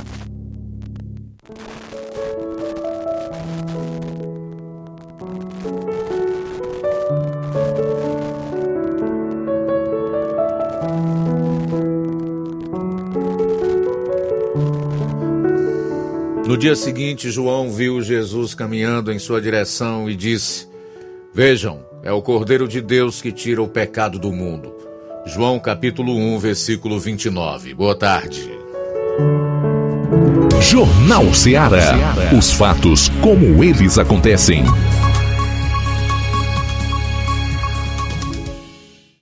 No 16.54 16.60
dia 16.60 16.76
seguinte, 16.76 17.32
João 17.32 17.72
viu 17.72 18.00
Jesus 18.00 18.54
caminhando 18.54 19.12
em 19.12 19.18
sua 19.18 19.42
direção 19.42 20.08
e 20.08 20.16
disse: 20.16 20.68
Vejam, 21.34 21.80
é 22.04 22.12
o 22.12 22.22
Cordeiro 22.22 22.68
de 22.68 22.80
Deus 22.80 23.24
que 23.24 23.32
tira 23.32 23.60
o 23.60 23.68
pecado 23.68 24.20
do 24.20 24.32
mundo. 24.32 24.72
João 25.26 25.58
capítulo 25.60 26.16
1, 26.16 26.38
versículo 26.38 27.00
29. 27.00 27.74
Boa 27.74 27.96
tarde. 27.96 28.48
Jornal 30.62 31.34
Seara. 31.34 31.96
Os 32.38 32.52
fatos 32.52 33.10
como 33.24 33.64
eles 33.64 33.98
acontecem. 33.98 34.64